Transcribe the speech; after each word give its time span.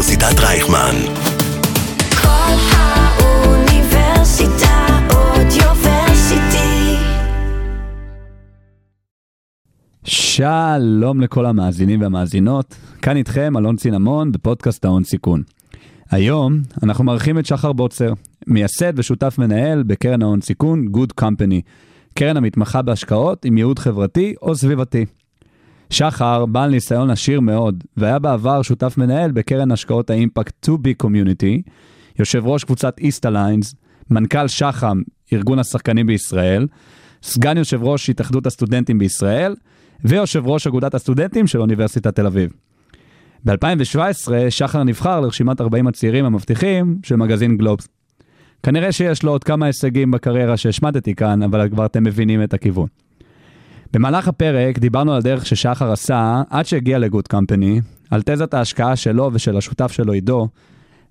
אוניברסיטת 0.00 0.40
רייכמן. 0.40 0.96
כל 2.22 2.56
האוניברסיטה 2.72 3.88
אודיוורסיטי. 5.10 6.96
שלום 10.04 11.20
לכל 11.20 11.46
המאזינים 11.46 12.00
והמאזינות, 12.00 12.76
כאן 13.02 13.16
איתכם 13.16 13.56
אלון 13.56 13.76
צינמון 13.76 14.32
בפודקאסט 14.32 14.84
ההון 14.84 15.04
סיכון. 15.04 15.42
היום 16.10 16.58
אנחנו 16.82 17.04
מארחים 17.04 17.38
את 17.38 17.46
שחר 17.46 17.72
בוצר, 17.72 18.12
מייסד 18.46 18.92
ושותף 18.96 19.38
מנהל 19.38 19.82
בקרן 19.82 20.22
ההון 20.22 20.40
סיכון 20.40 20.86
Good 20.94 21.12
Company, 21.24 21.60
קרן 22.14 22.36
המתמחה 22.36 22.82
בהשקעות 22.82 23.44
עם 23.44 23.56
ייעוד 23.58 23.78
חברתי 23.78 24.34
או 24.42 24.54
סביבתי. 24.54 25.04
שחר 25.90 26.46
בעל 26.46 26.70
ניסיון 26.70 27.10
עשיר 27.10 27.40
מאוד, 27.40 27.84
והיה 27.96 28.18
בעבר 28.18 28.62
שותף 28.62 28.94
מנהל 28.98 29.30
בקרן 29.30 29.70
השקעות 29.70 30.10
האימפקט 30.10 30.68
2B 30.68 31.04
Community, 31.04 31.70
יושב 32.18 32.46
ראש 32.46 32.64
קבוצת 32.64 33.00
East 33.00 33.30
Alliance, 33.30 33.74
מנכ"ל 34.10 34.48
שחם, 34.48 35.02
ארגון 35.32 35.58
השחקנים 35.58 36.06
בישראל, 36.06 36.66
סגן 37.22 37.56
יושב 37.56 37.82
ראש 37.82 38.10
התאחדות 38.10 38.46
הסטודנטים 38.46 38.98
בישראל, 38.98 39.54
ויושב 40.04 40.46
ראש 40.46 40.66
אגודת 40.66 40.94
הסטודנטים 40.94 41.46
של 41.46 41.60
אוניברסיטת 41.60 42.16
תל 42.16 42.26
אביב. 42.26 42.50
ב-2017 43.44 44.32
שחר 44.50 44.82
נבחר 44.82 45.20
לרשימת 45.20 45.60
40 45.60 45.86
הצעירים 45.86 46.24
המבטיחים 46.24 46.98
של 47.02 47.16
מגזין 47.16 47.56
גלובס. 47.56 47.88
כנראה 48.62 48.92
שיש 48.92 49.22
לו 49.22 49.32
עוד 49.32 49.44
כמה 49.44 49.66
הישגים 49.66 50.10
בקריירה 50.10 50.56
שהשמטתי 50.56 51.14
כאן, 51.14 51.42
אבל 51.42 51.68
כבר 51.68 51.86
אתם 51.86 52.04
מבינים 52.04 52.42
את 52.42 52.54
הכיוון. 52.54 52.86
במהלך 53.92 54.28
הפרק 54.28 54.78
דיברנו 54.78 55.12
על 55.12 55.18
הדרך 55.18 55.46
ששחר 55.46 55.92
עשה 55.92 56.42
עד 56.50 56.66
שהגיע 56.66 56.98
לגוד 56.98 57.28
קמפני, 57.28 57.80
על 58.10 58.22
תזת 58.24 58.54
ההשקעה 58.54 58.96
שלו 58.96 59.30
ושל 59.32 59.56
השותף 59.56 59.92
שלו 59.92 60.12
עידו, 60.12 60.48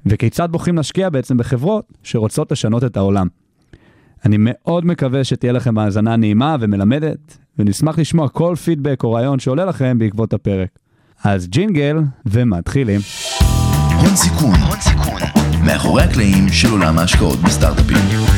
וכיצד 0.05 0.51
בוחרים 0.51 0.77
להשקיע 0.77 1.09
בעצם 1.09 1.37
בחברות 1.37 1.85
שרוצות 2.03 2.51
לשנות 2.51 2.83
את 2.83 2.97
העולם. 2.97 3.27
אני 4.25 4.35
מאוד 4.39 4.85
מקווה 4.85 5.23
שתהיה 5.23 5.53
לכם 5.53 5.77
האזנה 5.77 6.15
נעימה 6.15 6.55
ומלמדת, 6.59 7.37
ונשמח 7.59 7.99
לשמוע 7.99 8.29
כל 8.29 8.55
פידבק 8.63 9.03
או 9.03 9.11
רעיון 9.11 9.39
שעולה 9.39 9.65
לכם 9.65 9.97
בעקבות 9.99 10.33
הפרק. 10.33 10.69
אז 11.23 11.47
ג'ינגל, 11.47 11.97
ומתחילים. 12.25 12.99
הון 13.99 14.15
סיכון, 14.15 14.55
הון 14.55 14.79
סיכון, 14.79 15.21
מאחורי 15.65 16.03
הקלעים 16.03 16.49
של 16.49 16.71
עולם 16.71 16.97
ההשקעות 16.97 17.39
בסטארט-אפים. 17.39 18.29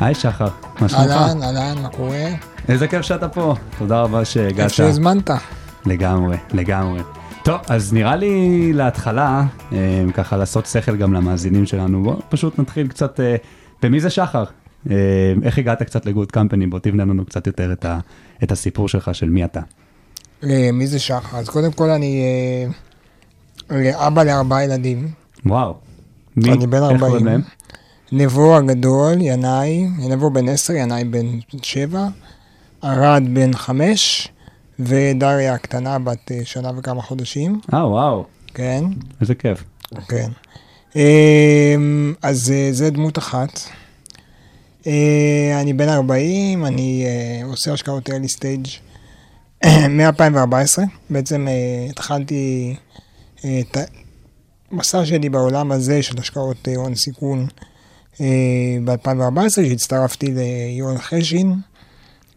היי 0.00 0.14
שחר, 0.14 0.48
מה 0.80 0.88
שלומך? 0.88 1.10
אהלן, 1.10 1.42
אהלן, 1.42 1.82
מה 1.82 1.88
קורה? 1.88 2.26
איזה 2.68 2.88
כיף 2.88 3.02
שאתה 3.02 3.28
פה, 3.28 3.54
תודה 3.78 4.02
רבה 4.02 4.24
שהגעת. 4.24 4.70
שהזמנת. 4.70 5.30
לגמרי, 5.86 6.36
לגמרי. 6.52 7.00
טוב, 7.44 7.60
אז 7.68 7.92
נראה 7.92 8.16
לי 8.16 8.72
להתחלה, 8.72 9.42
אה, 9.72 10.04
ככה 10.14 10.36
לעשות 10.36 10.66
שכל 10.66 10.96
גם 10.96 11.12
למאזינים 11.12 11.66
שלנו, 11.66 12.02
בוא 12.02 12.16
פשוט 12.28 12.58
נתחיל 12.58 12.88
קצת, 12.88 13.20
אה, 13.20 13.36
במי 13.82 14.00
זה 14.00 14.10
שחר? 14.10 14.44
אה, 14.90 14.96
איך 15.42 15.58
הגעת 15.58 15.82
קצת 15.82 16.06
לגוד 16.06 16.32
קמפני? 16.32 16.66
בוא 16.66 16.78
תבנה 16.78 17.04
לנו 17.04 17.24
קצת 17.24 17.46
יותר 17.46 17.72
את, 17.72 17.84
ה, 17.84 17.98
את 18.42 18.52
הסיפור 18.52 18.88
שלך 18.88 19.14
של 19.14 19.28
מי 19.28 19.44
אתה. 19.44 19.60
מי 20.72 20.86
זה 20.86 20.98
שחר? 20.98 21.38
אז 21.38 21.48
קודם 21.48 21.72
כל 21.72 21.90
אני 21.90 22.22
אבא 23.94 24.22
לארבעה 24.22 24.64
ילדים. 24.64 25.08
וואו. 25.46 25.74
מי? 26.36 26.52
אני 26.52 26.66
בן 26.66 26.82
איך 26.82 27.02
40. 27.02 27.40
נבו 28.12 28.56
הגדול, 28.56 29.20
ינאי, 29.20 29.86
נבו 29.98 30.30
בן 30.30 30.48
10, 30.48 30.72
ינאי 30.72 31.04
בן 31.04 31.26
7, 31.62 32.08
ערד 32.82 33.22
בן 33.32 33.52
5, 33.56 34.28
ודריה 34.78 35.54
הקטנה 35.54 35.98
בת 35.98 36.32
אה, 36.32 36.40
שנה 36.44 36.70
וכמה 36.76 37.02
חודשים. 37.02 37.60
אה, 37.74 37.88
וואו, 37.88 38.24
כן, 38.54 38.84
איזה 39.20 39.34
כיף. 39.34 39.64
כן. 40.08 40.30
אה, 40.96 41.74
אז 42.22 42.50
אה, 42.50 42.68
זה 42.72 42.90
דמות 42.90 43.18
אחת. 43.18 43.60
אני 45.60 45.72
בן 45.72 45.88
40, 45.88 46.66
אני 46.66 47.06
עושה 47.44 47.72
השקעות 47.72 48.08
early 48.08 48.36
stage 48.38 48.70
מ-2014. 49.88 50.82
בעצם 51.10 51.46
התחלתי 51.90 52.74
את 53.38 53.76
המסע 54.70 55.06
שלי 55.06 55.28
בעולם 55.28 55.72
הזה 55.72 56.02
של 56.02 56.18
השקעות 56.18 56.68
הון 56.76 56.94
סיכון 56.94 57.46
ב-2014, 58.84 59.50
שהצטרפתי 59.50 60.34
ליואל 60.34 60.98
חשין, 60.98 61.54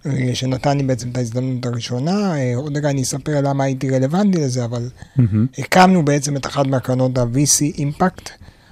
אה, 0.05 0.29
שנתן 0.33 0.77
לי 0.77 0.83
בעצם 0.83 1.09
את 1.09 1.17
ההזדמנות 1.17 1.65
הראשונה. 1.65 2.35
אה, 2.35 2.55
עוד 2.55 2.77
רגע 2.77 2.89
אני 2.89 3.01
אספר 3.01 3.41
למה 3.41 3.63
הייתי 3.63 3.89
רלוונטי 3.89 4.41
לזה, 4.41 4.65
אבל 4.65 4.89
מהמם. 5.15 5.47
הקמנו 5.57 6.05
בעצם 6.05 6.37
את 6.37 6.45
אחת 6.45 6.67
מהקרנות 6.67 7.17
ה-VC 7.17 7.61
impact 7.77 8.29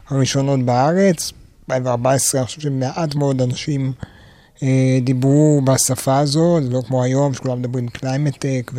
הראשונות 0.10 0.60
בארץ. 0.66 1.32
ב-2014, 1.68 2.38
אני 2.38 2.46
חושב 2.46 2.62
שמעט 2.62 3.16
מאוד 3.16 3.42
אנשים 3.42 3.94
אה, 4.64 5.00
דיברו 5.02 5.62
בשפה 5.64 6.20
הזו, 6.20 6.60
זה 6.64 6.70
לא 6.70 6.82
כמו 6.88 7.04
היום, 7.04 7.34
שכולם 7.34 7.60
מדברים 7.60 7.88
climate 7.88 8.41
tech 8.41 8.72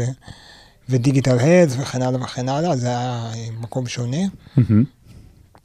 ו 0.88 0.95
digital 0.95 1.38
health 1.38 1.76
וכן 1.78 2.02
הלאה 2.02 2.22
וכן 2.22 2.48
הלאה, 2.48 2.76
זה 2.76 2.88
היה 2.88 3.30
אה, 3.34 3.46
מקום 3.60 3.86
שונה. 3.86 4.16
מהמם. 4.56 4.84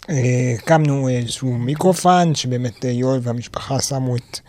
אה, 0.09 0.56
הקמנו 0.57 1.09
איזשהו 1.09 1.53
micro 1.53 1.94
fund, 1.94 2.35
שבאמת 2.35 2.85
אה, 2.85 2.91
יואל 2.91 3.19
והמשפחה 3.23 3.79
שמו 3.79 4.16
את 4.16 4.40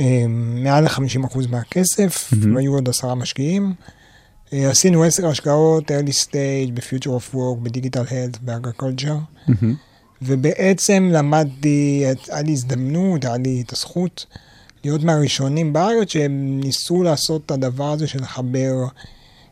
אה, 0.00 0.24
מעל 0.28 0.84
ל-50% 0.84 1.38
מהכסף, 1.50 2.32
מהמם. 2.32 2.56
והיו 2.56 2.74
עוד 2.74 2.88
עשרה 2.88 3.14
משקיעים. 3.14 3.74
אה, 4.52 4.70
עשינו 4.70 5.04
עשר 5.04 5.28
השקעות, 5.28 5.90
early 5.90 6.24
stage, 6.26 6.70
ב-future 6.74 7.06
of 7.06 7.34
work, 7.34 7.58
ב 7.62 7.67
digital 7.67 8.02
health, 8.02 8.38
ב 8.40 8.46
agriculture, 8.46 9.16
מהמם. 9.48 9.74
ובעצם 10.22 11.08
למדתי, 11.12 12.04
היה 12.28 12.42
לי 12.42 12.52
הזדמנות, 12.52 13.24
היה 13.24 13.36
לי 13.36 13.62
את 13.66 13.72
הזכות 13.72 14.26
להיות 14.84 15.02
מהראשונים 15.02 15.72
בארץ 15.72 16.12
שהם 16.12 16.60
ניסו 16.64 17.02
לעשות 17.02 17.42
את 17.46 17.50
הדבר 17.50 17.92
הזה 17.92 18.06
של 18.06 18.22
לחבר 18.22 18.74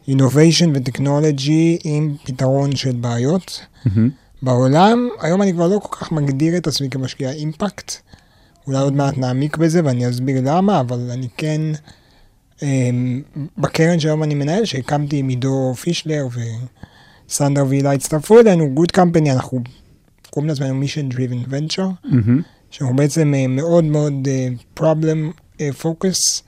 innovation 0.09 0.69
וטכנולוגי 0.75 1.79
עם 1.85 2.15
פתרון 2.25 2.77
של 2.77 2.93
בעיות. 2.93 3.61
מהמם. 3.85 4.11
בעולם, 4.43 5.09
היום 5.21 5.43
אני 5.43 5.53
כבר 5.53 5.69
לא 5.69 5.79
כל 5.79 5.97
כך 5.97 6.13
מגדיר 6.13 6.57
את 6.57 6.67
עצמי 6.67 6.91
כמשקיע 6.91 7.31
אימפקט. 7.31 7.93
אולי 8.67 8.79
עוד 8.79 8.93
מעט 8.93 9.19
נעמיק 9.19 9.57
בזה 9.57 9.81
ואני 9.85 10.09
אסביר 10.09 10.41
למה, 10.45 10.81
אבל 10.81 11.11
אני 11.11 11.29
כן, 11.37 11.61
אמ, 12.63 13.23
בקרן 13.59 14.01
שהיום 14.01 14.23
אני 14.23 14.35
מנהל, 14.35 14.65
שהקמתי 14.65 15.17
עם 15.17 15.29
עידו 15.29 15.75
פישלר 15.75 16.27
וסנדר 17.29 17.65
והילה 17.69 17.93
הצטרפו 17.93 18.41
אלינו, 18.41 18.75
Good 18.77 18.97
Company, 18.97 19.33
אנחנו 19.33 19.61
קוראים 20.31 20.49
לעצמנו 20.49 20.83
Driven 21.11 21.51
Venture, 21.51 21.83
מהמם. 22.05 22.43
שאנחנו 22.71 22.97
בעצם 22.97 23.35
אה, 23.35 23.47
מאוד 23.47 23.85
מאוד 23.85 24.29
אה, 24.29 24.49
problem 24.81 25.19
אה, 25.61 25.69
focus, 25.83 26.43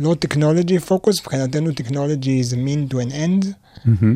לא 0.00 0.16
technology 0.24 0.90
focus, 0.90 1.20
מבחינתנו 1.20 1.70
technology 1.70 2.42
is 2.42 2.52
a 2.52 2.56
mean 2.56 2.94
to 2.94 2.96
an 2.96 3.12
end. 3.12 3.46
מהמם. 3.84 4.14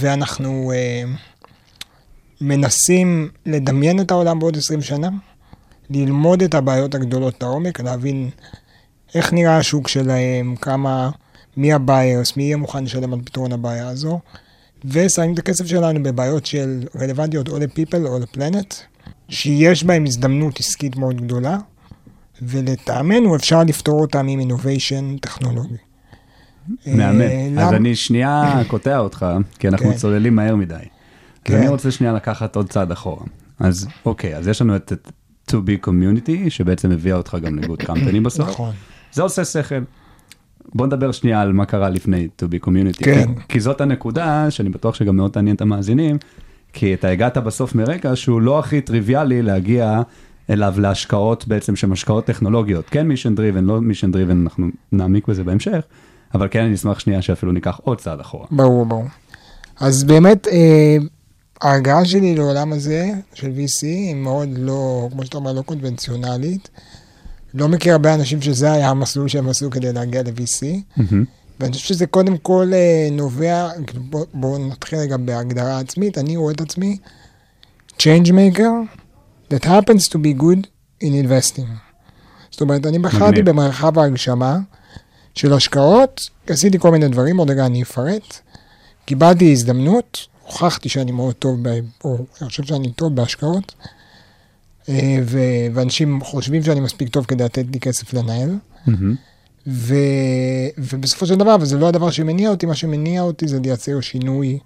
ואנחנו 0.00 0.72
אה, 0.72 1.02
מנסים 2.40 3.28
לדמיין 3.46 4.00
את 4.00 4.10
העולם 4.10 4.38
בעוד 4.38 4.56
20 4.56 4.82
שנה, 4.82 5.08
ללמוד 5.90 6.42
את 6.42 6.54
הבעיות 6.54 6.94
הגדולות 6.94 7.42
לעומק, 7.42 7.80
להבין 7.80 8.30
איך 9.14 9.32
נראה 9.32 9.56
השוק 9.56 9.88
שלהם, 9.88 10.56
כמה, 10.56 11.10
מי 11.56 11.72
הביירס, 11.72 12.36
מי 12.36 12.42
יהיה 12.42 12.56
מוכן 12.56 12.84
לשלם 12.84 13.12
על 13.12 13.20
פתרון 13.24 13.52
הבעיה 13.52 13.88
הזו, 13.88 14.20
ושמים 14.84 15.34
את 15.34 15.38
הכסף 15.38 15.66
שלנו 15.66 16.02
בבעיות 16.02 16.46
של 16.46 16.82
רלוונטיות 17.00 17.48
או 17.48 17.58
ל-people 17.58 18.06
או 18.06 18.18
לפלנט, 18.18 18.74
שיש 19.28 19.84
בהם 19.84 20.04
הזדמנות 20.06 20.60
עסקית 20.60 20.96
מאוד 20.96 21.20
גדולה, 21.20 21.58
ולטעמנו 22.42 23.36
אפשר 23.36 23.64
לפתור 23.64 24.00
אותם 24.00 24.26
עם 24.28 24.40
innovation 24.40 25.20
טכנולוגי. 25.20 25.74
מהמם. 26.86 27.20
אה, 27.20 27.66
אז 27.66 27.72
אני 27.72 27.96
שנייה 27.96 28.62
קוטע 28.68 28.98
אותך, 28.98 29.26
כי 29.58 29.68
אנחנו 29.68 29.86
כן. 29.86 29.96
צוללים 29.96 30.36
מהר 30.36 30.56
מדי. 30.56 30.76
כן. 31.44 31.56
אני 31.56 31.68
רוצה 31.68 31.90
שנייה 31.90 32.12
לקחת 32.12 32.56
עוד 32.56 32.68
צעד 32.68 32.92
אחורה. 32.92 33.24
אז 33.58 33.88
אוקיי, 34.04 34.36
אז 34.36 34.48
יש 34.48 34.62
לנו 34.62 34.76
את 34.76 34.92
את 34.92 35.12
2B 35.54 35.86
Community, 35.86 36.50
שבעצם 36.50 36.90
הביאה 36.90 37.16
אותך 37.16 37.36
גם 37.42 37.58
לגוד 37.58 37.82
קמפני 37.82 38.20
בסוף. 38.20 38.48
נכון. 38.48 38.72
זה 39.12 39.22
עושה 39.22 39.44
שכל. 39.44 39.74
בוא 40.74 40.86
נדבר 40.86 41.12
שנייה 41.12 41.40
על 41.40 41.52
מה 41.52 41.66
קרה 41.66 41.88
לפני 41.88 42.28
2B 42.42 42.66
Community. 42.66 43.04
כן. 43.04 43.34
כי, 43.34 43.40
כי 43.48 43.60
זאת 43.60 43.80
הנקודה 43.80 44.50
שאני 44.50 44.68
בטוח 44.68 44.94
שגם 44.94 45.16
מאוד 45.16 45.30
תעניין 45.30 45.56
את 45.56 45.60
המאזינים, 45.60 46.18
כי 46.72 46.94
אתה 46.94 47.08
הגעת 47.08 47.38
בסוף 47.38 47.74
מרקע 47.74 48.16
שהוא 48.16 48.40
לא 48.40 48.58
הכי 48.58 48.80
טריוויאלי 48.80 49.42
להגיע 49.42 50.02
אליו 50.50 50.74
להשקעות 50.78 51.48
בעצם 51.48 51.76
שהן 51.76 51.92
השקעות 51.92 52.24
טכנולוגיות. 52.24 52.88
כן 52.90 53.08
mission 53.08 53.34
driven, 53.34 53.64
לא 53.64 53.80
mission 53.80 54.12
driven, 54.12 54.42
אנחנו 54.42 54.66
נעמיק 54.92 55.28
בזה 55.28 55.44
בהמשך, 55.44 55.80
אבל 56.34 56.48
כן 56.50 56.64
אני 56.64 56.74
אשמח 56.74 56.98
שנייה 56.98 57.22
שאפילו 57.22 57.52
ניקח 57.52 57.80
עוד 57.82 57.98
צעד 57.98 58.20
אחורה. 58.20 58.46
ברור, 58.50 58.86
ברור. 58.86 59.04
אז 59.80 60.04
באמת, 60.04 60.48
אה, 60.48 60.96
ההגעה 61.62 62.04
שלי 62.04 62.34
לעולם 62.34 62.72
הזה 62.72 63.10
של 63.34 63.46
VC 63.46 63.82
היא 63.82 64.14
מאוד 64.14 64.48
לא, 64.56 65.08
כמו 65.12 65.24
שאתה 65.24 65.38
אומר, 65.38 65.52
לא 65.52 65.62
קונבנציונלית. 65.62 66.68
לא 67.54 67.68
מכיר 67.68 67.92
הרבה 67.92 68.14
אנשים 68.14 68.42
שזה 68.42 68.72
היה 68.72 68.88
המסלול 68.88 69.28
שהם 69.28 69.48
עשו 69.48 69.70
כדי 69.70 69.92
להגיע 69.92 70.22
ל-VC. 70.22 70.66
ואני 71.60 71.72
חושב 71.72 71.86
שזה 71.86 72.06
קודם 72.06 72.38
כל 72.38 72.70
אה, 72.74 73.08
נובע, 73.12 73.68
כאילו, 73.86 74.02
בואו 74.02 74.26
בוא 74.34 74.58
נתחיל 74.58 74.98
רגע 74.98 75.16
בהגדרה 75.16 75.78
עצמית, 75.78 76.18
אני 76.18 76.36
רואה 76.36 76.52
את 76.52 76.60
עצמי 76.60 76.96
change 77.98 78.26
maker 78.26 78.96
that 79.52 79.64
happens 79.64 80.08
to 80.08 80.16
be 80.16 80.42
good 80.42 80.66
in 81.02 81.06
investing. 81.06 81.70
זאת 82.50 82.60
אומרת, 82.60 82.86
אני 82.86 82.98
בחרתי. 82.98 83.42
במרחב 83.42 83.98
ההגשמה 83.98 84.58
של 85.34 85.52
השקעות, 85.52 86.30
עשיתי 86.46 86.78
כל 86.78 86.90
מיני 86.90 87.08
דברים, 87.08 87.36
עוד 87.36 87.50
רגע 87.50 87.66
אני 87.66 87.82
אפרט. 87.82 88.38
קיבלתי 89.04 89.52
הזדמנות, 89.52 90.26
הוכחתי 90.50 90.88
שאני 90.88 91.12
מאוד 91.12 91.34
טוב, 91.34 91.68
ב, 91.68 91.80
או 92.04 92.16
אני 92.40 92.48
חושב 92.48 92.62
שאני 92.62 92.92
טוב 92.92 93.14
בהשקעות, 93.14 93.74
אה, 94.88 95.18
ו- 95.24 95.66
ואנשים 95.74 96.20
חושבים 96.24 96.62
שאני 96.62 96.80
מספיק 96.80 97.08
טוב 97.08 97.24
כדי 97.24 97.44
לתת 97.44 97.64
לי 97.72 97.80
כסף 97.80 98.14
לנהל. 98.14 98.56
ו... 99.66 99.94
ובסופו 100.78 101.26
של 101.26 101.34
דבר, 101.34 101.56
וזה 101.60 101.78
לא 101.78 101.88
הדבר 101.88 102.10
שמניע 102.10 102.50
אותי, 102.50 102.66
מה 102.66 102.74
שמניע 102.74 103.22
אותי 103.22 103.48
זה 103.48 103.60
לייצר 103.60 104.00
שינוי 104.00 104.58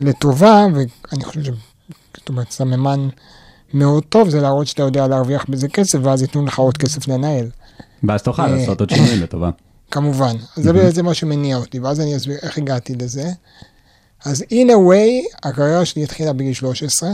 לטובה, 0.00 0.66
ואני 0.74 1.24
חושב 1.24 1.44
ש... 1.44 1.48
זאת 2.16 2.28
אומרת, 2.28 2.50
סממן 2.50 3.08
מאוד 3.74 4.04
טוב 4.04 4.28
זה 4.28 4.40
להראות 4.40 4.66
שאתה 4.66 4.82
יודע 4.82 5.06
להרוויח 5.06 5.44
בזה 5.48 5.68
כסף, 5.68 5.98
ואז 6.02 6.22
ייתנו 6.22 6.46
לך 6.46 6.58
עוד 6.58 6.78
כסף 6.78 7.08
לנהל, 7.08 7.46
ואז 8.04 8.22
תוכל 8.22 8.42
אה, 8.42 8.56
לעשות 8.56 8.80
עוד 8.80 8.90
שינוי 8.90 9.16
לטובה. 9.16 9.50
כמובן. 9.90 10.36
זה 10.56 10.72
בעצם 10.72 11.04
מה 11.04 11.14
שמניע 11.14 11.56
אותי, 11.56 11.78
ואז 11.78 12.00
אני 12.00 12.16
אסביר 12.16 12.36
איך 12.42 12.58
הגעתי 12.58 12.94
לזה. 12.94 13.32
אז 14.24 14.42
in 14.42 14.68
a 14.68 14.76
way, 14.90 15.36
הקריירה 15.42 15.84
שלי 15.84 16.02
התחילה 16.02 16.32
בגיל 16.32 16.52
13. 16.52 17.10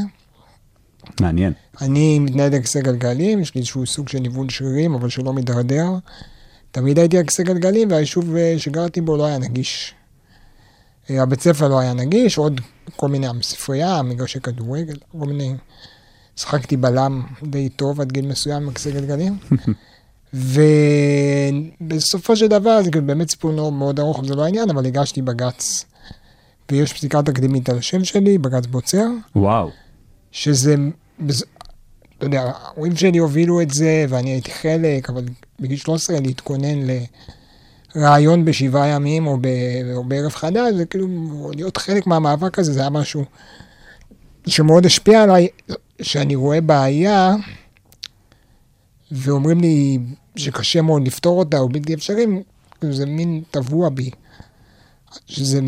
מעניין. 1.21 1.53
אני 1.81 2.19
מתנהל 2.19 2.55
על 2.55 2.61
כיסא 2.61 2.81
גלגלים, 2.81 3.41
יש 3.41 3.55
לי 3.55 3.59
איזשהו 3.59 3.87
סוג 3.87 4.09
של 4.09 4.19
ניוון 4.19 4.49
שרירים, 4.49 4.95
אבל 4.95 5.09
שלא 5.09 5.33
מידרדר. 5.33 5.89
תמיד 6.71 6.99
הייתי 6.99 7.19
על 7.19 7.25
כיסא 7.25 7.43
גלגלים, 7.43 7.91
והיישוב 7.91 8.37
אה, 8.37 8.55
שגרתי 8.59 9.01
בו 9.01 9.17
לא 9.17 9.27
היה 9.27 9.39
נגיש. 9.39 9.95
אה, 11.11 11.23
הבית 11.23 11.41
ספר 11.41 11.69
לא 11.69 11.79
היה 11.79 11.93
נגיש, 11.93 12.39
עוד 12.39 12.61
כל 12.97 13.09
מיני, 13.09 13.27
הספרייה, 13.41 14.03
מגרשי 14.03 14.41
כדורגל, 14.41 14.97
כל 15.19 15.27
מיני... 15.27 15.55
שחקתי 16.37 16.77
בלם 16.77 17.23
די 17.43 17.69
טוב 17.69 18.01
עד 18.01 18.13
גיל 18.13 18.27
מסוים 18.27 18.63
עם 18.63 18.73
כיסא 18.73 18.91
גלגלים. 18.91 19.39
ובסופו 21.83 22.37
של 22.37 22.47
דבר, 22.47 22.83
זה 22.83 22.91
כאילו 22.91 23.07
באמת 23.07 23.31
סיפור 23.31 23.73
מאוד 23.73 24.01
ארוך, 24.01 24.25
זה 24.25 24.35
לא 24.35 24.45
העניין, 24.45 24.71
אבל 24.71 24.87
הגשתי 24.87 25.23
בג"ץ. 25.23 25.85
ויש 26.73 26.93
פסיקה 26.93 27.23
תקדימית 27.23 27.69
על 27.69 27.79
השם 27.79 28.05
שלי, 28.05 28.39
בג"ץ 28.39 28.67
בוצר. 28.67 29.07
וואו. 29.37 29.71
שזה, 30.33 30.75
אתה 32.19 32.27
יודע, 32.27 32.43
ההורים 32.43 32.97
שלי 32.97 33.19
הובילו 33.19 33.61
את 33.63 33.71
זה 33.71 34.07
ואני 34.09 34.31
הייתי 34.31 34.51
חלק, 34.51 35.11
אבל 35.11 35.25
בגיל 35.61 35.79
13 35.79 36.21
להתכונן 36.21 36.87
לרעיון 37.97 38.45
בשבעה 38.45 38.89
ימים 38.89 39.27
או, 39.27 39.37
ב, 39.41 39.47
או 39.95 40.05
בערב 40.05 40.33
חדש, 40.33 40.75
זה 40.75 40.85
כאילו, 40.85 41.07
להיות 41.55 41.77
חלק 41.77 42.07
מהמאבק 42.07 42.59
הזה, 42.59 42.73
זה 42.73 42.81
היה 42.81 42.91
משהו 42.91 43.25
שמאוד 44.47 44.87
השפיע 44.87 45.23
עליי, 45.23 45.49
שאני 46.03 46.35
רואה 46.35 46.61
בעיה, 46.61 47.35
ואומרים 49.13 49.61
לי 49.61 49.99
שקשה 50.37 50.83
מאוד 50.83 51.07
לפתור 51.07 51.39
אותה, 51.39 51.59
או 51.59 51.69
בלתי 51.69 51.95
אפשרי, 51.95 52.27
זה 52.81 53.07
מין 53.07 53.43
טבוע 53.51 53.89
בי, 53.89 54.11
שזה 55.27 55.61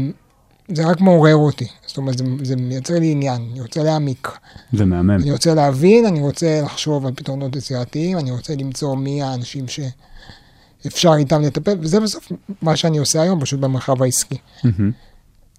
זה 0.68 0.86
רק 0.86 1.00
מעורר 1.00 1.36
אותי, 1.36 1.66
זאת 1.86 1.96
אומרת, 1.96 2.18
זה, 2.18 2.24
זה 2.42 2.56
מייצר 2.56 2.98
לי 2.98 3.10
עניין, 3.10 3.48
אני 3.52 3.60
רוצה 3.60 3.82
להעמיק. 3.82 4.28
זה 4.72 4.84
מהמם. 4.84 5.10
אני 5.10 5.32
רוצה 5.32 5.54
להבין, 5.54 6.06
אני 6.06 6.20
רוצה 6.20 6.60
לחשוב 6.64 7.06
על 7.06 7.12
פתרונות 7.16 7.56
יצירתיים, 7.56 8.18
אני 8.18 8.30
רוצה 8.30 8.54
למצוא 8.56 8.96
מי 8.96 9.22
האנשים 9.22 9.64
שאפשר 9.68 11.14
איתם 11.18 11.42
לטפל, 11.42 11.76
וזה 11.80 12.00
בסוף 12.00 12.32
מה 12.62 12.76
שאני 12.76 12.98
עושה 12.98 13.22
היום, 13.22 13.40
פשוט 13.40 13.60
במרחב 13.60 14.02
העסקי. 14.02 14.38
מהמם. 14.64 14.92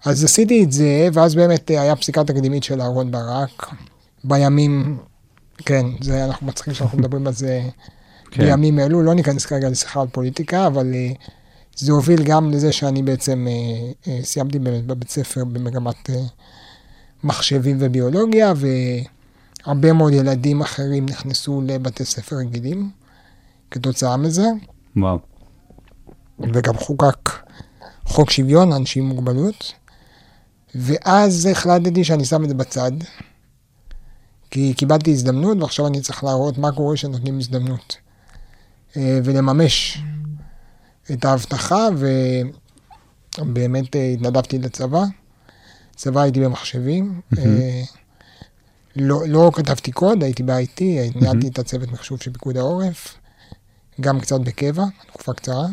אז 0.06 0.24
עשיתי 0.24 0.64
את 0.64 0.72
זה, 0.72 1.08
ואז 1.14 1.36
באמת 1.36 1.72
אה, 1.72 1.82
היה 1.82 1.96
פסיקה 1.96 2.24
תקדימית 2.24 2.64
של 2.64 2.82
אהרן 2.82 3.12
ברק. 3.12 3.74
בימים, 4.24 4.98
כן, 5.66 5.86
זה, 6.02 6.26
אנחנו 6.26 6.48
מצחיקים 6.48 6.74
שאנחנו 6.74 6.98
מדברים 6.98 7.28
על 7.28 7.34
זה 7.34 7.62
כן. 8.32 8.44
בימים 8.44 8.80
אלו, 8.80 9.02
לא 9.02 9.14
ניכנס 9.14 9.46
כרגע 9.46 9.70
לשיחה 9.70 10.02
על 10.02 10.08
פוליטיקה, 10.08 10.68
אבל 10.68 10.94
אה, 10.94 11.12
זה 11.76 11.92
הוביל 11.92 12.24
גם 12.24 12.52
לזה 12.52 12.72
שאני 12.72 13.04
בעצם 13.04 13.48
אה, 13.48 14.12
אה, 14.12 14.20
סיימתי 14.24 14.60
באמת 14.60 14.86
בבית 14.86 15.10
ספר 15.10 15.46
במגמת 15.46 16.10
אה, 16.10 16.16
מחשבים 17.24 17.78
וביולוגיה, 17.80 18.54
והרבה 19.66 19.94
מאוד 19.94 20.14
ילדים 20.14 20.62
אחרים 20.62 21.06
נכנסו 21.06 21.62
לבתי 21.66 22.06
ספר 22.06 22.36
רגילים 22.36 22.90
כתוצאה 23.72 24.18
מזה, 24.18 24.48
וואו. 24.98 25.20
וגם 26.40 26.78
חוקק 26.78 27.30
חוק 28.06 28.32
שוויון 28.32 28.70
לאנשים 28.70 29.04
עם 29.04 29.10
מוגבלות, 29.10 29.74
ואז 30.76 31.46
החלטתי 31.46 32.04
שאני 32.04 32.26
שם 32.26 32.44
את 32.44 32.50
זה 32.50 32.56
בצד, 32.56 32.92
כי 34.52 34.74
קיבלתי 34.74 35.12
הזדמנות, 35.12 35.58
ועכשיו 35.62 35.88
אני 35.88 36.02
צריך 36.02 36.24
להראות 36.24 36.58
מה 36.58 36.72
קורה 36.72 36.96
כשנותנים 36.96 37.40
הזדמנות, 37.40 37.98
אה, 38.98 39.20
ולממש 39.24 39.98
את 41.12 41.26
ההבטחה, 41.26 41.88
ובאמת 43.40 43.96
אה, 43.96 44.10
התנדבתי 44.10 44.60
לצבא. 44.60 45.04
צבא 45.96 46.22
הייתי 46.22 46.40
במחשבים, 46.40 47.22
אה, 47.38 47.82
לא, 48.96 49.22
לא 49.28 49.52
כתבתי 49.54 49.92
קוד, 49.92 50.24
הייתי 50.24 50.44
ב-IT, 50.44 50.82
ניהלתי 51.16 51.48
את 51.48 51.60
הצוות 51.60 51.92
מחשוב 51.92 52.22
של 52.22 52.32
פיקוד 52.32 52.58
העורף, 52.58 53.16
גם 54.02 54.20
קצת 54.20 54.42
בקבע, 54.42 54.84
תקופה 55.08 55.34
קצרה. 55.34 55.68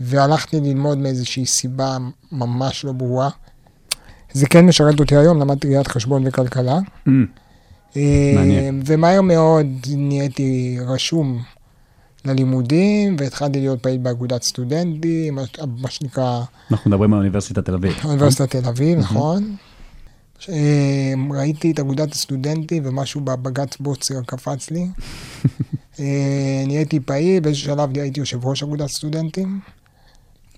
והלכתי 0.00 0.60
ללמוד 0.60 0.98
מאיזושהי 0.98 1.46
סיבה 1.46 1.96
ממש 2.32 2.84
לא 2.84 2.92
ברורה. 2.92 3.28
זה 4.32 4.46
כן 4.46 4.66
משרת 4.66 5.00
אותי 5.00 5.16
היום, 5.16 5.40
למדתי 5.40 5.68
ראיית 5.68 5.86
חשבון 5.86 6.26
וכלכלה. 6.26 6.78
אה, 7.96 8.32
מעניין. 8.34 8.82
ומהר 8.86 9.20
מאוד 9.20 9.66
נהייתי 9.88 10.78
רשום 10.86 11.42
ללימודים, 12.24 13.16
והתחלתי 13.18 13.60
להיות 13.60 13.82
פעיל 13.82 13.98
באגודת 13.98 14.42
סטודנטים, 14.42 15.34
מה- 15.34 15.42
מה 15.78 15.90
שנקרא 15.90 16.40
אנחנו 16.70 16.90
מדברים 16.90 17.12
על 17.14 17.18
אוניברסיטת 17.18 17.64
תל 17.64 17.74
אביב. 17.74 17.92
אוניברסיטת 18.04 18.50
תל 18.56 18.68
אביב, 18.68 18.98
נכון. 18.98 19.56
אה, 20.48 21.12
ראיתי 21.30 21.70
את 21.70 21.78
אגודת 21.78 22.12
הסטודנטים 22.12 22.82
ומשהו 22.86 23.20
בבג"ץ 23.20 23.76
בוצר 23.80 24.22
קפץ 24.26 24.70
לי. 24.70 24.86
אה, 26.00 26.04
נהייתי 26.66 27.00
פעיל, 27.00 27.40
באיזשהו 27.42 27.66
שלב 27.66 27.98
הייתי 27.98 28.20
יושב 28.20 28.44
ראש 28.46 28.62
אגודת 28.62 28.88
סטודנטים. 28.88 29.60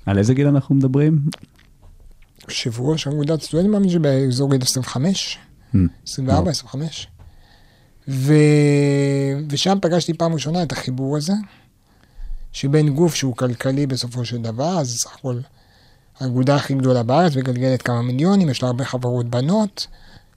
על 0.06 0.18
איזה 0.18 0.34
גיל 0.34 0.46
אנחנו 0.46 0.74
מדברים? 0.74 1.18
יושב 2.48 2.80
ראש 2.80 3.06
אגודת 3.06 3.42
סטודנטים, 3.42 3.72
מאמין 3.72 3.88
שבאזור 3.90 4.50
גיל 4.50 4.62
25, 4.62 5.38
אמ, 5.74 5.86
24, 6.08 6.50
25. 6.50 7.08
ו... 8.08 8.34
ושם 9.48 9.78
פגשתי 9.82 10.14
פעם 10.14 10.34
ראשונה 10.34 10.62
את 10.62 10.72
החיבור 10.72 11.16
הזה, 11.16 11.32
שבין 12.52 12.94
גוף 12.94 13.14
שהוא 13.14 13.36
כלכלי 13.36 13.86
בסופו 13.86 14.24
של 14.24 14.42
דבר, 14.42 14.78
אז 14.78 14.96
סך 14.98 15.14
הכל 15.14 15.38
האגודה 16.20 16.56
הכי 16.56 16.74
גדולה 16.74 17.02
בארץ, 17.02 17.36
מגלגלת 17.36 17.82
כמה 17.82 18.02
מיליונים, 18.02 18.48
יש 18.48 18.62
לה 18.62 18.68
הרבה 18.68 18.84
חברות 18.84 19.28
בנות, 19.28 19.86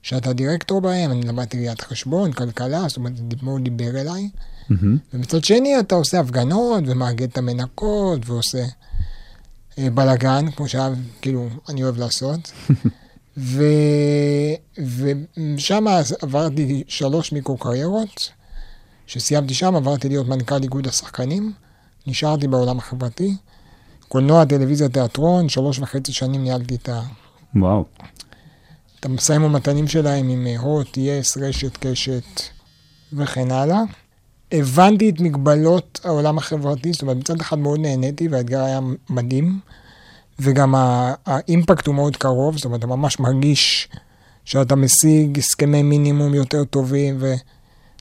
שאתה 0.02 0.32
דירקטור 0.32 0.80
בהן, 0.80 1.10
אני 1.10 1.22
למדתי 1.22 1.56
ראיית 1.56 1.80
חשבון, 1.80 2.32
כלכלה, 2.32 2.88
זאת 2.88 2.96
אומרת, 2.96 3.16
זה 3.16 3.22
מאוד 3.42 3.64
דיבר 3.64 4.00
אליי. 4.00 4.30
מהמם. 4.68 4.98
ומצד 5.14 5.44
שני 5.44 5.80
אתה 5.80 5.94
עושה 5.94 6.20
הפגנות 6.20 6.84
ומאגד 6.86 7.28
את 7.28 7.38
המנקות 7.38 8.20
ועושה 8.28 8.64
אה, 9.78 9.90
בלאגן, 9.90 10.50
כמו 10.50 10.68
שהיה, 10.68 10.88
כאילו, 11.22 11.48
אני 11.68 11.84
אוהב 11.84 11.98
לעשות. 11.98 12.52
ו... 13.36 13.62
ושם 14.78 15.84
עברתי 16.22 16.84
שלוש 16.88 17.32
מיקרו-קריירות. 17.32 18.30
כשסיימתי 19.06 19.54
שם 19.54 19.76
עברתי 19.76 20.08
להיות 20.08 20.28
מנכ"ל 20.28 20.62
איגוד 20.62 20.86
השחקנים, 20.86 21.52
נשארתי 22.06 22.48
בעולם 22.48 22.78
החברתי. 22.78 23.36
קולנוע, 24.08 24.44
טלוויזיה, 24.44 24.88
תיאטרון, 24.88 25.48
שלוש 25.48 25.78
וחצי 25.78 26.12
שנים 26.12 26.42
ניהלתי 26.42 26.74
את, 26.74 26.88
ה... 26.88 27.02
וואו. 27.56 27.84
את 29.00 29.04
המשאים 29.04 29.42
ומתנים 29.42 29.88
שלהם 29.88 30.28
עם 30.28 30.46
אה, 30.46 30.58
הוט, 30.58 30.96
יס, 30.96 31.36
רשת, 31.36 31.76
קשת 31.76 32.24
וכן 33.12 33.50
הלאה. 33.50 33.80
הבנתי 34.52 35.10
את 35.10 35.20
מגבלות 35.20 36.00
העולם 36.04 36.38
החברתי, 36.38 36.92
זאת 36.92 37.02
אומרת, 37.02 37.16
מצד 37.16 37.40
אחד 37.40 37.58
מאוד 37.58 37.80
נהניתי 37.80 38.28
והאתגר 38.28 38.62
היה 38.62 38.80
מדהים, 39.10 39.60
וגם 40.38 40.74
האימפקט 41.26 41.86
הוא 41.86 41.94
מאוד 41.94 42.16
קרוב, 42.16 42.56
זאת 42.56 42.64
אומרת, 42.64 42.78
אתה 42.78 42.86
ממש 42.86 43.20
מרגיש 43.20 43.88
שאתה 44.44 44.76
משיג 44.76 45.38
הסכמי 45.38 45.82
מינימום 45.82 46.34
יותר 46.34 46.64
טובים, 46.64 47.16
ו... 47.20 47.34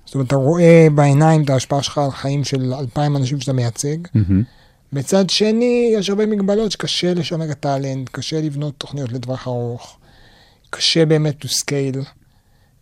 זאת 0.05 0.15
אומרת, 0.15 0.27
אתה 0.27 0.35
רואה 0.35 0.87
בעיניים 0.95 1.43
את 1.43 1.49
ההשפעה 1.49 1.83
שלך 1.83 1.97
על 1.97 2.11
חיים 2.11 2.43
של 2.43 2.73
אלפיים 2.73 3.15
אנשים 3.15 3.39
שאתה 3.39 3.53
מייצג. 3.53 3.97
מצד 4.93 5.29
שני, 5.29 5.93
יש 5.97 6.09
הרבה 6.09 6.25
מגבלות 6.25 6.71
שקשה 6.71 7.13
לשמר 7.13 7.51
את 7.51 7.59
טאלנט, 7.59 8.09
קשה 8.11 8.41
לבנות 8.41 8.73
תוכניות 8.77 9.11
לטווח 9.11 9.47
ארוך, 9.47 9.97
קשה 10.69 11.05
באמת 11.05 11.45
to 11.45 11.47
scale. 11.47 12.05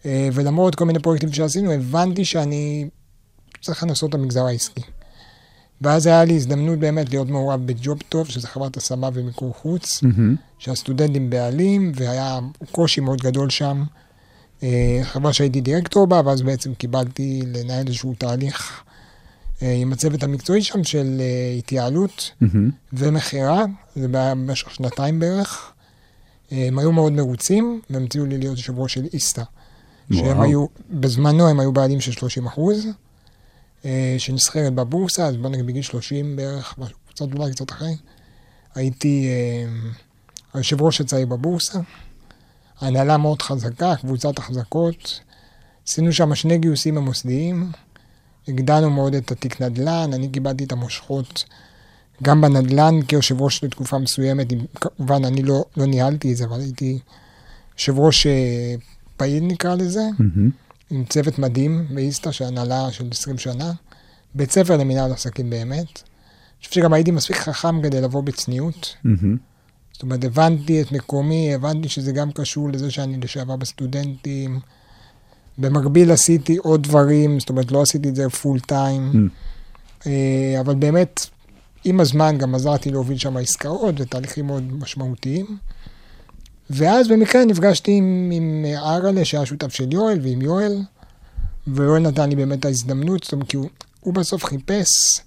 אה, 0.06 0.30
ולמרות 0.34 0.76
כל 0.76 0.86
מיני 0.86 1.00
פרויקטים 1.00 1.34
שעשינו, 1.34 1.72
הבנתי 1.72 2.26
שאני 2.26 2.90
צריך 3.62 3.84
לנסות 3.84 4.10
את 4.10 4.16
המגזר 4.16 4.46
העסקי. 4.46 4.82
ואז 5.82 6.08
היה 6.08 6.24
לי 6.24 6.36
הזדמנות 6.36 6.80
באמת 6.80 7.10
להיות 7.10 7.30
מעורב 7.30 7.62
בג'וב 7.66 8.00
טוב, 8.10 8.28
שזה 8.28 8.48
חברת 8.48 8.78
השמה 8.78 9.10
ומיקור 9.14 9.54
חוץ, 9.54 10.04
מהמם. 10.04 10.36
שהסטודנטים 10.60 11.30
בעלים, 11.30 11.92
והיה 11.96 12.40
קושי 12.72 13.02
מאוד 13.02 13.22
גדול 13.22 13.50
שם. 13.50 13.84
אה, 14.64 15.00
חברה 15.04 15.34
שהייתי 15.34 15.62
דירקטור 15.62 16.08
בה, 16.08 16.22
ואז 16.26 16.42
בעצם 16.42 16.74
קיבלתי 16.74 17.42
לנהל 17.54 17.88
איזשהו 17.88 18.14
תהליך 18.18 18.84
אה, 19.62 19.74
עם 19.74 19.94
הצוות 19.94 20.24
המקצועי 20.24 20.62
שם 20.62 20.84
של 20.84 21.18
אה, 21.20 21.56
התייעלות 21.58 22.32
מהמם. 22.42 22.70
ומכירה, 22.94 23.66
זה 23.96 24.08
היה 24.14 24.36
במשך 24.36 24.72
שנתיים 24.72 25.20
בערך. 25.20 25.72
הם 26.52 26.80
היו 26.80 26.92
מאוד 26.92 27.14
מרוצים, 27.14 27.82
והם 27.90 28.04
הציעו 28.04 28.26
לי 28.26 28.38
להיות 28.38 28.58
יושב 28.58 28.80
ראש 28.80 28.94
של 28.94 29.06
איסתא. 29.14 29.44
שהם. 30.14 30.42
היו, 30.42 30.66
בזמנו 30.92 31.48
הם 31.48 31.60
היו 31.60 31.72
בעלים 31.72 32.02
של 32.02 32.12
30 32.12 32.46
אחוז, 32.46 32.88
שנסחרת 34.18 34.74
בבורסה, 34.74 35.26
אז 35.26 35.38
בוא 35.38 35.50
נגיד 35.50 35.66
בגיל 35.66 35.82
30 35.82 36.36
בערך, 36.36 36.80
קצת 37.10 37.34
אולי 37.34 37.52
קצת 37.52 37.72
אחרי. 37.72 37.96
הייתי 38.76 39.28
אה, 39.28 39.90
היושב 40.54 40.82
ראש 40.82 41.02
הצעיר 41.02 41.26
בבורסה, 41.26 41.80
הנהלה 42.80 43.18
מאוד 43.18 43.42
חזקה, 43.42 43.96
קבוצת 43.96 44.38
החזקות. 44.38 45.20
עשינו 45.88 46.14
שם 46.14 46.36
שני 46.36 46.58
גיוסים 46.58 46.98
המוסדיים, 46.98 47.72
הגדלנו 48.48 48.90
מאוד 48.90 49.16
את 49.16 49.32
התיק 49.32 49.62
נדל"ן, 49.62 50.14
אני 50.14 50.30
קיבלתי 50.30 50.64
את 50.64 50.72
המושכות 50.72 51.46
גם 52.24 52.42
בנדל"ן 52.42 53.02
כיושב 53.08 53.42
ראש 53.42 53.64
לתקופה 53.64 53.98
מסוימת, 53.98 54.48
כמובן 54.76 55.26
אני 55.26 55.44
לא, 55.44 55.66
לא 55.78 55.86
ניהלתי 55.86 56.32
את 56.32 56.38
זה, 56.38 56.46
אבל 56.46 56.60
הייתי 56.60 57.00
יושב 57.78 58.00
ראש 58.00 58.28
אה, 58.28 58.76
פעיל 59.18 59.44
נקרא 59.44 59.76
לזה, 59.76 60.04
מהמם. 60.20 60.50
עם 60.94 61.04
צוות 61.06 61.40
מדהים 61.40 61.86
באיסתא, 61.90 62.32
של 62.32 62.46
הנהלה 62.46 62.92
של 62.92 63.08
20 63.12 63.38
שנה, 63.38 63.72
בית 64.36 64.52
ספר 64.52 64.78
למנהל 64.78 65.12
עסקים 65.12 65.50
באמת. 65.50 65.74
אני 65.78 66.68
חושב 66.68 66.72
שגם 66.72 66.94
הייתי 66.94 67.12
מספיק 67.12 67.38
חכם 67.38 67.82
כדי 67.82 68.02
לבוא 68.02 68.24
בצניעות. 68.24 68.96
זאת 69.94 70.04
אומרת, 70.04 70.24
הבנתי 70.24 70.82
את 70.82 70.92
מקומי, 70.92 71.54
הבנתי 71.54 71.90
שזה 71.90 72.12
גם 72.12 72.32
קשור 72.32 72.70
לזה 72.70 72.92
שאני 72.92 73.18
לשעבר 73.18 73.56
בסטודנטים. 73.56 74.60
במקביל 75.58 76.12
עשיתי 76.12 76.58
עוד 76.58 76.84
דברים, 76.84 77.40
זאת 77.40 77.50
אומרת, 77.50 77.72
לא 77.72 77.82
עשיתי 77.82 78.10
את 78.10 78.16
זה 78.16 78.30
פול 78.30 78.60
טיים. 78.60 79.12
Mm. 79.14 80.08
אה, 80.08 80.60
אבל 80.60 80.76
באמת, 80.76 81.26
עם 81.84 82.00
הזמן 82.00 82.38
גם 82.38 82.56
עזרתי 82.56 82.92
להוביל 82.92 83.18
שם 83.18 83.38
עסקאות 83.38 83.96
ותהליכים 83.98 84.48
מאוד 84.48 84.74
משמעותיים. 84.74 85.58
ואז 86.70 87.08
במקרה 87.08 87.46
נפגשתי 87.46 87.92
עם, 87.92 88.30
עם 88.34 88.66
ארלה, 88.76 89.26
שהיה 89.26 89.46
שותף 89.46 89.74
של 89.74 89.94
יואל, 89.94 90.20
ועם 90.24 90.42
יואל, 90.42 90.82
ויואל 91.68 92.02
נתן 92.02 92.30
לי 92.30 92.36
באמת 92.36 92.60
את 92.60 92.66
ההזדמנות, 92.66 93.24
זאת 93.24 93.34
אומרת, 93.34 93.48
כי 93.48 93.58
הוא, 93.58 93.70
הוא 94.00 94.14
בסוף 94.14 94.46
חיפש 94.46 95.22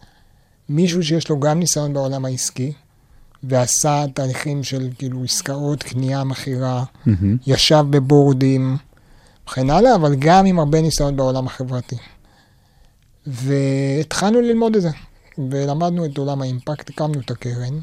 מישהו 0.68 1.02
שיש 1.02 1.28
לו 1.28 1.40
גם 1.40 1.58
ניסיון 1.58 1.92
בעולם 1.92 2.24
העסקי, 2.24 2.72
ועשה 3.42 4.04
תהליכים 4.14 4.64
של 4.64 4.88
כאילו 4.98 5.24
עסקאות, 5.24 5.82
קנייה, 5.82 6.24
מכירה, 6.24 6.84
מהמם. 7.06 7.36
ישב 7.46 7.84
בבורדים 7.90 8.76
וכן 9.48 9.70
הלאה, 9.70 9.94
אבל 9.94 10.14
גם 10.18 10.46
עם 10.46 10.58
הרבה 10.58 10.80
ניסיון 10.80 11.16
בעולם 11.16 11.46
החברתי. 11.46 11.96
והתחלנו 13.26 14.40
ללמוד 14.40 14.76
את 14.76 14.82
זה, 14.82 14.90
ולמדנו 15.50 16.04
את 16.04 16.18
עולם 16.18 16.42
האימפקט, 16.42 16.90
הקמנו 16.90 17.20
את 17.20 17.30
הקרן, 17.30 17.78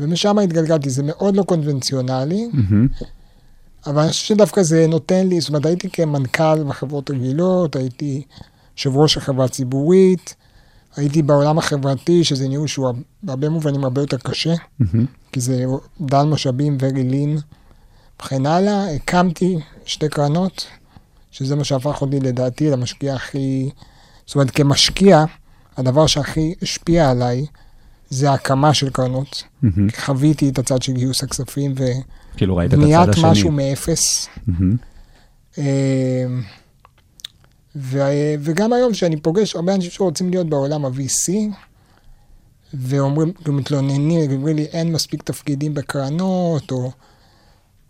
ומשם 0.00 0.38
התגלגלתי. 0.38 0.90
זה 0.90 1.02
מאוד 1.02 1.36
לא 1.36 1.42
קונבנציונלי, 1.42 2.48
מהמם. 2.52 2.88
אבל 3.86 4.02
אני 4.02 4.10
חושב 4.10 4.26
שדווקא 4.26 4.62
זה 4.62 4.86
נותן 4.86 5.26
לי, 5.26 5.40
זאת 5.40 5.48
אומרת, 5.48 5.66
הייתי 5.66 5.90
כמנכ"ל 5.90 6.64
בחברות 6.64 7.10
רגילות, 7.10 7.76
הייתי 7.76 8.22
יושב 8.76 8.96
ראש 8.96 9.16
החברה 9.16 9.44
הציבורית, 9.44 10.34
הייתי 10.96 11.22
בעולם 11.22 11.58
החברתי, 11.58 12.24
שזה 12.24 12.48
ניהול 12.48 12.66
שהוא 12.66 12.92
בהרבה 13.22 13.48
מובנים 13.48 13.84
הרבה 13.84 14.00
יותר 14.00 14.16
קשה. 14.16 14.54
מהמם. 14.78 15.06
כי 15.32 15.40
זה 15.40 15.64
דל 16.00 16.22
משאבים, 16.22 16.78
lean 16.80 17.40
וכן 18.22 18.46
הלאה. 18.46 18.94
הקמתי 18.94 19.58
שתי 19.84 20.08
קרנות, 20.08 20.66
שזה 21.30 21.56
מה 21.56 21.64
שהפך 21.64 22.02
אותי 22.02 22.20
לדעתי 22.20 22.70
למשקיע 22.70 23.14
הכי... 23.14 23.70
זאת 24.26 24.34
אומרת, 24.34 24.50
כמשקיע, 24.50 25.24
הדבר 25.76 26.06
שהכי 26.06 26.54
השפיע 26.62 27.10
עליי 27.10 27.46
זה 28.10 28.30
ההקמה 28.30 28.74
של 28.74 28.90
קרנות. 28.90 29.42
מהמם. 29.62 29.88
חוויתי 29.96 30.48
את 30.48 30.58
הצד 30.58 30.82
של 30.82 30.92
גיוס 30.92 31.22
הכספים 31.22 31.74
כאילו 32.36 32.56
ראית 32.56 32.74
את 32.74 32.78
ובניית 32.78 33.08
הצד 33.08 33.10
השני. 33.18 33.30
משהו 33.30 33.50
מאפס. 33.50 34.28
אה, 35.58 36.26
ו- 37.76 38.34
וגם 38.40 38.72
היום 38.72 38.94
שאני 38.94 39.16
פוגש 39.16 39.56
הרבה 39.56 39.74
אנשים 39.74 39.90
שרוצים 39.90 40.30
להיות 40.30 40.46
בעולם 40.46 40.84
ה-VC, 40.84 41.32
ואומרים, 42.74 43.32
כאילו 43.32 43.52
מתלוננים, 43.52 44.30
אומרים 44.30 44.56
לי 44.56 44.64
אין 44.64 44.92
מספיק 44.92 45.22
תפקידים 45.22 45.74
בקרנות, 45.74 46.70
או, 46.70 46.92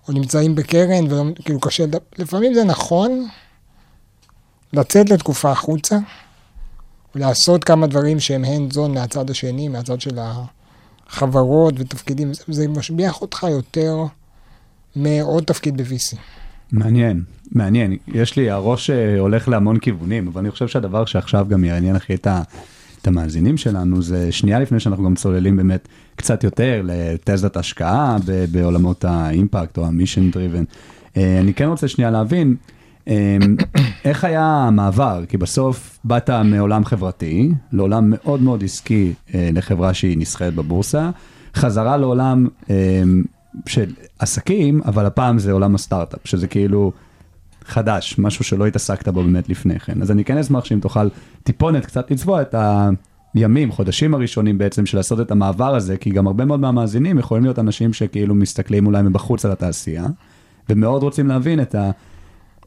או 0.09 0.12
נמצאים 0.12 0.55
בקרן, 0.55 1.05
וכאילו 1.12 1.61
קשה, 1.61 1.85
לפעמים 2.19 2.55
זה 2.55 2.65
נכון 2.65 3.29
לצאת 4.73 5.11
לתקופה 5.11 5.50
החוצה, 5.50 5.99
ולעשות 7.14 7.64
כמה 7.64 7.87
דברים 7.87 8.21
שהם 8.21 8.45
hand 8.45 8.75
zone 8.75 8.88
מהצד 8.95 9.31
השני, 9.31 9.69
מהצד 9.69 10.00
של 10.00 10.19
החברות 11.09 11.75
ותפקידים, 11.79 12.35
זה, 12.35 12.43
זה 12.49 12.69
משביח 12.69 13.23
אותך 13.23 13.47
יותר 13.50 13.97
מעוד 14.97 15.45
תפקיד 15.45 15.76
ב-VC. 15.83 16.17
מעניין, 16.73 17.23
מעניין. 17.52 17.97
יש 18.09 18.37
לי, 18.37 18.50
הראש 18.50 18.90
אה, 18.90 19.19
הולך 19.19 19.49
להמון 19.49 19.79
כיוונים, 19.79 20.29
אבל 20.29 20.40
אני 20.40 20.50
חושב 20.50 20.69
שהדבר 20.69 21.05
שעכשיו 21.05 21.47
גם 21.49 21.64
יעניין 21.64 21.97
הכי 21.97 22.14
את, 22.14 22.26
ה- 22.26 22.43
את 23.02 23.07
המאזינים 23.07 23.57
שלנו, 23.57 24.02
זה 24.02 24.33
שנייה 24.33 24.59
לפני 24.59 24.81
שאנחנו 24.81 25.05
גם 25.05 25.14
צוללים 25.14 25.57
באמת 25.57 25.88
קצת 26.17 26.45
יותר 26.45 26.83
לתזת 26.85 27.57
השקעה 27.57 28.17
בעולמות 28.52 29.05
האימפקט 29.05 29.79
או 29.79 29.87
המישן 29.87 30.31
דריבן. 30.31 30.64
אני 31.17 31.55
כן 31.55 31.64
רוצה 31.69 31.88
שנייה 31.88 32.11
להבין, 32.11 32.57
אה, 32.71 32.80
איך 34.04 34.25
היה 34.25 34.47
המעבר? 34.47 35.25
כי 35.28 35.37
בסוף 35.37 35.99
באת 36.04 36.30
מעולם 36.30 36.85
חברתי, 36.85 37.52
לעולם 37.73 38.04
מאוד 38.11 38.42
מאוד 38.42 38.64
עסקי, 38.64 39.12
אה, 39.35 39.50
לחברה 39.52 39.95
שהיא 39.95 40.19
נסחרת 40.19 40.54
בבורסה, 40.54 41.11
חזרה 41.54 41.97
לעולם 41.97 42.47
אה, 42.71 43.02
של 43.66 43.90
עסקים, 44.19 44.80
אבל 44.85 45.07
הפעם 45.07 45.38
זה 45.38 45.52
עולם 45.52 45.75
הסטארט-אפ, 45.75 46.21
שזה 46.25 46.47
כאילו 46.47 46.92
חדש, 47.64 48.19
משהו 48.19 48.45
שלא 48.45 48.66
התעסקת 48.66 49.09
בו 49.09 49.23
באמת 49.23 49.49
לפני 49.49 49.80
כן. 49.80 50.02
אז 50.02 50.11
אני 50.11 50.25
כן 50.25 50.38
אשמח 50.38 50.64
שאם 50.64 50.80
תוכל 50.80 51.09
טיפונת 51.42 51.87
קצת 51.87 52.11
לצבוע 52.11 52.42
את 52.42 52.54
הימים, 53.35 53.73
חודשים 53.73 54.14
הראשונים 54.14 54.59
בעצם 54.59 54.87
של 54.87 54.97
לעשות 54.97 55.21
את 55.21 55.30
המעבר 55.30 55.75
הזה, 55.75 55.97
כי 55.97 56.11
גם 56.11 56.26
הרבה 56.26 56.45
מאוד 56.45 56.61
מהמאזינים 56.61 57.19
יכולים 57.19 57.45
להיות 57.45 57.59
אנשים 57.59 57.92
שכאילו 57.92 58.35
מסתכלים 58.35 58.87
אולי 58.87 59.02
מבחוץ 59.02 59.45
על 59.45 59.52
התעשייה, 59.52 60.07
ומאוד 60.69 61.02
רוצים 61.02 61.26
להבין 61.26 61.61
את 61.61 61.75
ה... 61.75 61.90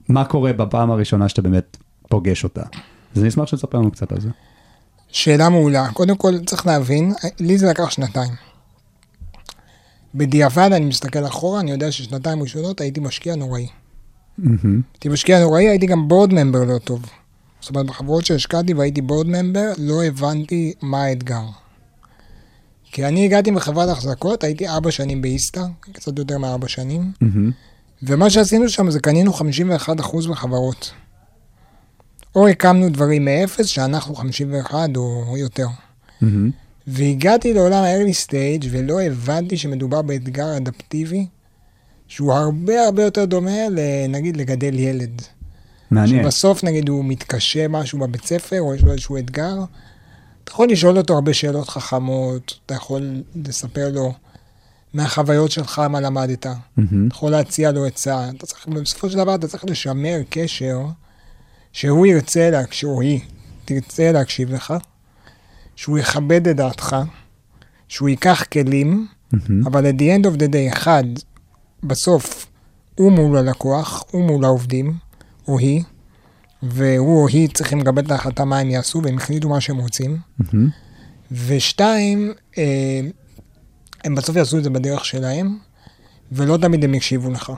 מה 0.09 0.25
קורה 0.25 0.53
בפעם 0.53 0.91
הראשונה 0.91 1.29
שאתה 1.29 1.41
באמת 1.41 1.77
פוגש 2.09 2.43
אותה. 2.43 2.63
אז 3.15 3.21
אני 3.21 3.29
אשמח 3.29 3.45
שתספר 3.45 3.77
לנו 3.77 3.91
קצת 3.91 4.11
על 4.11 4.21
זה. 4.21 4.29
שאלה 5.09 5.49
מעולה. 5.49 5.91
קודם 5.93 6.17
כל, 6.17 6.39
צריך 6.45 6.67
להבין, 6.67 7.13
לי 7.39 7.57
זה 7.57 7.69
לקח 7.69 7.89
שנתיים. 7.89 8.33
בדיעבד, 10.15 10.69
אני 10.73 10.85
מסתכל 10.85 11.25
אחורה, 11.27 11.59
אני 11.59 11.71
יודע 11.71 11.91
ששנתיים 11.91 12.41
ראשונות 12.41 12.81
הייתי 12.81 12.99
משקיע 12.99 13.35
נוראי. 13.35 13.67
מהמם. 14.37 14.81
הייתי 14.93 15.09
משקיע 15.09 15.39
נוראי, 15.39 15.69
הייתי 15.69 15.85
גם 15.85 16.07
בורד 16.07 16.33
ממבר 16.33 16.63
לא 16.63 16.77
טוב. 16.77 17.05
זאת 17.61 17.69
אומרת, 17.69 17.85
בחברות 17.85 18.25
שהשקעתי 18.25 18.73
והייתי 18.73 19.01
בורד 19.01 19.27
ממבר, 19.27 19.71
לא 19.77 20.03
הבנתי 20.03 20.73
מה 20.81 21.03
האתגר. 21.03 21.43
כי 22.91 23.05
אני 23.05 23.25
הגעתי 23.25 23.51
מחברת 23.51 23.89
החזקות, 23.89 24.43
הייתי 24.43 24.67
ארבע 24.67 24.91
שנים 24.91 25.21
באיסתא, 25.21 25.61
קצת 25.79 26.19
יותר 26.19 26.37
מארבע 26.37 26.67
שנים, 26.67 27.11
מהמם. 27.21 27.51
ומה 28.05 28.29
שעשינו 28.29 28.69
שם 28.69 28.91
זה 28.91 28.99
קנינו 28.99 29.31
51% 29.33 30.29
בחברות. 30.29 30.91
או 32.35 32.47
הקמנו 32.47 32.89
דברים 32.89 33.25
מאפס, 33.25 33.65
שאנחנו 33.65 34.15
51 34.15 34.89
או 34.95 35.37
יותר. 35.37 35.67
מהמם. 36.21 36.51
והגעתי 36.87 37.53
לעולם 37.53 37.83
ה-early 37.83 38.27
stage 38.27 38.67
ולא 38.71 39.01
הבנתי 39.01 39.57
שמדובר 39.57 40.01
באתגר 40.01 40.57
אדפטיבי 40.57 41.25
שהוא 42.07 42.33
הרבה 42.33 42.85
הרבה 42.85 43.03
יותר 43.03 43.25
דומה 43.25 43.69
לנגיד 43.69 44.37
לגדל 44.37 44.79
ילד. 44.79 45.21
מעניין. 45.91 46.23
שבסוף 46.23 46.63
נגיד 46.63 46.89
הוא 46.89 47.05
מתקשה 47.05 47.67
משהו 47.67 47.99
בבית 47.99 48.25
ספר 48.25 48.61
או 48.61 48.75
יש 48.75 48.81
לו 48.81 48.91
איזשהו 48.91 49.17
אתגר, 49.17 49.55
אתה 50.43 50.51
יכול 50.51 50.69
לשאול 50.69 50.97
אותו 50.97 51.13
הרבה 51.13 51.33
שאלות 51.33 51.69
חכמות, 51.69 52.59
אתה 52.65 52.73
יכול 52.73 53.23
לספר 53.35 53.89
לו 53.89 54.13
מהחוויות 54.93 55.51
שלך 55.51 55.79
מה 55.79 55.99
למדת. 55.99 56.39
אתה 56.39 56.53
יכול 57.11 57.31
להציע 57.31 57.71
לו 57.71 57.85
עצה, 57.85 58.29
אתה 58.29 58.45
צריך, 58.45 58.67
בסופו 58.67 59.09
של 59.09 59.17
דבר 59.17 59.35
אתה 59.35 59.47
צריך 59.47 59.65
לשמר 59.65 60.19
קשר 60.29 60.79
שהוא 61.71 62.05
ירצה 62.05 62.49
להקשיב, 62.49 62.89
או 62.89 63.01
היא 63.01 63.19
תרצה 63.65 64.11
להקשיב 64.11 64.53
לך, 64.53 64.73
שהוא 65.75 65.97
יכבד 65.97 66.47
את 66.47 66.55
דעתך, 66.55 66.95
שהוא 67.87 68.09
ייקח 68.09 68.43
כלים. 68.43 69.07
אבל 69.65 69.89
at 69.89 69.93
the 69.93 70.21
end 70.21 70.25
of 70.25 70.37
the 70.39 70.53
day, 70.53 70.73
אחד, 70.77 71.03
בסוף 71.83 72.45
הוא 72.95 73.11
מול 73.11 73.37
הלקוח, 73.37 74.03
הוא 74.11 74.23
מול 74.23 74.45
העובדים, 74.45 74.93
או 75.47 75.59
היא, 75.59 75.83
והוא 76.63 77.21
או 77.21 77.27
היא 77.27 77.49
צריכים 77.49 77.79
לקבל 77.79 78.05
את 78.05 78.11
ההחלטה 78.11 78.45
מה 78.45 78.59
הם 78.59 78.69
יעשו, 78.69 79.01
והם 79.03 79.17
החליטו 79.17 79.49
מה 79.49 79.61
שהם 79.61 79.77
רוצים. 79.77 80.17
ושתיים, 81.31 82.33
אה, 82.57 83.01
הם 84.03 84.15
בסוף 84.15 84.35
יעשו 84.35 84.57
את 84.57 84.63
זה 84.63 84.69
בדרך 84.69 85.05
שלהם, 85.05 85.57
ולא 86.31 86.57
תמיד 86.57 86.83
הם 86.83 86.93
יקשיבו 86.93 87.31
לך. 87.31 87.51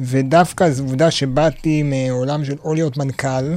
ודווקא 0.00 0.70
זו 0.70 0.82
עובדה 0.82 1.10
שבאתי 1.10 1.82
מעולם 1.82 2.44
של 2.44 2.56
או 2.64 2.74
להיות 2.74 2.96
מנכ"ל, 2.96 3.54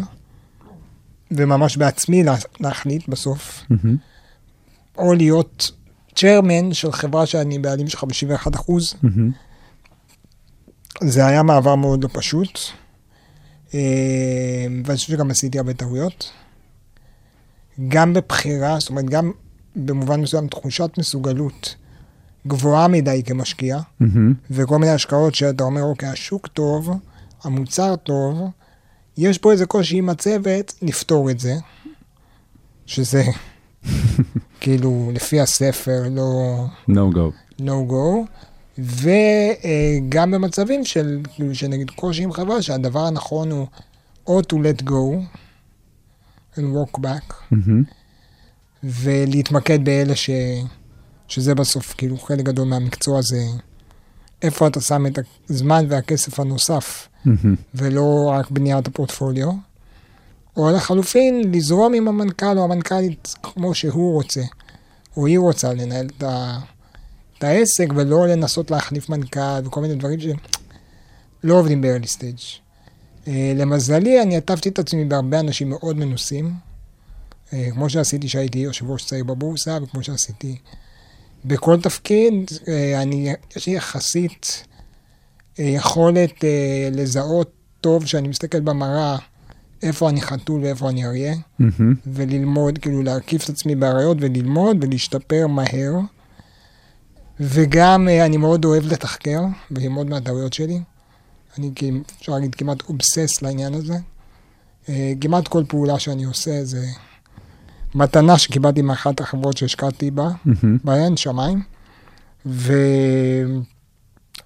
וממש 1.32 1.78
בעצמי 1.78 2.24
לה- 2.24 2.36
להחליט 2.60 3.08
בסוף, 3.10 3.64
מהמם. 3.70 3.98
או 4.98 5.14
להיות 5.14 5.72
צ'רמן 6.16 6.74
של 6.74 6.92
חברה 6.92 7.26
שאני 7.26 7.60
בעלים 7.60 7.88
של 7.88 7.98
51 7.98 8.56
אחוז. 8.56 8.94
מהמם. 9.04 9.32
זה 11.04 11.26
היה 11.26 11.44
מעבר 11.44 11.76
מאוד 11.76 12.04
לא 12.04 12.10
פשוט, 12.14 12.60
אה, 13.74 13.80
ואני 14.86 14.98
חושב 14.98 15.14
שגם 15.14 15.32
עשיתי 15.32 15.58
הרבה 15.58 15.74
טעויות. 15.74 16.32
גם 17.88 18.14
בבחירה, 18.14 18.80
זאת 18.80 18.90
אומרת, 18.90 19.06
גם 19.06 19.32
במובן 19.76 20.22
מסוים 20.22 20.48
תחושת 20.48 20.90
מסוגלות 20.98 21.76
גבוהה 22.48 22.88
מדי 22.88 23.24
כמשקיע, 23.26 23.80
מהמם. 24.00 24.34
וכל 24.52 24.78
מיני 24.78 24.92
השקעות 24.92 25.36
שאתה 25.36 25.64
אומר, 25.64 25.84
אוקיי, 25.84 26.10
השוק 26.10 26.48
טוב, 26.48 26.90
המוצר 27.44 27.96
טוב, 27.96 28.50
יש 29.18 29.38
פה 29.38 29.52
איזה 29.52 29.66
קושי 29.66 29.98
עם 29.98 30.10
הצוות, 30.10 30.74
נפתור 30.82 31.32
את 31.32 31.40
זה, 31.40 31.56
שזה 32.86 33.24
כאילו 34.62 35.12
לפי 35.14 35.40
הספר, 35.40 36.04
לא... 36.12 36.66
no 36.90 37.16
go. 37.16 37.62
no 37.62 37.92
go, 37.92 38.28
וגם 38.80 40.32
במצבים 40.32 40.86
של, 40.86 41.20
כאילו, 41.34 41.56
שנגיד 41.56 41.90
קושי 41.90 42.24
עם 42.24 42.32
חברה, 42.32 42.62
שהדבר 42.62 43.06
הנכון 43.06 43.52
הוא 43.52 43.68
או 44.28 44.40
to 44.40 44.54
let 44.54 44.84
go 44.84 45.38
and 46.56 46.60
walk 46.60 47.00
back, 47.00 47.34
מהמם. 47.52 47.84
ולהתמקד 48.84 49.86
באלה 49.86 50.16
ש... 50.16 50.30
שזה 51.28 51.56
בסוף, 51.56 51.94
כאילו, 51.98 52.18
חלק 52.18 52.46
גדול 52.46 52.68
מהמקצוע 52.68 53.22
זה 53.22 53.44
איפה 54.42 54.68
אתה 54.68 54.82
שם 54.82 55.06
את 55.08 55.20
הזמן 55.50 55.86
והכסף 55.90 56.40
הנוסף, 56.40 57.08
מהמם. 57.26 57.56
ולא 57.74 58.34
רק 58.34 58.52
בניית 58.52 58.88
הפורטפוליו. 58.88 59.52
או 60.58 60.72
לחלופין, 60.72 61.52
לזרום 61.52 61.94
עם 61.94 62.08
המנכ"ל 62.08 62.58
או 62.58 62.64
המנכ"לית 62.64 63.34
כמו 63.44 63.76
שהוא 63.76 64.14
רוצה, 64.14 64.42
או 65.18 65.26
היא 65.26 65.40
רוצה 65.40 65.74
לנהל 65.74 66.08
את, 66.18 66.24
ה... 66.24 66.60
את 67.38 67.44
העסק, 67.44 67.88
ולא 67.96 68.28
לנסות 68.28 68.72
להחליף 68.72 69.10
מנכ"ל 69.10 69.66
וכל 69.66 69.82
מיני 69.82 69.96
דברים 69.96 70.20
שלא 70.20 71.54
עובדים 71.54 71.82
ב-early 71.82 72.18
stage. 72.18 72.60
אה, 73.28 73.54
למזלי, 73.56 74.22
אני 74.22 74.38
עטפתי 74.38 74.70
את 74.70 74.80
עצמי 74.80 75.06
בהרבה 75.06 75.40
אנשים 75.40 75.70
מאוד 75.70 75.98
מנוסים, 75.98 76.54
אה, 77.54 77.68
כמו 77.72 77.90
שעשיתי 77.90 78.28
כשהייתי 78.28 78.60
יושב 78.60 78.90
ראש 78.90 79.06
צעיר 79.06 79.24
בבורסה, 79.24 79.78
וכמו 79.84 80.04
שעשיתי 80.04 80.58
בכל 81.48 81.82
תפקיד, 81.82 82.52
אה, 82.68 83.02
אני, 83.02 83.34
יש 83.56 83.68
לי 83.68 83.74
יחסית 83.74 84.64
אה, 85.60 85.64
יכולת 85.64 86.44
אה, 86.44 86.90
לזהות 86.92 87.52
טוב 87.82 88.06
שאני 88.06 88.28
מסתכל 88.28 88.60
במראה 88.60 89.18
איפה 89.84 90.10
אני 90.10 90.22
חתול 90.22 90.62
ואיפה 90.62 90.90
אני 90.90 91.06
אריה, 91.06 91.36
מהמם. 91.60 91.94
וללמוד, 92.08 92.78
כאילו 92.78 93.04
להרכיב 93.04 93.42
את 93.44 93.50
עצמי 93.50 93.76
באריות 93.76 94.18
וללמוד 94.20 94.78
ולהשתפר 94.84 95.48
מהר. 95.48 95.94
וגם 97.40 98.08
אני 98.26 98.38
מאוד 98.38 98.66
אוהב 98.66 98.86
לתחקר 98.86 99.42
וללמוד 99.72 100.10
מהטעויות 100.10 100.54
שלי. 100.54 100.80
אני 101.58 101.72
אפשר 102.20 102.32
להגיד 102.32 102.56
כמעט 102.56 102.82
אובסס 102.90 103.42
לעניין 103.42 103.74
הזה. 103.74 103.96
כמעט 105.22 105.48
כל 105.48 105.64
פעולה 105.68 106.00
שאני 106.00 106.24
עושה 106.24 106.64
זה 106.64 106.86
מתנה 107.96 108.38
שקיבלתי 108.38 108.82
מאחת 108.82 109.20
החברות 109.20 109.58
שהשקעתי 109.58 110.12
בה. 110.12 110.30
בהן 110.84 111.18
שמיים. 111.18 111.62
ו... 112.46 112.74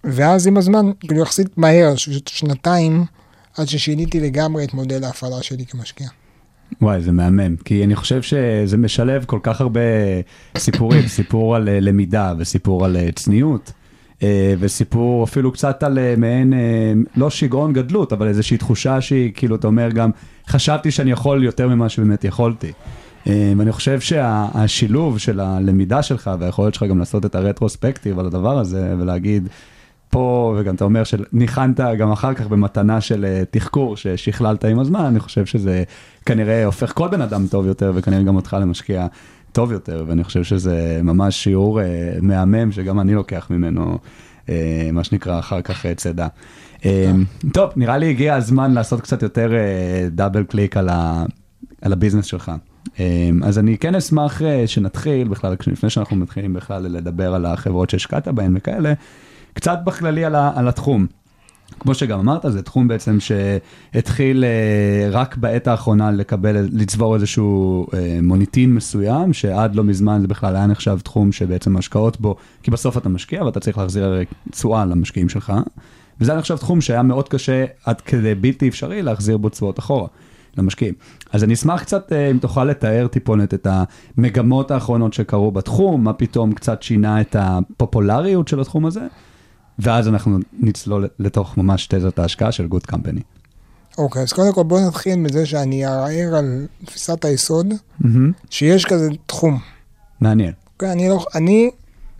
ואז 0.04 0.48
עם 0.48 0.58
הזמן, 0.58 0.92
כאילו 1.00 1.22
יחסית 1.22 1.58
מהר, 1.58 1.96
ש- 1.96 2.10
שנתיים, 2.26 3.06
עד 3.58 3.68
ששיניתי 3.68 4.20
לגמרי 4.20 4.64
את 4.64 4.74
מודל 4.74 5.04
ההפעלה 5.04 5.44
שלי 5.44 5.66
כמשקיע. 5.66 6.08
וואי, 6.82 7.02
זה 7.02 7.12
מהמם, 7.12 7.56
כי 7.56 7.84
אני 7.84 7.96
חושב 7.96 8.22
שזה 8.22 8.78
משלב 8.78 9.26
כל 9.26 9.40
כך 9.44 9.62
הרבה 9.62 9.82
סיפורים, 10.58 11.08
סיפור 11.18 11.56
על 11.56 11.70
אה, 11.70 11.80
למידה 11.80 12.34
וסיפור 12.38 12.86
על 12.86 12.98
אה, 12.98 13.12
צניעות, 13.16 13.72
אה, 14.24 14.54
וסיפור 14.60 15.24
אפילו 15.24 15.52
קצת 15.52 15.84
על 15.84 16.00
מעין, 16.18 16.54
לא 17.16 17.30
שיגעון 17.30 17.74
גדלות, 17.74 18.14
אבל 18.14 18.28
איזושהי 18.28 18.58
תחושה 18.58 19.02
שהיא, 19.02 19.32
כאילו, 19.34 19.56
אתה 19.56 19.68
אומר 19.68 19.90
גם, 19.90 20.10
חשבתי 20.48 20.92
שאני 20.92 21.12
יכול 21.12 21.44
יותר 21.44 21.68
ממה 21.68 21.90
שבאמת 21.90 22.24
יכולתי. 22.24 22.72
אה, 23.28 23.54
ואני 23.58 23.72
חושב 23.72 24.00
שהשילוב 24.00 25.18
של 25.18 25.40
הלמידה 25.40 26.04
שלך 26.04 26.32
והיכולת 26.40 26.74
שלך 26.74 26.84
גם 26.84 27.00
לעשות 27.00 27.26
את 27.26 27.36
הרטרוספקטיב 27.36 28.20
על 28.20 28.26
הדבר 28.26 28.60
הזה 28.60 28.96
ולהגיד, 29.00 29.48
פה, 30.10 30.56
וגם 30.60 30.76
אתה 30.76 30.84
אומר 30.84 31.04
שניחנת 31.04 31.80
גם 31.80 32.12
אחר 32.12 32.34
כך 32.34 32.48
במתנה 32.48 33.02
של 33.02 33.26
אה, 33.26 33.44
תחקור 33.52 33.98
ששכללת 33.98 34.66
עם 34.66 34.80
הזמן, 34.80 35.06
אני 35.06 35.20
חושב 35.20 35.46
שזה 35.46 35.84
כנראה 36.26 36.66
הופך 36.66 36.94
כל 36.94 37.08
בן 37.08 37.22
אדם 37.22 37.48
טוב 37.48 37.66
יותר, 37.66 37.92
וכנראה 37.96 38.24
גם 38.24 38.36
אותך 38.36 38.58
למשקיע 38.62 39.08
טוב 39.52 39.72
יותר, 39.72 40.06
ואני 40.08 40.24
חושב 40.24 40.44
שזה 40.44 41.00
ממש 41.04 41.44
שיעור 41.44 41.82
אה, 41.82 41.86
מהמם, 42.22 42.72
שגם 42.72 43.00
אני 43.00 43.14
לוקח 43.14 43.48
ממנו, 43.50 43.98
מה 44.94 45.04
שנקרא, 45.04 45.40
אחר 45.40 45.62
כך 45.62 45.86
צידה. 45.86 46.28
טוב, 47.54 47.70
נראה 47.76 47.98
לי 47.98 48.10
הגיע 48.10 48.36
הזמן 48.36 48.74
לעשות 48.74 49.02
קצת 49.02 49.24
יותר 49.24 49.52
double 50.12 50.44
click 50.44 50.78
על 50.78 51.94
ה 51.94 51.97
business 51.97 52.26
שלך. 52.26 52.52
אה, 53.00 53.30
אז 53.44 53.60
אני 53.60 53.78
כן 53.78 53.96
אשמח 53.96 54.42
אה, 54.42 54.68
שנתחיל 54.68 55.28
בכלל, 55.28 55.56
לפני 55.68 55.90
שאנחנו 55.90 56.16
מתחילים 56.16 56.54
בכלל 56.54 56.84
לדבר 56.84 57.34
על 57.34 57.46
החברות 57.46 57.90
שהשקעת 57.90 58.28
בהן 58.28 58.58
וכאלה, 58.58 58.94
קצת 59.54 59.80
בכללי 59.86 60.26
על, 60.26 60.36
על 60.36 60.68
התחום. 60.68 61.08
כמו 61.80 61.94
שגם 61.94 62.20
אמרת, 62.20 62.46
זה 62.48 62.62
תחום 62.62 62.88
בעצם 62.88 63.18
שהתחיל 63.20 64.44
אה, 64.44 65.10
רק 65.12 65.38
בעת 65.38 65.68
האחרונה 65.68 66.12
לקבל, 66.12 66.68
לצבור 66.72 67.16
איזשהו 67.16 67.88
אה, 67.94 68.20
מוניטין 68.24 68.76
מסוים, 68.76 69.34
שעד 69.34 69.76
לא 69.76 69.84
מזמן 69.84 70.22
זה 70.22 70.28
בכלל 70.28 70.56
היה 70.56 70.68
נחשב 70.68 71.00
תחום 71.04 71.32
שבעצם 71.32 71.78
השקעות 71.78 72.22
בו, 72.22 72.36
כי 72.64 72.72
בסוף 72.72 72.98
אתה 72.98 73.10
משקיע 73.10 73.44
ואתה 73.44 73.60
צריך 73.60 73.78
להחזיר 73.78 74.24
תשואה 74.52 74.86
למשקיעים 74.86 75.30
שלך, 75.30 75.54
וזה 76.22 76.32
היה 76.32 76.40
נחשב 76.40 76.58
תחום 76.58 76.82
שהיה 76.82 77.04
מאוד 77.04 77.30
קשה 77.30 77.66
עד 77.86 78.02
כדי 78.02 78.36
בלתי 78.36 78.70
אפשרי 78.70 79.02
להחזיר 79.02 79.38
בו 79.38 79.50
תשואות 79.50 79.80
אחורה. 79.80 80.08
למשקיעים. 80.60 80.94
אז 81.32 81.44
אני 81.44 81.54
אשמח 81.54 81.82
קצת 81.82 82.14
אה, 82.14 82.32
אם 82.32 82.38
תוכל 82.38 82.64
לתאר 82.64 83.08
טיפונת 83.08 83.54
את 83.54 83.68
המגמות 84.18 84.72
האחרונות 84.72 85.14
שקרו 85.14 85.52
בתחום, 85.52 86.04
מה 86.04 86.14
פתאום 86.14 86.54
קצת 86.54 86.84
שינה 86.84 87.22
את 87.22 87.36
הפופולריות 87.40 88.48
של 88.48 88.60
התחום 88.60 88.86
הזה, 88.86 89.08
ואז 89.80 90.08
אנחנו 90.08 90.38
נצלול 90.60 91.08
לתוך 91.20 91.58
ממש 91.58 91.88
תזת 91.88 92.20
ההשקעה 92.20 92.52
של 92.52 92.68
גוד 92.68 92.86
קמפני. 92.86 93.22
אוקיי, 93.98 94.22
אז 94.22 94.34
קודם 94.34 94.54
כל 94.54 94.64
בואו 94.64 94.88
נתחיל 94.88 95.16
מזה 95.16 95.46
שאני 95.46 95.86
אערער 95.86 96.36
על 96.36 96.68
תפיסת 96.86 97.26
היסוד, 97.26 97.68
שיש 98.50 98.86
כזה 98.86 99.10
תחום. 99.26 99.60
מעניין. 100.22 100.54
אוקיי, 100.74 100.92
אני 100.92 101.10
לא, 101.10 101.26
אני 101.36 101.70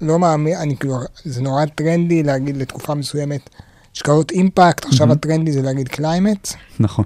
לא 0.02 0.20
מאמין, 0.20 0.58
אני 0.58 0.78
כאילו, 0.78 0.96
זה 1.26 1.42
נורא 1.42 1.66
טרנדי 1.66 2.24
להגיד 2.24 2.58
לתקופה 2.58 2.96
מסוימת 2.96 3.50
השקעות 3.96 4.32
impact, 4.32 4.86
עכשיו 4.86 5.12
הטרנדי 5.12 5.52
זה 5.52 5.62
להגיד 5.62 5.88
climate. 5.88 6.48
נכון. 6.80 7.06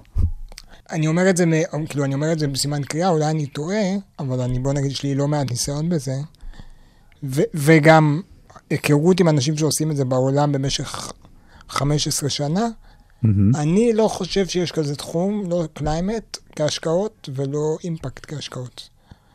אני 0.93 1.07
אומר 1.07 1.29
את 1.29 1.37
זה, 1.37 1.45
כאילו, 1.89 2.05
אני 2.05 2.13
אומר 2.13 2.31
את 2.31 2.39
זה 2.39 2.47
בסימן 2.47 2.83
קריאה, 2.83 3.09
אולי 3.09 3.29
אני 3.29 3.45
טועה, 3.45 3.83
אבל 4.19 4.41
אני, 4.41 4.59
בוא 4.59 4.73
נגיד, 4.73 4.91
יש 4.91 5.03
לי 5.03 5.15
לא 5.15 5.27
מעט 5.27 5.51
ניסיון 5.51 5.89
בזה. 5.89 6.15
ו- 7.23 7.41
וגם 7.53 8.21
היכרות 8.69 9.19
עם 9.19 9.29
אנשים 9.29 9.57
שעושים 9.57 9.91
את 9.91 9.95
זה 9.95 10.05
בעולם 10.05 10.51
במשך 10.51 11.11
15 11.69 12.29
שנה, 12.29 12.67
מהמם. 13.23 13.55
אני 13.55 13.93
לא 13.93 14.07
חושב 14.07 14.47
שיש 14.47 14.71
כזה 14.71 14.95
תחום, 14.95 15.43
לא 15.49 15.67
climate 15.73 16.37
כהשקעות 16.55 17.29
ולא 17.35 17.77
impact 17.83 18.25
כהשקעות. 18.33 18.89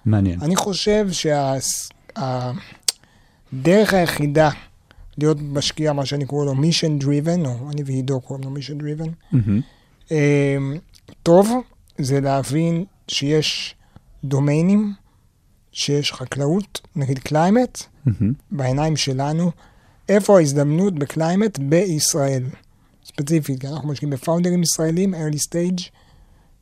מעניין. 0.05 0.40
אני 0.40 0.57
חושב 0.57 1.09
שהדרך 3.53 3.94
היחידה 3.94 4.51
להיות 5.18 5.37
משקיע, 5.40 5.92
מה 5.92 6.07
שאני 6.07 6.27
קורא 6.27 6.44
לו 6.44 6.53
mission 6.53 7.03
driven, 7.03 7.47
או 7.47 7.71
אני 7.71 7.83
ועידו 7.87 8.21
קוראים 8.21 8.44
לו 8.44 8.57
mission 8.57 8.83
driven, 8.83 9.11
מהמם. 9.33 9.61
טוב, 11.23 11.51
זה 11.99 12.21
להבין 12.21 12.85
שיש 13.09 13.75
domainים, 14.25 14.94
שיש 15.73 16.12
חקלאות, 16.12 16.81
נגיד 16.97 17.18
climate, 17.18 17.83
מהמם. 18.07 18.33
בעיניים 18.51 18.97
שלנו, 18.97 19.51
איפה 20.09 20.38
ההזדמנות 20.38 20.94
ב 20.94 21.03
climate 21.03 21.59
בישראל. 21.59 22.44
ספציפית, 23.05 23.61
כי 23.61 23.68
אנחנו 23.68 23.88
משקיעים 23.88 24.11
ב 24.11 24.16
founderים 24.16 24.62
ישראלים, 24.62 25.14
early 25.14 25.38
stage, 25.49 25.83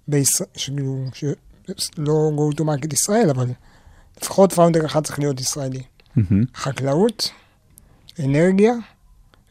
בישראל, 0.09 0.49
שכאילו, 0.57 1.05
לא 1.99 2.31
go 2.37 2.57
to 2.57 2.61
market 2.61 2.93
ישראל, 2.93 3.31
אבל 3.31 3.47
לפחות 4.23 4.53
founder 4.53 4.87
אחד 4.87 5.05
צריך 5.05 5.19
להיות 5.19 5.41
ישראלי. 5.41 5.83
מהמם. 6.17 6.45
חקלאות, 6.55 7.31
אנרגיה 8.25 8.73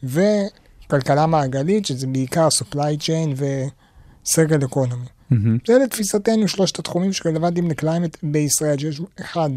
וכלכלה 0.02 1.26
מעגלית, 1.26 1.86
שזה 1.86 2.06
בעיקר 2.06 2.48
supply 2.48 3.00
chain 3.00 3.34
economy. 4.62 5.08
מהמם. 5.30 5.58
זה 5.66 5.78
לתפיסתנו 5.84 6.48
שלושת 6.48 6.78
התחומים 6.78 7.12
שרלוונטיים 7.12 7.70
ל 7.70 7.76
climate 7.76 8.16
בישראל, 8.22 8.78
שיש 8.78 9.00
אחד, 9.20 9.50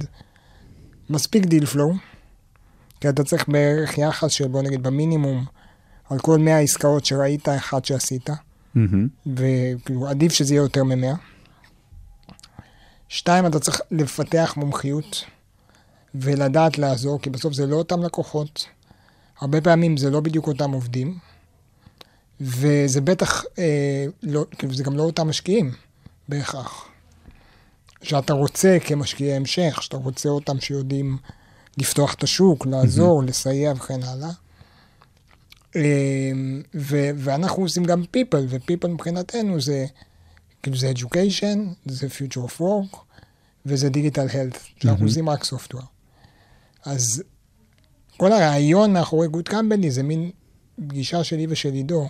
מספיק 1.09 1.45
deal 1.45 1.65
flow, 1.65 1.93
כי 3.01 3.09
אתה 3.09 3.23
צריך 3.23 3.49
בערך 3.49 3.97
יחס 3.97 4.31
של 4.31 4.47
בוא 4.47 4.61
נגיד 4.61 4.83
במינימום 4.83 5.45
על 6.09 6.19
כל 6.19 6.37
100 6.37 6.59
עסקאות 6.59 7.05
שראית, 7.05 7.49
אחת 7.49 7.85
שעשית, 7.85 8.29
מהמם. 8.75 9.07
וכאילו 9.35 10.07
עדיף 10.07 10.33
שזה 10.33 10.53
יהיה 10.53 10.61
יותר 10.61 10.83
מ-100. 10.83 11.15
שתיים, 13.07 13.45
אתה 13.45 13.59
צריך 13.59 13.81
לפתח 13.91 14.53
מומחיות 14.57 15.25
ולדעת 16.15 16.77
לעזור, 16.77 17.21
כי 17.21 17.29
בסוף 17.29 17.53
זה 17.53 17.67
לא 17.67 17.75
אותם 17.75 18.03
לקוחות, 18.03 18.65
הרבה 19.39 19.61
פעמים 19.61 19.97
זה 19.97 20.09
לא 20.09 20.19
בדיוק 20.19 20.47
אותם 20.47 20.71
עובדים, 20.71 21.17
וזה 22.41 23.01
בטח, 23.01 23.43
אה, 23.59 24.05
לא, 24.23 24.45
כאילו 24.57 24.73
זה 24.73 24.83
גם 24.83 24.97
לא 24.97 25.03
אותם 25.03 25.27
משקיעים 25.27 25.71
בהכרח. 26.29 26.85
שאתה 28.03 28.33
רוצה 28.33 28.77
כמשקיעי 28.85 29.33
המשך, 29.35 29.79
שאתה 29.81 29.97
רוצה 29.97 30.29
אותם 30.29 30.59
שיודעים 30.59 31.17
לפתוח 31.77 32.13
את 32.13 32.23
השוק, 32.23 32.65
לעזור, 32.65 33.23
לסייע 33.23 33.73
וכן 33.77 34.03
הלאה. 34.03 34.29
אה, 35.75 35.81
ו- 36.75 37.09
ואנחנו 37.17 37.63
עושים 37.63 37.83
גם 37.83 38.03
people, 38.03 38.37
ו-people 38.49 38.87
מבחינתנו 38.87 39.61
זה, 39.61 39.85
כאילו 40.63 40.77
זה 40.77 40.91
education, 40.95 41.57
זה 41.85 42.07
future 42.07 42.49
of 42.49 42.61
work, 42.61 42.97
וזה 43.65 43.87
digital 43.87 44.31
health, 44.31 44.59
שאנחנו 44.81 45.05
עושים 45.05 45.29
רק 45.29 45.43
software. 45.43 45.85
אז 46.85 47.23
כל 48.17 48.31
הרעיון 48.31 48.93
מאחורי 48.93 49.27
Good 49.27 49.51
Company 49.51 49.89
זה 49.89 50.03
מין 50.03 50.31
פגישה 50.87 51.23
שלי 51.23 51.47
ושל 51.49 51.73
עידו, 51.73 52.07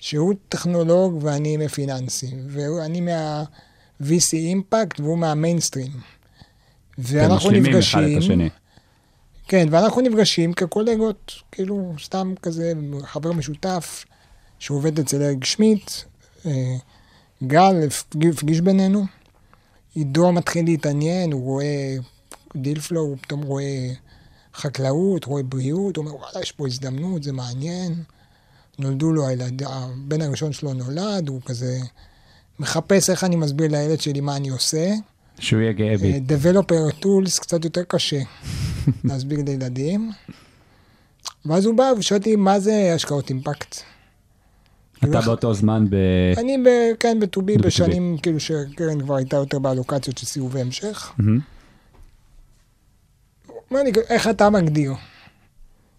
שהוא 0.00 0.34
טכנולוג 0.48 1.18
ואני 1.22 1.56
מפיננסים, 1.56 2.46
ואני 2.48 3.00
מה-VC 3.00 4.32
אימפקט 4.34 5.00
והוא 5.00 5.18
מהמיינסטרים. 5.18 5.92
ואנחנו 6.98 7.50
נפגשים. 7.68 8.00
כן, 9.48 9.68
ואנחנו 9.70 10.00
נפגשים 10.00 10.52
כקולגות, 10.52 11.32
כאילו, 11.52 11.94
סתם 12.02 12.34
כזה, 12.42 12.72
חבר 13.02 13.32
משותף 13.32 14.04
שעובד 14.58 14.98
אצל 14.98 15.22
אריק 15.22 15.44
שמיט, 15.44 15.90
אה, 16.46 16.76
גל 17.46 17.74
הפג- 17.86 18.26
הפגיש 18.32 18.60
בינינו, 18.60 19.04
עידו 19.94 20.32
מתחיל 20.32 20.64
להתעניין, 20.64 21.32
הוא 21.32 21.42
רואה 21.42 21.94
deal 22.56 22.80
flow, 22.80 23.04
הוא 23.04 23.16
פתאום 23.20 23.42
רואה 23.42 23.88
חקלאות, 24.54 25.24
רואה 25.24 25.42
בריאות, 25.42 25.96
הוא 25.96 26.04
אומר, 26.06 26.16
וואלה, 26.16 26.40
יש 26.42 26.52
פה 26.52 26.66
הזדמנות, 26.66 27.22
זה 27.22 27.32
מעניין. 27.32 27.94
נולד 28.80 29.12
לו 29.12 29.28
הילד, 29.28 29.62
הבן 29.66 30.22
הראשון 30.22 30.52
שלו 30.52 30.74
נולד, 30.74 31.28
הוא 31.28 31.40
כזה 31.46 31.78
מחפש 32.58 33.10
איך 33.10 33.24
אני 33.24 33.36
מסביר 33.36 33.70
לילד 33.70 34.00
שלי 34.00 34.20
מה 34.20 34.36
אני 34.36 34.48
עושה. 34.48 34.90
שהוא 35.38 35.60
יהיה 35.60 35.72
גאה 35.72 35.96
בי. 35.98 36.12
אה, 36.12 36.18
Developer 36.28 37.02
Tools 37.04 37.40
קצת 37.40 37.64
יותר 37.64 37.82
קשה 37.88 38.20
להסביר 39.04 39.40
לילדים. 39.46 40.12
ואז 41.44 41.66
הוא 41.66 41.74
בא 41.74 41.92
ושואל 41.98 42.18
אותי, 42.18 42.36
מה 42.36 42.60
זה 42.60 42.92
השקעות 42.94 43.30
אימפקט? 43.30 43.76
אתה 45.04 45.20
באותו 45.20 45.54
זמן 45.54 45.86
ב... 45.90 45.94
אני, 46.36 46.58
ב- 46.58 46.94
כן, 47.00 47.20
ב-2B 47.20 47.40
ב-2B. 47.42 47.62
בשנים, 47.62 48.18
כאילו 48.22 48.40
שקרן 48.40 49.00
כבר 49.00 49.14
הייתה 49.16 49.36
יותר 49.36 49.58
באלוקציות 49.58 50.18
של 50.18 50.26
סיבובי 50.26 50.60
המשך. 50.60 51.12
איך 54.10 54.28
אתה 54.28 54.50
מגדיר? 54.50 54.92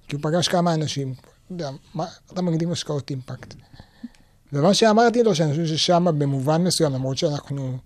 כי 0.07 0.15
הוא 0.15 0.23
פגש 0.23 0.47
כמה 0.47 0.73
אנשים, 0.73 1.13
יודע, 1.51 1.69
מה 1.93 2.05
אתה 2.33 2.41
מגדיר 2.41 2.71
השקעות 2.71 3.09
אימפקט? 3.09 3.53
ומה 4.53 4.73
שאמרתי 4.73 5.23
לו, 5.23 5.35
שאני 5.35 5.51
חושב 5.51 5.65
ששם 5.65 6.05
במובן 6.17 6.63
מסוים, 6.63 6.93
למרות 6.93 7.17
שאנחנו 7.17 7.77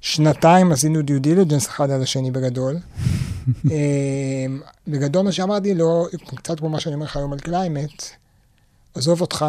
שנתיים 0.00 0.72
עשינו 0.72 1.02
due 1.02 1.20
diligence 1.20 1.68
אחד 1.68 1.90
על 1.90 2.02
השני 2.02 2.30
בגדול, 2.30 2.76
אמ, 3.70 4.60
בגדול 4.88 5.22
מה 5.22 5.32
שאמרתי 5.32 5.74
לו, 5.74 6.06
קצת 6.36 6.58
כמו 6.58 6.68
מה 6.68 6.80
שאני 6.80 6.94
אומר 6.94 7.04
לך 7.04 7.16
היום 7.16 7.32
על 7.32 7.38
climate, 7.38 8.04
עזוב 8.94 9.20
אותך, 9.20 9.46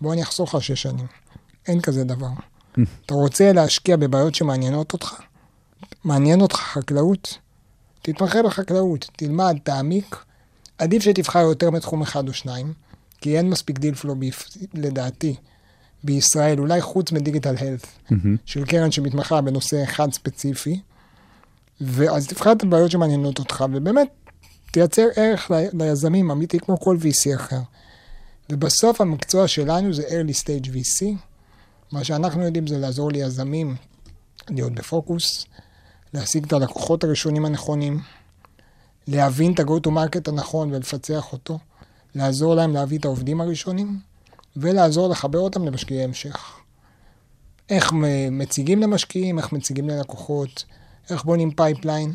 בוא 0.00 0.12
אני 0.12 0.22
אחסוך 0.22 0.54
לך 0.54 0.62
שש 0.62 0.82
שנים. 0.82 1.06
אין 1.66 1.80
כזה 1.80 2.04
דבר. 2.04 2.28
אתה 3.06 3.14
רוצה 3.14 3.52
להשקיע 3.52 3.96
בבעיות 3.96 4.34
שמעניינות 4.34 4.92
אותך? 4.92 5.14
מעניין 6.04 6.40
אותך 6.40 6.56
חקלאות? 6.56 7.38
תתמחה 8.02 8.42
בחקלאות, 8.42 9.10
תלמד, 9.16 9.56
תעמיק. 9.64 10.16
עדיף 10.80 11.02
שתבחר 11.02 11.38
יותר 11.38 11.70
מתחום 11.70 12.02
אחד 12.02 12.28
או 12.28 12.32
שניים, 12.32 12.72
כי 13.20 13.38
אין 13.38 13.50
מספיק 13.50 13.78
דיל 13.78 13.94
פלו 13.94 14.14
לדעתי, 14.74 15.34
בישראל, 16.04 16.60
אולי 16.60 16.80
חוץ 16.80 17.12
מדיגיטל 17.12 17.54
הלת, 17.58 17.86
מהמם. 18.10 18.36
של 18.44 18.64
קרן 18.64 18.90
שמתמחה 18.90 19.40
בנושא 19.40 19.84
אחד 19.84 20.12
ספציפי. 20.12 20.80
ואז 21.80 22.26
תבחר 22.26 22.52
את 22.52 22.62
הבעיות 22.62 22.90
שמעניינות 22.90 23.38
אותך, 23.38 23.64
ובאמת 23.72 24.08
תייצר 24.72 25.06
ערך 25.16 25.50
ל- 25.50 25.82
ליזמים, 25.82 26.30
אמיתי 26.30 26.58
כמו 26.58 26.80
כל 26.80 26.96
VC 27.00 27.36
אחר. 27.36 27.60
ובסוף 28.50 29.00
המקצוע 29.00 29.48
שלנו 29.48 29.92
זה 29.92 30.02
early 30.02 30.42
stage 30.42 30.66
VC. 30.66 31.06
מה 31.92 32.04
שאנחנו 32.04 32.42
יודעים 32.42 32.66
זה 32.66 32.78
לעזור 32.78 33.12
ליזמים 33.12 33.76
להיות 34.50 34.72
בפוקוס, 34.74 35.46
להשיג 36.14 36.44
את 36.44 36.52
הלקוחות 36.52 37.04
הראשונים 37.04 37.44
הנכונים, 37.44 38.00
להבין 39.10 39.52
את 39.52 39.60
ה-go 39.60 39.86
to 39.86 39.90
market 39.90 40.28
הנכון 40.28 40.72
ולפצח 40.72 41.32
אותו, 41.32 41.58
לעזור 42.14 42.54
להם 42.54 42.74
להביא 42.74 42.98
את 42.98 43.04
העובדים 43.04 43.40
הראשונים, 43.40 43.98
ולעזור 44.56 45.08
לחבר 45.08 45.38
אותם 45.38 45.64
למשקיעי 45.64 46.04
המשך. 46.04 46.56
איך 47.70 47.92
מציגים 48.30 48.80
למשקיעים, 48.80 49.38
איך 49.38 49.52
מציגים 49.52 49.88
ללקוחות, 49.88 50.64
איך 51.10 51.24
בונים 51.24 51.50
pipeline. 51.50 52.14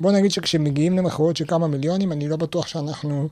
בוא 0.00 0.12
נגיד 0.12 0.30
שכשמגיעים 0.30 0.96
למכירות 0.98 1.36
של 1.36 1.46
כמה 1.46 1.68
מיליונים, 1.68 2.12
אני 2.12 2.28
לא 2.28 2.36
בטוח 2.36 2.66
שאנחנו, 2.66 3.28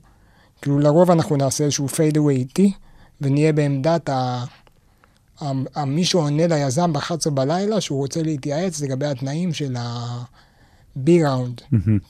כאילו 0.63 0.79
לרוב 0.79 1.11
אנחנו 1.11 1.37
נעשה 1.37 1.65
איזשהו 1.65 1.87
fade 1.87 2.17
away 2.17 2.31
איטי, 2.31 2.73
ונהיה 3.21 3.53
בעמדת 3.53 4.09
ה... 4.09 4.45
ה- 5.41 5.53
ה- 5.75 5.85
מי 5.85 6.05
שעונה 6.05 6.47
ליזם 6.47 6.93
ב-11 6.93 7.31
בלילה, 7.31 7.81
שהוא 7.81 7.99
רוצה 7.99 8.23
להתייעץ 8.23 8.81
לגבי 8.81 9.07
התנאים 9.07 9.53
של 9.53 9.77
ה-B 10.97 11.11
round. 11.25 11.61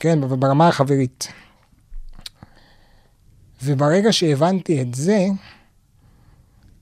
כן, 0.00 0.22
אבל 0.22 0.36
ברמה 0.36 0.68
החברית. 0.68 1.28
וברגע 3.62 4.12
שהבנתי 4.12 4.82
את 4.82 4.94
זה, 4.94 5.26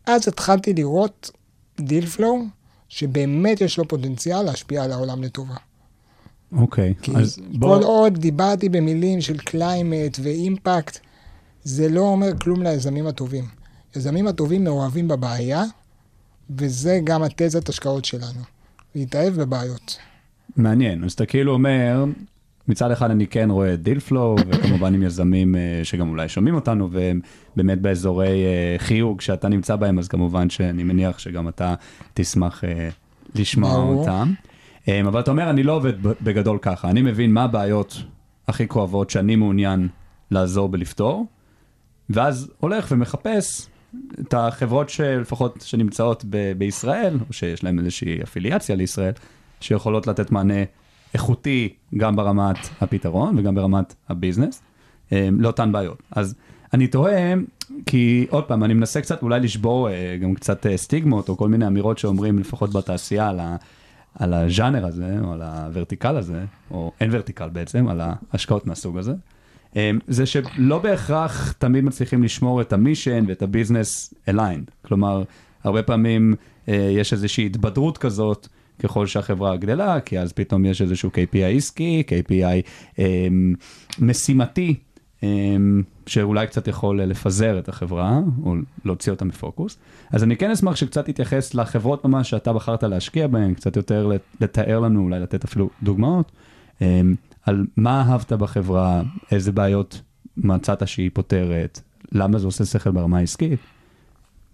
אז 0.07 0.29
התחלתי 0.29 0.73
לראות 0.73 1.31
deal 1.81 2.07
flow, 2.07 2.43
שבאמת 2.89 3.61
יש 3.61 3.79
לו 3.79 3.89
פוטנציאל 3.89 4.43
להשפיע 4.43 4.85
על 4.85 4.93
העולם 4.93 5.23
לטובה. 5.23 5.55
אוקיי, 6.53 6.95
כי 7.03 7.13
אז 7.17 7.37
כל 7.37 7.59
בוא... 7.59 7.85
עוד 7.85 8.19
דיברתי 8.19 8.69
במילים 8.69 9.21
של 9.21 9.39
climate 9.39 10.19
ואימפקט, 10.23 10.99
זה 11.65 11.89
לא 11.89 12.01
אומר 12.01 12.39
כלום 12.39 12.63
ליזמים 12.63 13.07
הטובים. 13.07 13.49
יזמים 13.97 14.27
הטובים 14.27 14.65
מאוהבים 14.65 15.09
בבעיה, 15.09 15.65
וזה 16.51 17.01
גם 17.05 17.23
התזת 17.23 17.69
השקעות 17.69 18.05
שלנו. 18.05 18.41
להתאהב 18.95 19.35
בבעיות. 19.35 19.99
מעניין, 20.57 21.05
אז 21.05 21.13
אתה 21.13 21.27
כאילו 21.27 21.53
אומר, 21.53 22.05
מצד 22.69 22.91
אחד 22.91 23.11
אני 23.11 23.27
כן 23.27 23.51
רואה 23.51 23.77
deal 23.77 24.01
flow, 24.01 24.37
וכמובן 24.49 24.95
עם 24.95 25.03
יזמים 25.03 25.57
אה, 25.57 25.81
שגם 25.83 26.09
אולי 26.09 26.29
שומעים 26.29 26.55
אותנו, 26.55 26.91
והם 26.91 27.21
באמת 27.57 27.81
באזורי 27.81 28.45
אה, 28.45 28.75
חיוג 28.79 29.21
שאתה 29.21 29.49
נמצא 29.49 29.77
בהם, 29.77 29.99
אז 29.99 30.09
כמובן 30.09 30.51
שאני 30.51 30.85
מניח 30.85 31.19
שגם 31.19 31.49
אתה 31.49 31.75
תשמח 32.15 32.65
אה, 32.65 32.89
לשמוע. 33.35 33.77
אותם. 33.77 34.33
אבל 35.09 35.21
אתה 35.21 35.31
אומר, 35.31 35.51
אני 35.51 35.63
לא 35.63 35.73
עובד 35.73 36.03
בגדול 36.03 36.59
ככה, 36.63 36.91
אני 36.91 37.03
מבין 37.03 37.33
מה 37.33 37.45
הבעיות 37.45 38.03
הכי 38.49 38.69
כואבות 38.69 39.11
שאני 39.11 39.37
מעוניין 39.37 39.89
לעזור 40.31 40.69
בלפתור, 40.69 41.27
ואז 42.11 42.51
הולך 42.59 42.87
ומחפש 42.91 43.69
את 44.21 44.35
החברות 44.35 44.89
שלפחות 44.89 45.65
שנמצאות 45.67 46.25
ב- 46.31 46.53
בישראל, 46.59 47.19
או 47.29 47.33
שיש 47.33 47.65
להן 47.65 47.79
איזושהי 47.79 48.23
אפיליאציה 48.23 48.77
לישראל, 48.77 49.13
שיכולות 49.61 50.07
לתת 50.07 50.31
מענה 50.31 50.65
איכותי 51.15 51.69
גם 51.97 52.17
ברמת 52.17 52.57
הפתרון 52.81 53.39
וגם 53.39 53.55
ברמת 53.55 53.95
הביזנס, 54.09 54.63
אה, 55.13 55.29
לאותן 55.39 55.73
בעיות. 55.73 56.03
אז 56.11 56.35
אני 56.75 56.87
תוהה, 56.87 57.35
כי 57.87 58.27
עוד 58.31 58.45
פעם, 58.45 58.65
אני 58.65 58.75
מנסה 58.75 59.01
קצת 59.01 59.23
אולי 59.23 59.41
לשבור 59.41 59.91
אה, 59.91 60.17
גם 60.23 60.35
קצת 60.35 60.67
אה, 60.67 60.77
סטיגמות, 60.77 61.29
או 61.29 61.37
כל 61.37 61.49
מיני 61.49 61.67
אמירות 61.67 61.99
שאומרים 61.99 62.39
לפחות 62.39 62.73
בתעשייה 62.73 63.29
על, 63.29 63.41
ה, 63.41 63.57
על 64.15 64.35
הז'אנר 64.35 64.87
הזה, 64.87 65.17
או 65.25 65.33
על 65.33 65.43
ה 65.43 65.51
vertical 65.51 66.17
הזה, 66.17 66.45
או 66.71 66.93
אין 67.01 67.11
vertical 67.13 67.49
בעצם, 67.49 67.89
על 67.89 68.01
ההשקעות 68.01 68.67
מהסוג 68.67 68.99
הזה. 68.99 69.13
זה 70.07 70.27
שלא 70.27 70.79
בהכרח 70.79 71.53
תמיד 71.53 71.85
מצליחים 71.85 72.23
לשמור 72.23 72.61
את 72.61 72.73
ה 72.73 72.79
mission 72.79 73.25
ואת 73.29 73.43
ה 73.43 73.51
business 73.51 74.15
aligned. 74.29 74.71
כלומר, 74.83 75.23
הרבה 75.65 75.83
פעמים 75.83 76.35
יש 76.69 77.13
איזושהי 77.13 77.47
התבדרות 77.47 77.99
כזאת 77.99 78.49
ככל 78.79 79.07
שהחברה 79.07 79.57
גדלה, 79.57 80.01
כי 80.01 80.19
אז 80.19 80.33
פתאום 80.33 80.65
יש 80.65 80.83
איזשהו 80.83 81.11
KPI 81.11 81.57
עסקי, 81.57 82.03
KPI 82.09 82.69
אה, 82.99 83.29
משימתי, 83.99 84.75
אה, 85.23 85.29
שאולי 86.07 86.47
קצת 86.47 86.69
יכול 86.69 87.03
לפזר 87.03 87.59
את 87.59 87.69
החברה, 87.69 88.21
או 88.45 88.55
להוציא 88.85 89.13
אותה 89.13 89.25
מפוקוס. 89.25 89.79
אז 90.11 90.23
אני 90.25 90.37
כן 90.37 90.51
אשמח 90.51 90.77
שקצת 90.77 91.07
תתייחס 91.07 91.55
לחברות 91.55 92.05
ממש 92.05 92.31
שאתה 92.31 92.53
בחרת 92.53 92.83
להשקיע 92.83 93.27
בהן, 93.27 93.55
קצת 93.55 93.77
יותר 93.77 94.11
לתאר 94.41 94.81
לנו, 94.81 95.03
אולי 95.03 95.21
לתת 95.21 95.45
אפילו 95.45 95.71
דוגמאות, 95.83 96.33
אמ, 96.81 97.15
על 97.47 97.67
מה 97.77 98.05
אהבת 98.09 98.33
בחברה, 98.33 99.03
איזה 99.33 99.53
בעיות 99.53 100.01
מצאת 100.37 100.89
שהיא 100.89 101.11
פותרת, 101.15 101.81
למה 102.13 102.39
זה 102.39 102.47
עושה 102.47 102.65
שכל 102.65 102.91
ברמה 102.91 103.19
העסקית, 103.19 103.61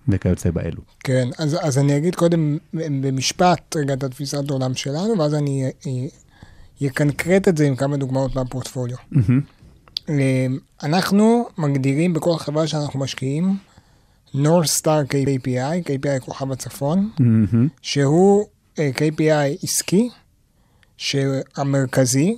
וכיוצא 0.08 0.50
באלו. 0.50 0.82
כן, 1.04 1.28
אז, 1.38 1.56
אז 1.60 1.78
אני 1.78 1.96
אגיד 1.96 2.14
קודם 2.14 2.58
במשפט 2.74 3.76
רגע 3.76 3.94
את 3.94 4.04
התפיסת 4.04 4.50
העולם 4.50 4.74
שלנו, 4.74 5.18
ואז 5.18 5.34
אני 5.34 5.70
אקנקרט 6.86 7.48
את 7.48 7.56
זה 7.56 7.66
עם 7.66 7.76
כמה 7.76 7.96
דוגמאות 7.96 8.36
מהפורטפוליו. 8.36 8.96
Mm-hmm. 9.12 10.10
אנחנו 10.82 11.48
מגדירים 11.58 12.12
בכל 12.12 12.36
חברה 12.38 12.66
שאנחנו 12.66 13.00
משקיעים, 13.00 13.56
North 14.34 14.80
Star 14.80 15.08
KPI, 15.08 15.88
KPI 15.88 16.20
כוכב 16.20 16.52
הצפון, 16.52 17.10
mm-hmm. 17.18 17.56
שהוא 17.82 18.44
uh, 18.74 18.78
KPI 18.78 19.62
עסקי, 19.62 20.08
המרכזי, 21.56 22.36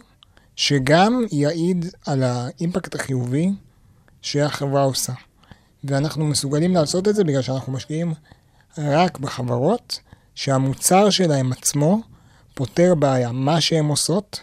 שגם 0.57 1.25
יעיד 1.33 1.87
על 2.07 2.23
האימפקט 2.23 2.95
החיובי 2.95 3.51
שהחברה 4.23 4.83
עושה. 4.83 5.13
ואנחנו 5.91 6.27
מסוגלים 6.27 6.75
לעשות 6.75 7.09
את 7.09 7.15
זה 7.15 7.25
בגלל 7.25 7.43
שאנחנו 7.43 7.73
משקיעים 7.73 8.15
רק 8.79 9.19
בחברות 9.19 10.01
שהמוצר 10.35 11.11
שלהם 11.11 11.53
עצמו 11.53 12.01
פותר 12.55 12.95
בעיה. 12.95 13.33
מה 13.33 13.61
שהן 13.61 13.85
עושות, 13.85 14.41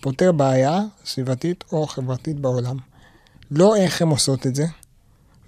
פותר 0.00 0.32
בעיה 0.32 0.80
סביבתית 1.04 1.64
או 1.72 1.86
חברתית 1.86 2.40
בעולם. 2.40 2.76
לא 3.50 3.76
איך 3.76 4.02
הן 4.02 4.08
עושות 4.08 4.46
את 4.46 4.54
זה, 4.54 4.66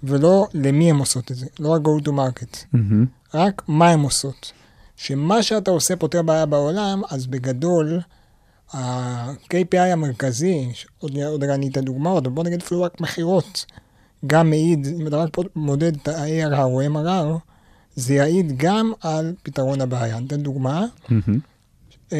ולא 0.03 0.47
למי 0.53 0.89
הן 0.89 0.95
עושות 0.97 1.31
את 1.31 1.35
זה, 1.35 1.45
לא 1.59 1.69
רק 1.69 1.81
go 1.81 2.05
to 2.05 2.09
market, 2.09 2.55
mm-hmm. 2.75 3.05
רק 3.33 3.61
מה 3.67 3.89
הן 3.89 3.99
עושות. 3.99 4.51
שמה 4.95 5.43
שאתה 5.43 5.71
עושה 5.71 5.95
פותר 5.95 6.21
בעיה 6.21 6.45
בעולם, 6.45 7.01
אז 7.09 7.27
בגדול, 7.27 8.01
ה-KPI 8.73 9.77
המרכזי, 9.77 10.71
עוד, 10.99 11.17
עוד 11.17 11.43
רגע 11.43 11.53
אני 11.53 11.67
אתן 11.67 11.81
דוגמאות, 11.81 12.25
אבל 12.25 12.35
בוא 12.35 12.43
נגיד 12.43 12.61
אפילו 12.61 12.81
רק 12.81 13.01
מכירות, 13.01 13.65
גם 14.25 14.49
מעיד, 14.49 14.87
אם 15.01 15.07
אתה 15.07 15.17
רק 15.17 15.29
מודד 15.55 15.95
את 15.95 16.07
ה-ARR 16.07 16.63
או 16.63 16.81
MRR, 16.81 17.39
זה 17.95 18.13
יעיד 18.13 18.57
גם 18.57 18.91
על 19.01 19.33
פתרון 19.43 19.81
הבעיה. 19.81 20.19
ניתן 20.19 20.43
דוגמה. 20.43 20.85
Mm-hmm. 21.09 22.11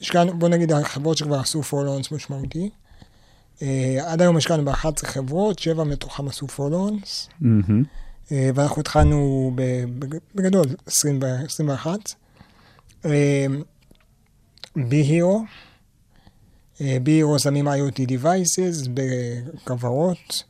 השקענו, 0.00 0.38
בוא 0.38 0.48
נגיד, 0.48 0.72
החברות 0.72 1.16
שכבר 1.16 1.40
עשו 1.40 1.62
follow-ons 1.62 2.12
משמעותי. 2.12 2.70
אה, 3.62 3.98
עד 4.06 4.22
היום 4.22 4.36
השקענו 4.36 4.64
ב-11 4.64 5.06
חברות, 5.06 5.58
7 5.58 5.84
מתוכם 5.84 6.28
עשו 6.28 6.48
follow-ons. 6.48 7.28
Mm-hmm. 7.42 8.34
ואנחנו 8.54 8.80
התחלנו 8.80 9.50
בגדול 10.34 10.66
21. 10.86 11.98
BeeHero. 14.76 15.44
BeeHero 16.80 17.38
שמים 17.38 17.68
IoT 17.68 18.08
Devices 18.08 18.88
בכוורות. 18.94 20.44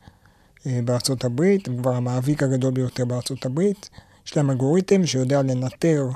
אה, 0.65 0.79
בארצות 0.85 1.25
הברית, 1.25 1.67
הם 1.67 1.77
כבר 1.77 1.95
המאביק 1.95 2.43
הגדול 2.43 2.71
ביותר 2.73 3.05
בארצות 3.05 3.45
הברית. 3.45 3.89
יש 4.27 4.37
להם 4.37 4.49
אלגוריתם 4.49 5.05
שיודע 5.05 5.41
לנטר 5.41 6.07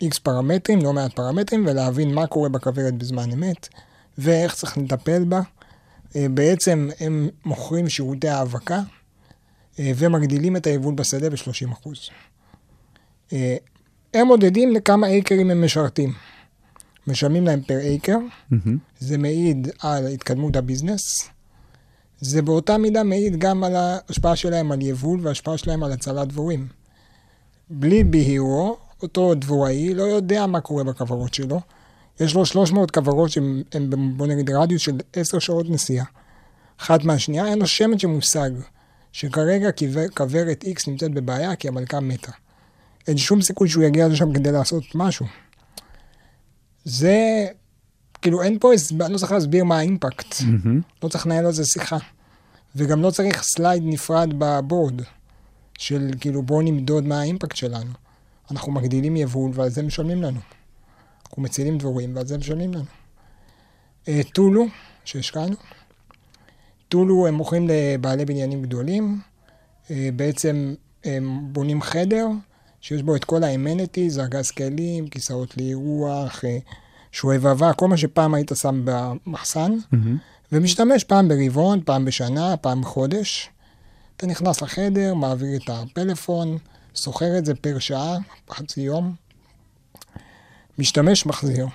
איקס 0.00 0.16
אה, 0.16 0.22
פרמטרים, 0.22 0.82
לא 0.82 0.92
מעט 0.92 1.12
פרמטרים, 1.12 1.66
ולהבין 1.66 2.14
מה 2.14 2.26
קורה 2.26 2.48
בכוורת 2.48 2.94
בזמן 2.94 3.32
אמת, 3.32 3.68
ואיך 4.18 4.54
צריך 4.54 4.78
לטפל 4.78 5.24
בה. 5.24 5.40
אה, 6.16 6.26
בעצם 6.30 6.88
הם 7.00 7.28
מוכרים 7.44 7.88
שירותי 7.88 8.28
האבקה, 8.28 8.80
ומגדילים 9.78 10.56
את 10.56 10.66
היבול 10.66 10.94
בשדה 10.94 11.30
ב-30%. 11.30 11.88
הם 14.14 14.26
מודדים 14.26 14.72
לכמה 14.72 15.06
אייקרים 15.06 15.50
הם 15.50 15.64
משרתים. 15.64 16.12
משלמים 17.06 17.46
להם 17.46 17.62
פר 17.62 17.78
אייקר, 17.78 18.18
mm-hmm. 18.52 18.56
זה 18.98 19.18
מעיד 19.18 19.68
על 19.78 20.06
התקדמות 20.06 20.56
הביזנס, 20.56 21.30
זה 22.24 22.42
באותה 22.42 22.78
מידה 22.78 23.02
מעיד 23.02 23.36
גם 23.36 23.64
על 23.64 23.76
ההשפעה 23.76 24.36
שלהם 24.36 24.72
על 24.72 24.82
יבול 24.82 25.20
וההשפעה 25.22 25.58
שלהם 25.58 25.82
על 25.82 25.92
הצלת 25.92 26.28
דבורים. 26.28 26.68
בלי 27.70 28.04
בהירו, 28.04 28.76
אותו 29.02 29.34
דבוראי 29.34 29.94
לא 29.94 30.02
יודע 30.02 30.46
מה 30.46 30.60
קורה 30.60 30.84
בכוורות 30.84 31.34
שלו. 31.34 31.60
יש 32.20 32.34
לו 32.34 32.46
300 32.46 32.90
כוורות 32.90 33.30
שהן, 33.30 33.62
בוא 34.16 34.26
נגיד, 34.26 34.50
רדיוס 34.50 34.82
של 34.82 34.92
10 35.12 35.38
שעות 35.38 35.70
נסיעה. 35.70 36.04
אחת 36.80 37.04
מהשנייה, 37.04 37.46
אין 37.46 37.58
לו 37.58 37.66
שמץ 37.66 38.00
של 38.00 38.08
מושג 38.08 38.50
שכרגע 39.12 39.68
כוורת 40.16 40.64
X 40.64 40.90
נמצאת 40.90 41.10
בבעיה 41.10 41.56
כי 41.56 41.68
המלכה 41.68 42.00
מתה. 42.00 42.32
אין 43.08 43.16
שום 43.16 43.42
סיכוי 43.42 43.68
שהוא 43.68 43.84
יגיע 43.84 44.08
לשם 44.08 44.32
כדי 44.32 44.52
לעשות 44.52 44.84
משהו. 44.94 45.26
זה 46.84 47.46
כאילו 48.22 48.42
אין 48.42 48.58
פה, 48.58 48.72
אני 49.00 49.12
לא 49.12 49.18
צריך 49.18 49.32
להסביר 49.32 49.64
מה 49.64 49.78
האימפקט. 49.78 50.34
Mm-hmm. 50.34 51.02
לא 51.02 51.08
צריך 51.08 51.26
לנהל 51.26 51.46
על 51.46 51.52
זה 51.52 51.64
שיחה. 51.64 51.98
וגם 52.76 53.02
לא 53.02 53.10
צריך 53.10 53.42
slide 53.42 53.82
נפרד 53.86 54.28
ב 54.38 54.47
board, 54.47 55.02
של 55.78 56.10
כאילו 56.20 56.42
בואו 56.42 56.62
נמדוד 56.62 57.04
מה 57.04 57.20
האימפקט 57.20 57.56
שלנו. 57.56 57.90
אנחנו 58.50 58.72
מגדילים 58.72 59.16
יבול 59.16 59.50
ועל 59.54 59.68
זה 59.68 59.82
משלמים 59.82 60.22
לנו. 60.22 60.40
אנחנו 61.26 61.42
מצילים 61.42 61.78
דבורים 61.78 62.16
ועל 62.16 62.26
זה 62.26 62.38
משלמים 62.38 62.74
לנו. 62.74 62.84
אה, 64.08 64.20
Tulu, 64.32 64.66
שהשקענו. 65.04 65.56
Tulu 66.88 67.26
הם 67.26 67.34
מוכרים 67.34 67.68
לבעלי 67.68 68.24
בניינים 68.24 68.62
גדולים. 68.62 69.20
אה, 69.90 70.08
בעצם 70.16 70.74
הם 71.04 71.52
בונים 71.52 71.82
חדר 71.82 72.26
שיש 72.80 73.02
בו 73.02 73.16
את 73.16 73.24
כל 73.24 73.44
ה 73.44 73.51
amenities, 73.51 74.18
ארגז 74.18 74.50
כלים, 74.50 75.08
כיסאות 75.08 75.56
לאירוח, 75.56 76.44
אה, 76.44 76.58
שואב 77.12 77.45
אבק, 77.45 77.72
כל 77.72 77.88
מה 77.88 77.96
שפעם 77.96 78.34
היית 78.34 78.52
שם 78.54 78.82
במחסן, 78.84 79.72
mm-hmm. 79.72 79.96
ומשתמש 80.54 81.04
פעם 81.04 81.28
ברבעון, 81.28 81.80
פעם 81.84 82.04
בשנה, 82.04 82.56
פעם 82.56 82.80
בחודש. 82.80 83.50
אתה 84.16 84.26
נכנס 84.26 84.62
לחדר, 84.62 85.14
מעביר 85.14 85.56
את 85.56 85.68
הפלאפון, 85.68 86.58
סוחר 86.94 87.38
את 87.38 87.44
זה 87.44 87.54
פר 87.54 87.78
שעה, 87.78 88.16
חצי 88.50 88.80
יום, 88.80 89.14
משתמש, 90.78 91.26
מחזיר. 91.26 91.66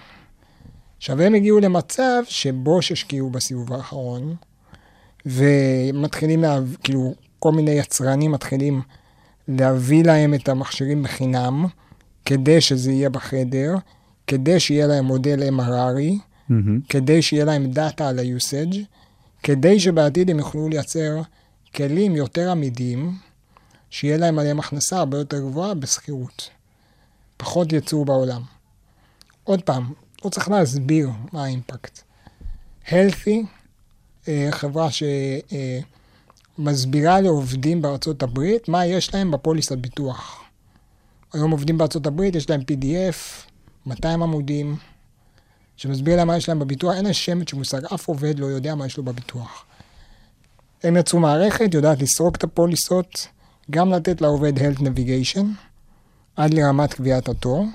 עכשיו 0.97 1.21
הם 1.21 1.33
הגיעו 1.33 1.59
למצב 1.59 2.23
שבוש 2.27 2.91
השקיעו 2.91 3.29
בסיבוב 3.29 3.73
האחרון, 3.73 4.35
ומתחילים, 5.25 6.41
לה, 6.41 6.59
כאילו, 6.83 7.13
כל 7.39 7.51
מיני 7.51 7.71
יצרנים 7.71 8.31
מתחילים 8.31 8.81
להביא 9.47 10.03
להם 10.03 10.33
את 10.33 10.49
המכשירים 10.49 11.03
בחינם, 11.03 11.65
כדי 12.25 12.61
שזה 12.61 12.91
יהיה 12.91 13.09
בחדר, 13.09 13.75
כדי 14.27 14.59
שיהיה 14.59 14.87
להם 14.87 15.05
מודל 15.05 15.49
MRRי, 15.49 16.28
mm-hmm. 16.49 16.87
כדי 16.89 17.21
שיהיה 17.21 17.45
להם 17.45 17.71
דאטה 17.71 18.09
על 18.09 18.19
ה-usage, 18.19 18.77
כדי 19.43 19.79
שבעתיד 19.79 20.29
הם 20.29 20.39
יוכלו 20.39 20.69
לייצר 20.69 21.21
כלים 21.75 22.15
יותר 22.15 22.51
עמידים, 22.51 23.17
שיהיה 23.89 24.17
להם 24.17 24.39
עליהם 24.39 24.59
הכנסה 24.59 24.97
הרבה 24.97 25.17
יותר 25.17 25.39
גבוהה 25.39 25.73
בשכירות. 25.73 26.49
פחות 27.37 27.73
יצוא 27.73 28.05
בעולם. 28.05 28.41
עוד 29.43 29.61
פעם, 29.61 29.93
לא 30.25 30.29
צריך 30.29 30.49
להסביר 30.49 31.09
מה 31.33 31.43
האימפקט. 31.43 32.01
Healthy, 32.85 33.45
אה, 34.27 34.47
חברה 34.51 34.87
שמסבירה 36.57 37.21
לעובדים 37.21 37.81
בארצות 37.81 38.23
הברית 38.23 38.69
מה 38.69 38.85
יש 38.85 39.13
להם 39.13 39.31
בפוליסת 39.31 39.77
ביטוח. 39.77 40.43
היום 41.33 41.51
עובדים 41.51 41.77
בארצות 41.77 42.07
הברית, 42.07 42.35
יש 42.35 42.49
להם 42.49 42.61
PDF, 42.61 43.45
200 43.85 44.23
עמודים, 44.23 44.75
שמסביר 45.79 46.15
להם 46.15 46.27
מה 46.27 46.37
יש 46.37 46.49
להם 46.49 46.59
בביטוח, 46.59 46.95
אין 46.95 47.03
להם 47.03 47.13
שמץ 47.13 47.49
של 47.49 47.57
מושג, 47.57 47.85
אף 47.93 48.07
עובד 48.07 48.39
לא 48.39 48.45
יודע 48.45 48.75
מה 48.75 48.85
יש 48.85 48.97
לו 48.97 49.03
בביטוח. 49.03 49.65
הם 50.83 50.97
יצרו 50.97 51.19
מערכת, 51.19 51.73
יודעת 51.73 52.01
לסרוק 52.01 52.35
את 52.35 52.43
הפוליסות, 52.43 53.27
גם 53.71 53.91
לתת 53.91 54.21
לעובד 54.21 54.57
health 54.57 54.79
navigation, 54.79 55.45
עד 56.35 56.53
לרמת 56.53 56.93
קביעת 56.93 57.29
התור, 57.29 57.65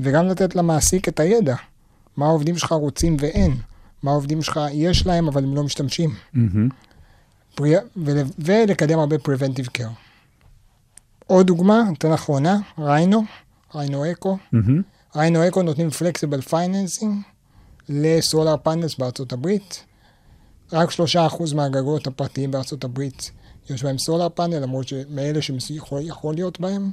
וגם 0.00 0.26
לתת 0.28 0.56
למעסיק 0.56 1.08
את 1.08 1.20
הידע, 1.20 1.54
מה 2.16 2.26
העובדים 2.26 2.58
שלך 2.58 2.72
רוצים 2.72 3.16
ואין, 3.20 3.56
מה 4.02 4.10
העובדים 4.10 4.42
שלך 4.42 4.60
יש 4.72 5.06
להם 5.06 5.28
אבל 5.28 5.44
הם 5.44 5.54
לא 5.54 5.62
משתמשים. 5.62 6.10
Mm-hmm. 6.10 6.74
פרי... 7.54 7.74
ול... 7.96 8.18
ולקדם 8.38 8.98
הרבה 8.98 9.16
preventive 9.16 9.68
care. 9.78 9.94
עוד 11.26 11.46
דוגמה, 11.46 11.82
אתן 11.98 12.12
אחרונה, 12.12 12.58
Rhino, 12.78 13.24
Rhino 13.74 14.10
Eco. 14.12 14.38
Mm-hmm. 14.54 15.16
Rhino 15.16 15.48
Eco 15.48 15.62
נותנים 15.62 15.90
flexible 15.90 16.40
financing 16.40 17.22
ל 17.88 17.99
solar 17.99 18.56
panels 18.62 18.94
בארצות 18.94 19.32
הברית. 19.32 19.84
רק 20.72 20.90
שלושה 20.90 21.26
אחוז 21.26 21.52
מהגגות 21.52 22.06
הפרטיים 22.06 22.50
בארצות 22.50 22.84
הברית 22.84 23.30
יש 23.70 23.82
בהם 23.82 23.98
solar 23.98 24.28
panel, 24.28 24.58
למרות 24.58 24.88
שמלא 24.88 25.40
שיכול 25.42 26.34
להיות 26.34 26.60
בהם. 26.60 26.90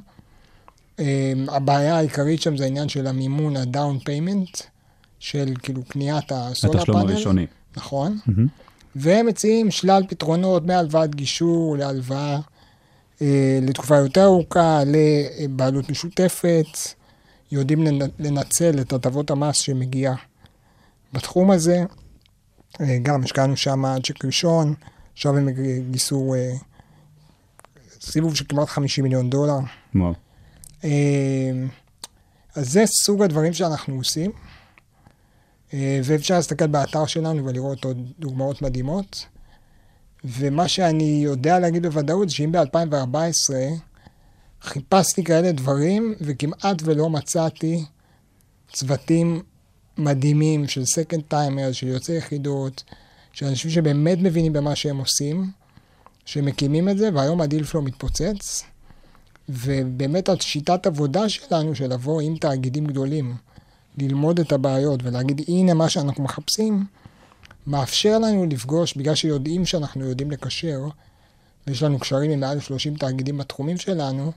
Um, 0.96 1.02
הבעיה 1.48 1.96
העיקרית 1.96 2.42
שם 2.42 2.56
זה 2.56 2.64
העניין 2.64 2.88
של 2.88 3.06
המימון, 3.06 3.56
ה-down 3.56 4.04
payment, 4.08 4.62
של 5.18 5.52
כאילו 5.62 5.82
קניית 5.84 6.32
ה 6.32 6.39
solar 6.39 6.72
panel. 6.72 6.80
התשלום 6.80 6.96
הראשוני. 6.96 7.46
נכון. 7.76 8.18
Mm-hmm. 8.28 8.40
והם 8.96 9.26
מציעים 9.26 9.70
שלל 9.70 10.02
פתרונות 10.08 10.66
מהלוואת 10.66 11.14
גישור 11.14 11.76
להלוואה 11.76 12.38
אה, 13.22 13.58
לתקופה 13.62 13.96
יותר 13.96 14.24
ארוכה, 14.24 14.80
לבעלות 14.86 15.90
משותפת, 15.90 16.66
יודעים 17.52 17.86
לנ- 17.86 18.10
לנצל 18.18 18.80
את 18.80 18.92
הטבות 18.92 19.30
המס 19.30 19.56
שמגיעה 19.56 20.14
בתחום 21.12 21.50
הזה. 21.50 21.84
אה, 22.80 22.98
גם 23.02 23.22
השקענו 23.24 23.56
שם 23.56 23.84
צ'ק 24.02 24.24
ראשון, 24.24 24.74
עכשיו 25.12 25.36
הם 25.36 25.48
גייסו 25.90 26.34
אה, 26.34 26.52
סיבוב 28.00 28.34
של 28.34 28.44
כמעט 28.48 28.68
50 28.68 29.04
מיליון 29.04 29.30
דולר. 29.30 29.58
וואו. 29.94 30.12
אה, 30.84 31.50
אז 32.54 32.72
זה 32.72 32.82
סוג 32.86 33.22
הדברים 33.22 33.52
שאנחנו 33.52 33.96
עושים, 33.96 34.30
ואפשר 36.04 36.34
להסתכל 36.34 36.66
באתר 36.66 37.06
שלנו 37.06 37.44
ולראות 37.44 37.84
עוד 37.84 38.12
דוגמאות 38.18 38.62
מדהימות. 38.62 39.26
ומה 40.24 40.68
שאני 40.68 41.20
יודע 41.24 41.58
להגיד 41.58 41.86
בוודאות 41.86 42.30
שאם 42.30 42.52
ב-2014 42.52 43.54
חיפשתי 44.62 45.24
כאלה 45.24 45.52
דברים 45.52 46.14
וכמעט 46.20 46.82
ולא 46.84 47.10
מצאתי 47.10 47.84
צוותים 48.72 49.42
מדהימים 49.98 50.68
של 50.68 50.84
second 50.84 51.22
timer, 51.28 51.72
של 51.72 51.86
יוצאי 51.86 52.16
יחידות, 52.16 52.84
של 53.32 53.46
אנשים 53.46 53.70
שבאמת 53.70 54.18
מבינים 54.18 54.52
במה 54.52 54.76
שהם 54.76 54.98
עושים, 54.98 55.50
שמקימים 56.24 56.88
את 56.88 56.98
זה, 56.98 57.08
והיום 57.14 57.40
ה 57.40 57.45
deal 57.45 57.64
flow 57.64 57.82
מתפוצץ. 57.82 58.64
ובאמת 59.48 60.28
השיטת 60.28 60.86
עבודה 60.86 61.28
שלנו, 61.28 61.74
של 61.74 61.92
לבוא 61.92 62.20
עם 62.20 62.36
תאגידים 62.36 62.86
גדולים, 62.86 63.34
ללמוד 63.98 64.40
את 64.40 64.52
הבעיות 64.52 65.00
ולהגיד, 65.02 65.40
הנה 65.48 65.74
מה 65.74 65.88
שאנחנו 65.88 66.24
מחפשים, 66.24 66.84
מאפשר 67.66 68.18
לנו 68.18 68.46
לפגוש, 68.46 68.94
בגלל 68.94 69.14
שיודעים 69.14 69.66
שאנחנו 69.66 70.08
יודעים 70.08 70.30
לקשר, 70.30 70.80
ויש 71.66 71.82
לנו 71.82 71.98
קשרים 71.98 72.30
עם 72.30 72.40
מעל 72.40 72.60
30 72.60 72.94
תאגידים 72.94 73.38
בתחומים 73.38 73.78
שלנו, 73.78 74.32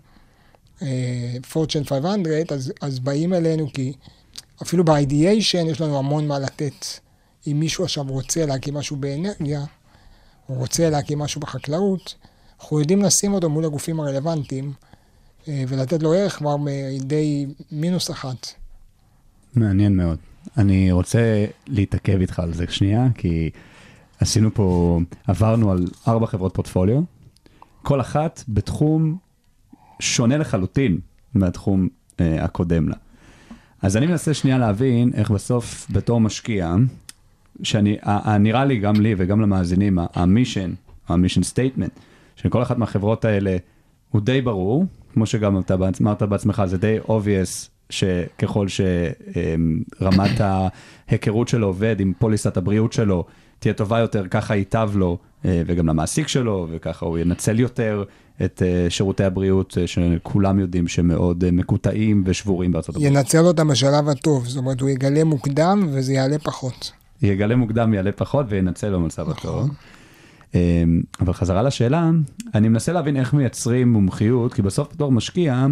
פורצ'ן 1.50 1.84
500, 1.84 2.52
אז, 2.52 2.74
אז 2.82 3.00
באים 3.00 3.34
אלינו 3.34 3.74
כי 3.74 3.94
אפילו 4.62 4.84
ב-ideation 4.84 5.70
יש 5.72 5.82
לנו 5.82 5.98
המון 5.98 6.28
מה 6.28 6.40
לתת. 6.40 6.86
אם 7.48 7.60
מישהו 7.60 7.84
עכשיו 7.84 8.04
רוצה 8.04 8.46
להקים 8.46 8.74
משהו 8.74 8.96
באנרגיה, 8.96 9.62
או 10.50 10.56
רוצה 10.56 10.90
להקים 10.90 11.20
משהו 11.20 11.42
בחקלאות, 11.42 12.16
אנחנו 12.60 12.80
יודעים 12.80 13.02
לשים 13.02 13.34
אותו 13.34 13.50
מול 13.50 13.66
הגופים 13.66 14.00
הרלוונטיים 14.00 14.74
אה, 15.48 15.64
ולתת 15.68 16.04
לו 16.04 16.14
ערך 16.14 16.38
כבר 16.38 16.58
מידי 16.58 17.46
מינוס 17.72 18.12
אחת. 18.12 18.48
מעניין 19.56 19.98
מאוד. 19.98 20.18
אני 20.58 20.92
רוצה 20.92 21.46
להתעכב 21.68 22.22
איתך 22.22 22.40
על 22.40 22.54
זה 22.54 22.66
שנייה, 22.70 23.08
כי 23.16 23.50
עשינו 24.20 24.54
פה, 24.54 25.00
עברנו 25.28 25.72
על 25.72 25.88
ארבע 26.08 26.28
חברות 26.28 26.54
פורטפוליו, 26.54 27.02
כל 27.84 28.02
אחת 28.02 28.44
בתחום 28.48 29.18
שונה 30.00 30.38
לחלוטין 30.38 31.00
מהתחום 31.34 31.88
אה, 32.20 32.44
הקודם 32.44 32.90
לה. 32.90 32.96
אז 33.86 33.98
אני 33.98 34.08
מנסה 34.08 34.34
שנייה 34.34 34.58
להבין 34.58 35.12
איך 35.14 35.32
בסוף 35.32 35.88
בתור 35.90 36.22
משקיע, 36.22 36.76
שאני, 37.64 37.98
נראה 38.40 38.66
לי 38.66 38.78
גם 38.78 38.96
לי 38.96 39.16
וגם 39.18 39.42
למאזינים, 39.42 39.98
ה 40.14 40.21
mission, 40.21 40.74
ה 41.08 41.12
mission 41.12 41.44
statement, 41.44 41.92
של 42.36 42.50
כל 42.50 42.62
אחת 42.62 42.78
מהחברות 42.78 43.26
האלה 43.26 43.58
הוא 44.10 44.22
די 44.22 44.42
ברור, 44.42 44.86
כמו 45.14 45.26
שגם 45.26 45.60
אתה 45.60 45.76
אמרת 46.02 46.24
בעצמך, 46.24 46.64
זה 46.66 46.78
די 46.78 46.98
obvious 47.08 47.70
שככל 47.90 48.68
שרמת 48.68 50.42
ההיכרות 50.42 51.48
שלו 51.48 51.68
עובד 51.68 52.00
עם 52.00 52.14
פוליסת 52.20 52.58
הבריאות 52.58 52.94
שלו 52.94 53.26
תהיה 53.60 53.74
טובה 53.74 54.00
יותר, 54.00 54.28
ככה 54.28 54.56
ייטב 54.56 54.92
לו 54.96 55.18
אה, 55.46 55.62
וגם 55.66 55.88
למעסיק 55.88 56.28
שלו, 56.28 56.68
וככה 56.72 57.06
הוא 57.06 57.18
ינצל 57.18 57.60
יותר 57.60 58.04
את 58.44 58.62
אה, 58.66 58.90
שירותי 58.90 59.24
הבריאות 59.24 59.78
אה, 59.82 59.88
שכולם 59.88 60.60
יודעים 60.60 60.88
שמאוד 60.88 61.44
אה, 61.44 61.52
מקוטעים 61.52 62.24
ושבורים 62.26 62.72
בארצות 62.72 62.96
הברית. 62.96 63.12
ינצל 63.12 63.46
אותם 63.46 63.68
בשלב 63.68 64.10
הטוב, 64.10 64.48
זאת 64.48 64.58
אומרת, 64.58 64.82
הוא 64.82 64.90
יגלה 64.90 65.24
מוקדם 65.24 65.88
וזה 65.92 66.14
יעלה 66.14 66.40
פחות. 66.40 66.92
יגלה 67.22 67.56
מוקדם, 67.56 67.94
יעלה 67.94 68.12
פחות 68.12 68.46
וינצל 68.50 68.94
במצב 68.94 69.30
הטוב. 69.30 69.70
אמ, 70.56 71.02
אבל 71.20 71.34
חזרה 71.34 71.64
לשאלה, 71.64 72.10
אני 72.56 72.70
מנסה 72.70 72.92
להבין 72.92 73.18
איך 73.18 73.34
מייצרים 73.34 73.94
מומחיות, 73.94 74.54
כי 74.54 74.62
בסוף 74.62 74.88
בתור 74.94 75.12
משקיע, 75.12 75.66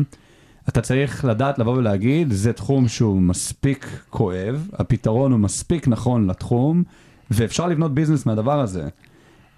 אתה 0.70 0.82
צריך 0.82 1.26
לדעת 1.26 1.60
לבוא 1.60 1.78
ולהגיד, 1.78 2.32
זה 2.32 2.54
תחום 2.54 2.88
שהוא 2.88 3.22
מספיק 3.22 4.00
כואב, 4.10 4.68
הפתרון 4.74 5.32
הוא 5.32 5.40
מספיק 5.40 5.88
נכון 5.88 6.30
לתחום, 6.30 6.84
ואפשר 7.32 7.68
לבנות 7.68 7.94
ביזנס 7.94 8.26
מהדבר 8.26 8.60
הזה. 8.60 8.88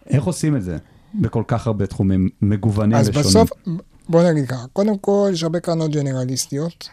איך 0.09 0.23
עושים 0.23 0.55
את 0.55 0.63
זה 0.63 0.77
בכל 1.21 1.43
כך 1.47 1.67
הרבה 1.67 1.85
תחומים 1.85 2.29
מגוונים 2.41 2.97
אז 2.97 3.09
ושונים? 3.09 3.27
בסוף, 3.27 3.49
בוא 4.09 4.23
נגיד 4.23 4.47
ככה, 4.47 4.65
קודם 4.73 4.97
כל 4.97 5.29
יש 5.33 5.43
הרבה 5.43 5.59
קרנות 5.59 5.91
גנרליסטיות, 5.91 6.89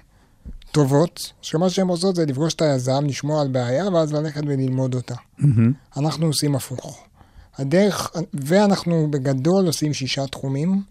טובות, 0.73 1.33
שמה 1.43 1.71
שהן 1.71 1.89
עושות 1.89 2.17
זה 2.17 2.27
לפגוש 2.27 2.55
את 2.55 2.63
היזם, 2.63 3.05
לשמוע 3.07 3.43
על 3.43 3.49
בעיה, 3.49 3.89
ואז 3.89 4.13
ללכת 4.13 4.43
וללמוד 4.47 4.95
אותה. 4.95 5.15
מהמם. 5.39 5.73
אנחנו 5.97 6.27
עושים 6.27 6.55
הפוך. 6.55 7.05
הדרך, 7.59 8.11
ואנחנו 8.35 9.07
בגדול 9.11 9.67
עושים 9.67 9.95
שישה 9.95 10.27
תחומים. 10.27 10.83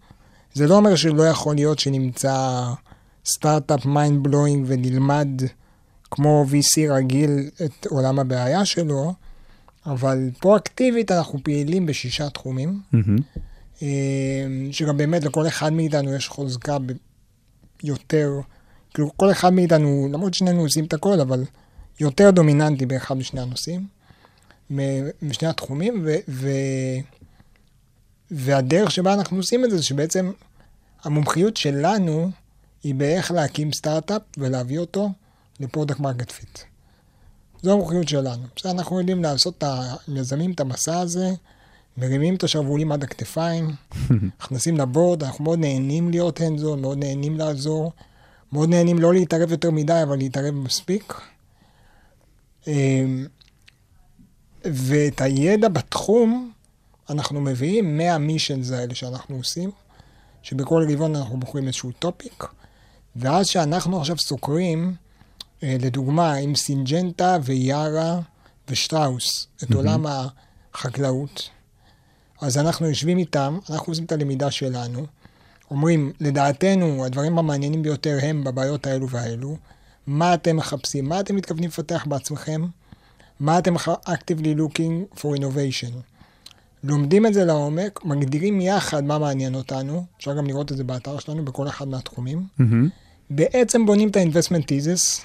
זה 0.54 0.66
לא 0.66 0.76
אומר 0.76 0.96
שלא 0.96 1.22
יכול 1.22 1.54
להיות 1.54 1.78
שנמצא 1.78 2.62
סטארט-אפ 3.26 3.86
mind 3.86 4.22
blowing 4.22 4.64
ונלמד 4.68 5.28
כמו 6.10 6.46
VC 6.50 6.90
רגיל 6.90 7.50
את 7.64 7.86
עולם 7.86 8.18
הבעיה 8.18 8.64
שלו, 8.64 9.14
אבל 9.86 10.30
פרואקטיבית 10.38 11.10
אנחנו 11.10 11.38
פעילים 11.42 11.86
בשישה 11.86 12.30
תחומים. 12.30 12.80
אה, 13.82 13.88
שגם 14.72 14.96
באמת 14.96 15.24
לכל 15.24 15.46
אחד 15.46 15.72
מאיתנו 15.72 16.14
יש 16.14 16.28
חוזקה 16.28 16.78
ב- 16.78 16.92
יותר, 17.82 18.30
כאילו 18.94 19.16
כל 19.16 19.30
אחד 19.30 19.52
מאיתנו, 19.52 20.08
למרות 20.12 20.34
שנינו 20.34 20.60
עושים 20.60 20.84
את 20.84 20.92
הכל, 20.92 21.20
אבל 21.20 21.44
יותר 22.00 22.30
דומיננטי 22.30 22.86
באחד 22.86 23.16
משני 23.16 23.40
הנושאים, 23.40 23.86
משני 25.22 25.48
התחומים, 25.48 26.02
ו, 26.04 26.14
ו, 26.28 26.50
והדרך 28.30 28.90
שבה 28.90 29.14
אנחנו 29.14 29.36
עושים 29.36 29.64
את 29.64 29.70
זה, 29.70 29.76
זה 29.76 29.82
שבעצם 29.82 30.30
המומחיות 31.04 31.56
שלנו 31.56 32.30
היא 32.82 32.94
באיך 32.94 33.30
להקים 33.30 33.72
סטארט-אפ 33.72 34.22
ולהביא 34.38 34.78
אותו 34.78 35.10
ל 35.60 35.65
product 35.65 36.00
market 36.00 36.30
fit. 36.30 36.58
זו 37.62 37.72
המומחיות 37.72 38.08
שלנו. 38.08 38.42
בסדר, 38.56 38.70
אנחנו 38.70 38.98
יודעים 38.98 39.22
לעשות 39.22 39.58
את 39.58 39.62
ה... 39.62 39.94
יזמים 40.08 40.52
את 40.52 40.60
המסע 40.60 41.00
הזה, 41.00 41.30
מרימים 41.96 42.34
את 42.34 42.44
השרוולים 42.44 42.92
עד 42.92 43.02
הכתפיים, 43.02 43.70
נכנסים 44.40 44.76
ל 44.76 44.83
board, 44.83 45.24
אנחנו 45.24 45.44
מאוד 45.44 45.58
נהנים 45.58 46.10
להיות 46.10 46.40
hands-on, 46.40 46.80
מאוד 46.80 46.98
נהנים 46.98 47.38
לעזור, 47.38 47.92
מאוד 48.52 48.68
נהנים 48.68 48.98
לא 48.98 49.14
להתערב 49.14 49.50
יותר 49.50 49.70
מדי, 49.70 50.00
אבל 50.02 50.16
להתערב 50.16 50.54
מספיק. 50.54 51.14
אמ, 52.66 53.26
ואת 54.64 55.20
הידע 55.20 55.68
בתחום 55.68 56.52
אנחנו 57.10 57.40
מביאים 57.40 57.96
מה 57.96 58.11
missions 58.11 58.70
האלה 58.70 58.94
שאנחנו 58.94 59.36
עושים, 59.36 59.70
שבכל 60.42 60.86
רבעון 60.90 61.16
אנחנו 61.16 61.40
בוחרים 61.40 61.66
איזשהו 61.66 61.92
topic, 61.98 62.44
ואז 63.16 63.46
שאנחנו 63.46 64.00
עכשיו 64.00 64.18
סוקרים, 64.18 64.94
לדוגמה, 65.62 66.34
עם 66.34 66.54
Syngenta 66.54 67.36
ו 67.44 67.59
Yara 67.59 68.20
ושטראוס, 68.68 69.46
את 69.62 69.70
מהמם. 69.70 69.76
עולם 69.76 70.06
החקלאות, 70.74 71.50
אז 72.40 72.58
אנחנו 72.58 72.86
יושבים 72.86 73.18
איתם, 73.18 73.58
אנחנו 73.70 73.90
עושים 73.92 74.04
את 74.04 74.12
הלמידה 74.12 74.50
שלנו, 74.50 75.06
אומרים, 75.70 76.12
לדעתנו, 76.20 77.04
הדברים 77.04 77.38
המעניינים 77.38 77.82
ביותר 77.82 78.18
הם 78.22 78.44
בבעיות 78.44 78.86
האלו 78.86 79.08
והאלו, 79.08 79.56
מה 80.06 80.34
אתם 80.34 80.56
מחפשים, 80.56 81.08
מה 81.08 81.20
אתם 81.20 81.36
מתכוונים 81.36 81.68
לפתח 81.68 82.04
בעצמכם, 82.08 82.62
מה 83.40 83.58
אתם 83.58 83.76
actively 84.06 84.58
looking 84.58 85.18
for 85.18 85.38
innovation. 85.38 85.92
לומדים 86.84 87.26
את 87.26 87.34
זה 87.34 87.44
לעומק, 87.44 88.04
מגדירים 88.04 88.60
יחד 88.60 89.04
מה 89.04 89.18
מעניין 89.18 89.54
אותנו, 89.54 90.04
אפשר 90.18 90.34
גם 90.34 90.46
לראות 90.46 90.72
את 90.72 90.76
זה 90.76 90.84
באתר 90.84 91.18
שלנו 91.18 91.44
בכל 91.44 91.68
אחד 91.68 91.88
מהתחומים. 91.88 92.46
מהמם. 92.58 92.88
בעצם 93.30 93.86
בונים 93.86 94.08
את 94.08 94.16
ה-investment 94.16 94.64
thesis, 94.64 95.22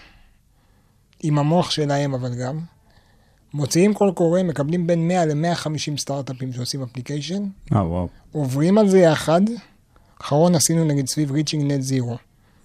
עם 1.24 1.40
המוח 1.40 1.72
שלהם 1.72 2.14
אבל 2.14 2.36
גם. 2.36 2.60
מוציאים 3.54 3.94
קול 3.94 4.12
קורא, 4.12 4.44
מקבלים 4.44 4.88
בין 4.88 5.08
100 5.08 5.26
ל-150 5.26 5.98
סטארט-אפים 5.98 6.54
שעושים 6.54 6.84
אפליקיישן, 6.84 7.44
אה, 7.74 7.88
וואו. 7.88 8.08
עוברים 8.32 8.78
על 8.78 8.90
זה 8.90 9.00
יחד. 9.00 9.42
אחרון 10.22 10.56
עשינו 10.56 10.86
נגיד 10.86 11.08
סביב 11.08 11.32
net 11.32 11.90
zero. 11.90 12.18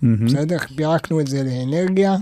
מהמם. 0.02 0.26
בסדר? 0.26 0.56
פירקנו 0.76 1.20
את 1.20 1.26
זה 1.26 1.42
לאנרגיה, 1.42 2.16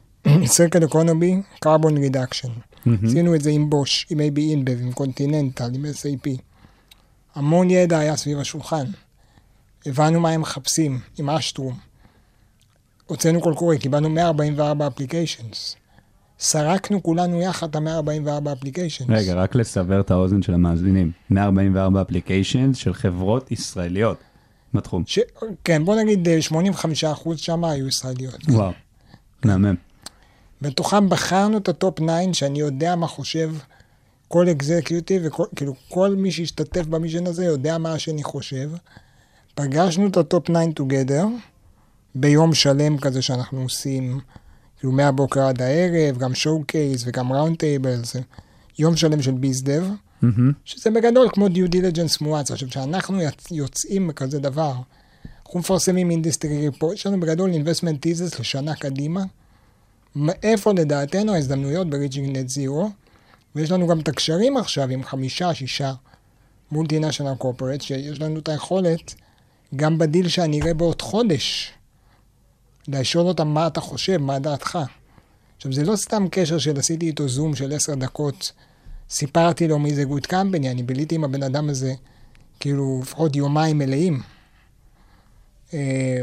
circle 0.26 0.84
economy, 0.90 1.64
carbon 1.64 1.96
reduction. 1.96 2.50
מהמם. 2.86 3.06
עשינו 3.06 3.34
את 3.34 3.40
זה 3.42 3.50
עם 3.50 3.70
Bosch, 3.70 4.06
עם 4.10 4.20
AB 4.20 4.38
InBev, 4.38 4.82
עם 4.82 4.92
Continental, 4.92 5.70
עם 5.74 5.84
SAP. 5.84 6.30
המון 7.34 7.70
ידע 7.70 7.98
היה 7.98 8.16
סביב 8.16 8.38
השולחן. 8.38 8.84
הבנו 9.86 10.20
מה 10.20 10.30
הם 10.30 10.40
מחפשים, 10.40 11.00
עם 11.18 11.30
אשטרום. 11.30 11.91
הוצאנו 13.06 13.40
קול 13.40 13.54
קורא, 13.54 13.76
קיבלנו 13.76 14.08
144 14.08 14.86
applications. 14.86 15.76
סרקנו 16.38 17.02
כולנו 17.02 17.42
יחד 17.42 17.68
את 17.68 17.76
ה-144 17.76 18.52
applications. 18.52 19.08
רגע, 19.10 19.34
רק 19.34 19.54
לסבר 19.54 20.00
את 20.00 20.10
האוזן 20.10 20.42
של 20.42 20.54
המאזינים. 20.54 21.12
144 21.30 22.02
applications 22.02 22.76
של 22.76 22.94
חברות 22.94 23.52
ישראליות 23.52 24.18
בתחום. 24.74 25.02
ש... 25.06 25.18
כן, 25.64 25.84
בוא 25.84 25.96
נגיד 25.96 26.28
אה, 26.28 26.38
85% 27.24 27.36
שם 27.36 27.64
היו 27.64 27.88
ישראליות. 27.88 28.48
וואו, 28.48 28.72
מהמם. 29.44 29.74
בתוכם 30.62 31.08
בחרנו 31.08 31.58
את 31.58 31.68
ה 31.68 31.76
top 31.76 31.98
9, 32.00 32.32
שאני 32.32 32.60
יודע 32.60 32.96
מה 32.96 33.06
חושב 33.06 33.54
כל 34.28 34.48
executive, 34.48 35.22
וכאילו 35.24 35.74
כל 35.88 36.14
מי 36.16 36.30
שהשתתף 36.30 36.86
ב 36.86 36.91
mission 36.91 37.26
הזה 37.26 37.44
יודע 37.44 37.78
מה 37.78 37.92
השני 37.92 38.22
חושב. 38.22 38.70
פגשנו 39.54 40.06
את 40.06 40.16
ה 40.16 40.23
top 40.23 40.44
9 40.50 40.58
together, 40.80 41.26
ביום 42.14 42.54
שלם 42.54 42.98
כזה 42.98 43.22
שאנחנו 43.22 43.62
עושים, 43.62 44.20
כאילו 44.78 44.92
מהבוקר 44.92 45.40
עד 45.40 45.62
הערב, 45.62 46.18
גם 46.18 46.34
showcase 46.34 47.02
וגם 47.06 47.32
round 47.32 47.56
tables, 47.56 48.16
יום 48.78 48.96
שלם 48.96 49.22
של 49.22 49.32
bizdev, 49.32 49.84
מהמם. 50.22 50.52
שזה 50.64 50.90
בגדול 50.90 51.28
כמו 51.32 51.48
due 51.48 51.68
diligence 51.68 52.20
מואץ. 52.20 52.50
עכשיו, 52.50 52.68
כשאנחנו 52.68 53.18
יוצאים 53.50 54.06
מכזה 54.06 54.38
דבר, 54.38 54.74
אנחנו 55.46 55.60
מפרסמים 55.60 56.10
industry 56.10 56.58
report, 56.58 56.94
יש 56.94 57.06
לנו 57.06 57.20
בגדול 57.20 57.50
investment 57.50 58.06
thesis 58.06 58.40
לשנה 58.40 58.74
קדימה, 58.74 59.24
מאיפה 60.16 60.72
לדעתנו 60.72 61.34
ההזדמנויות 61.34 61.90
ב-reaching 61.90 62.34
net 62.34 62.56
zero, 62.56 62.86
ויש 63.54 63.70
לנו 63.70 63.86
גם 63.86 64.00
את 64.00 64.08
הקשרים 64.08 64.56
עכשיו 64.56 64.88
עם 64.88 65.04
חמישה, 65.04 65.54
שישה 65.54 65.92
multinational 66.72 67.34
corporate, 67.34 67.80
שיש 67.80 68.20
לנו 68.20 68.38
את 68.38 68.48
היכולת, 68.48 69.14
גם 69.76 69.98
בדיל 69.98 70.28
שאני 70.28 70.62
אראה 70.62 70.74
בעוד 70.74 71.02
חודש, 71.02 71.72
לשאול 72.88 73.26
אותם 73.26 73.48
מה 73.48 73.66
אתה 73.66 73.80
חושב, 73.80 74.16
מה 74.16 74.38
דעתך. 74.38 74.78
עכשיו, 75.56 75.72
זה 75.72 75.84
לא 75.84 75.96
סתם 75.96 76.26
קשר 76.30 76.58
של 76.58 76.78
עשיתי 76.78 77.06
איתו 77.06 77.28
זום 77.28 77.54
של 77.54 77.72
עשר 77.72 77.94
דקות, 77.94 78.52
סיפרתי 79.10 79.68
לו 79.68 79.78
מי 79.78 79.94
זה 79.94 80.04
גוד 80.04 80.26
קמפני, 80.26 80.70
אני 80.70 80.82
ביליתי 80.82 81.14
עם 81.14 81.24
הבן 81.24 81.42
אדם 81.42 81.68
הזה 81.68 81.94
כאילו 82.60 83.00
לפחות 83.02 83.36
יומיים 83.36 83.78
מלאים. 83.78 84.22
אה, 85.74 86.22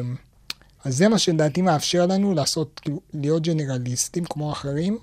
אז 0.86 0.98
זה 0.98 1.08
מה 1.08 1.18
שלדעתי 1.18 1.62
מאפשר 1.62 2.06
לנו 2.06 2.34
לעשות, 2.34 2.80
כאילו, 2.84 3.02
להיות 3.14 3.44
ג'נרליסטים 3.44 4.26
כמו 4.26 4.52
אחרים, 4.52 4.98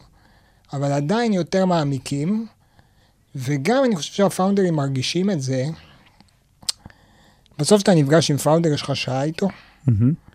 אבל 0.73 0.93
עדיין 0.93 1.33
יותר 1.33 1.65
מעמיקים, 1.67 2.47
וגם 3.35 3.85
אני 3.85 3.97
חושב 3.97 4.13
שהפאונדרים 4.13 4.75
מרגישים 4.75 5.31
את 5.31 5.43
זה. 5.43 5.65
בסוף 7.59 7.79
כשאתה 7.79 7.95
נפגש 7.95 8.31
עם 8.31 8.37
פאונדר, 8.37 8.73
יש 8.73 8.83
לך 8.83 8.97
שעה 8.97 9.23
איתו, 9.23 9.49
מהמם. 9.87 10.26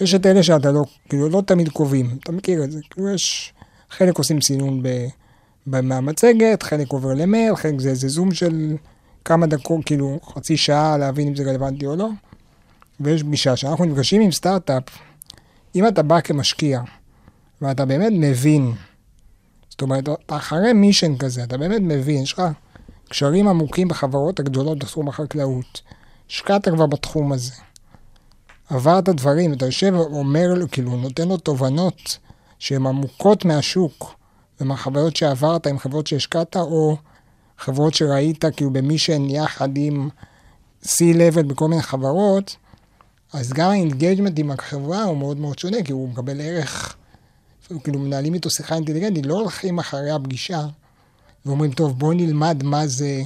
יש 0.00 0.14
את 0.14 0.26
אלה 0.26 0.42
שאתה 0.42 0.70
לא, 0.72 0.84
כאילו, 1.08 1.28
לא 1.28 1.42
תמיד 1.46 1.68
קובעים, 1.68 2.18
אתה 2.22 2.32
מכיר 2.32 2.64
את 2.64 2.72
זה, 2.72 2.80
כאילו 2.90 3.08
יש, 3.10 3.52
חלק 3.90 4.18
עושים 4.18 4.40
סינון 4.40 4.82
ב, 4.82 4.88
ב, 5.66 5.80
מהמצגת, 5.80 6.62
חלק 6.62 6.88
עובר 6.88 7.14
למייל, 7.14 7.56
חלק 7.56 7.80
זה 7.80 7.88
איזה 7.88 8.08
זום 8.08 8.34
של 8.34 8.76
כמה 9.24 9.46
דקות, 9.46 9.84
כאילו, 9.84 10.18
חצי 10.34 10.56
שעה 10.56 10.98
להבין 10.98 11.28
אם 11.28 11.34
זה 11.34 11.42
רלוונטי 11.42 11.86
או 11.86 11.96
לא, 11.96 12.08
ויש 13.00 13.22
פגישה 13.22 13.56
שאנחנו 13.56 13.84
נפגשים 13.84 14.20
עם 14.20 14.32
סטארט-אפ, 14.32 14.82
אם 15.74 15.88
אתה 15.88 16.02
בא 16.02 16.20
כמשקיע, 16.20 16.80
ואתה 17.62 17.84
באמת 17.84 18.12
מבין, 18.14 18.72
זאת 19.68 19.82
אומרת, 19.82 20.08
אתה 20.08 20.36
אחרי 20.36 20.72
מישן 20.72 21.16
כזה, 21.16 21.44
אתה 21.44 21.58
באמת 21.58 21.80
מבין, 21.80 22.22
יש 22.22 22.32
לך 22.32 22.42
קשרים 23.08 23.48
עמוקים 23.48 23.88
בחברות 23.88 24.40
הגדולות 24.40 24.78
בתחום 24.78 25.08
החקלאות, 25.08 25.80
השקעת 26.30 26.68
כבר 26.68 26.86
בתחום 26.86 27.32
הזה. 27.32 27.52
עברת 28.70 29.08
דברים, 29.08 29.52
אתה 29.52 29.66
יושב 29.66 29.92
ואומר 29.94 30.54
לו, 30.54 30.70
כאילו, 30.70 30.96
נותן 30.96 31.28
לו 31.28 31.36
תובנות 31.36 32.18
שהן 32.58 32.86
עמוקות 32.86 33.44
מהשוק 33.44 34.14
ומהחוויות 34.60 35.16
שעברת 35.16 35.66
עם 35.66 35.78
חברות 35.78 36.06
שהשקעת, 36.06 36.56
או 36.56 36.96
חברות 37.58 37.94
שראית, 37.94 38.44
כאילו, 38.56 38.70
ב 38.72 38.79
mission 38.79 39.30
יחד 39.30 39.68
עם 39.76 40.08
C-Level 40.84 41.42
בכל 41.46 41.68
מיני 41.68 41.82
חברות, 41.82 42.56
אז 43.32 43.52
גם 43.52 43.70
ה 43.70 43.76
engagement 43.76 44.38
עם 44.38 44.50
החברה 44.50 45.02
הוא 45.02 45.16
מאוד 45.16 45.36
מאוד 45.36 45.58
שונה, 45.58 45.82
כי 45.82 45.92
הוא 45.92 46.08
מקבל 46.08 46.40
ערך, 46.40 46.96
כאילו, 47.84 47.98
מנהלים 47.98 48.34
איתו 48.34 48.50
שיחה 48.50 48.74
אינטליגנטית, 48.74 49.26
לא 49.26 49.34
הולכים 49.34 49.78
אחרי 49.78 50.10
הפגישה 50.10 50.66
ואומרים, 51.46 51.72
טוב, 51.72 51.98
בוא 51.98 52.14
נלמד 52.14 52.62
מה 52.62 52.86
זה, 52.86 53.22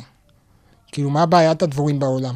כאילו, 0.92 1.10
מה 1.10 1.26
בעיית 1.26 1.62
הדבורים 1.62 1.98
בעולם. 1.98 2.34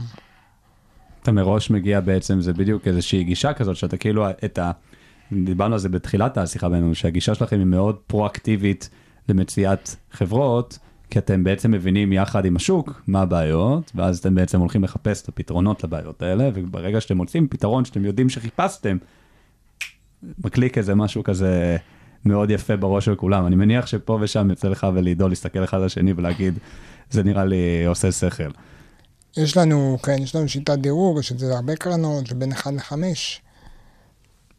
אתה 1.25 1.33
מראש 1.33 1.71
מגיע 1.71 2.01
בעצם, 2.01 2.41
זה 2.41 2.53
בדיוק 2.53 2.89
איזושהי 2.89 3.25
גישה 3.25 3.53
כזאת, 3.53 3.77
שאתה 3.77 3.97
כאילו, 3.97 4.31
את 4.31 4.59
ה... 4.59 4.71
דיברנו 5.33 5.75
על 5.75 5.79
זה 5.79 5.89
בתחילת 5.89 6.39
השיחה 6.39 6.69
בינינו, 6.69 6.95
שהגישה 6.95 7.35
שלכם 7.35 7.59
היא 7.59 7.67
מאוד 7.67 7.97
פרואקטיבית 8.07 8.91
למציאת 9.29 9.91
חברות, 10.13 10.79
כי 11.11 11.19
אתם 11.19 11.45
בעצם 11.45 11.71
מבינים 11.71 12.13
יחד 12.13 12.45
עם 12.45 12.57
השוק 12.57 13.03
מה 13.07 13.21
הבעיות, 13.21 13.93
ואז 13.95 14.19
אתם 14.19 14.35
בעצם 14.35 14.61
הולכים 14.61 14.85
לחפש 14.85 15.23
את 15.23 15.29
הפתרונות 15.29 15.85
לבעיות 15.85 16.23
האלה, 16.23 16.51
וברגע 16.55 17.01
שאתם 17.01 17.17
מוצאים 17.17 17.49
פתרון 17.49 17.85
שאתם 17.85 18.05
יודעים 18.05 18.29
שחיפשתם, 18.29 18.97
מקליק 20.45 20.79
איזה 20.79 20.95
משהו 20.95 21.25
כזה 21.25 21.77
מאוד 22.25 22.51
יפה 22.51 22.77
בראש 22.77 23.05
של 23.05 23.15
כולם. 23.15 23.47
אני 23.47 23.57
מניח 23.57 23.87
שפה 23.87 24.19
ושם 24.21 24.51
יוצא 24.51 24.69
לך 24.69 24.87
ולעידו 24.95 25.29
להסתכל 25.29 25.65
אחד 25.65 25.79
על 25.79 25.85
השני 25.85 26.13
ולהגיד, 26.17 26.59
זה 27.11 27.23
נראה 27.23 27.45
לי 27.45 27.87
עושה 27.87 28.13
שכל. 28.13 28.51
יש 29.37 29.57
לנו, 29.57 29.99
כן, 30.03 30.23
יש 30.23 30.37
לנו 30.37 30.49
שיטת 30.49 30.79
דירוג, 30.79 31.19
יש 31.19 31.33
את 31.33 31.39
זה 31.39 31.49
להרבה 31.49 31.77
קרנות, 31.77 32.27
שבין 32.27 32.53
1 32.53 32.73
ל-5. 32.73 32.93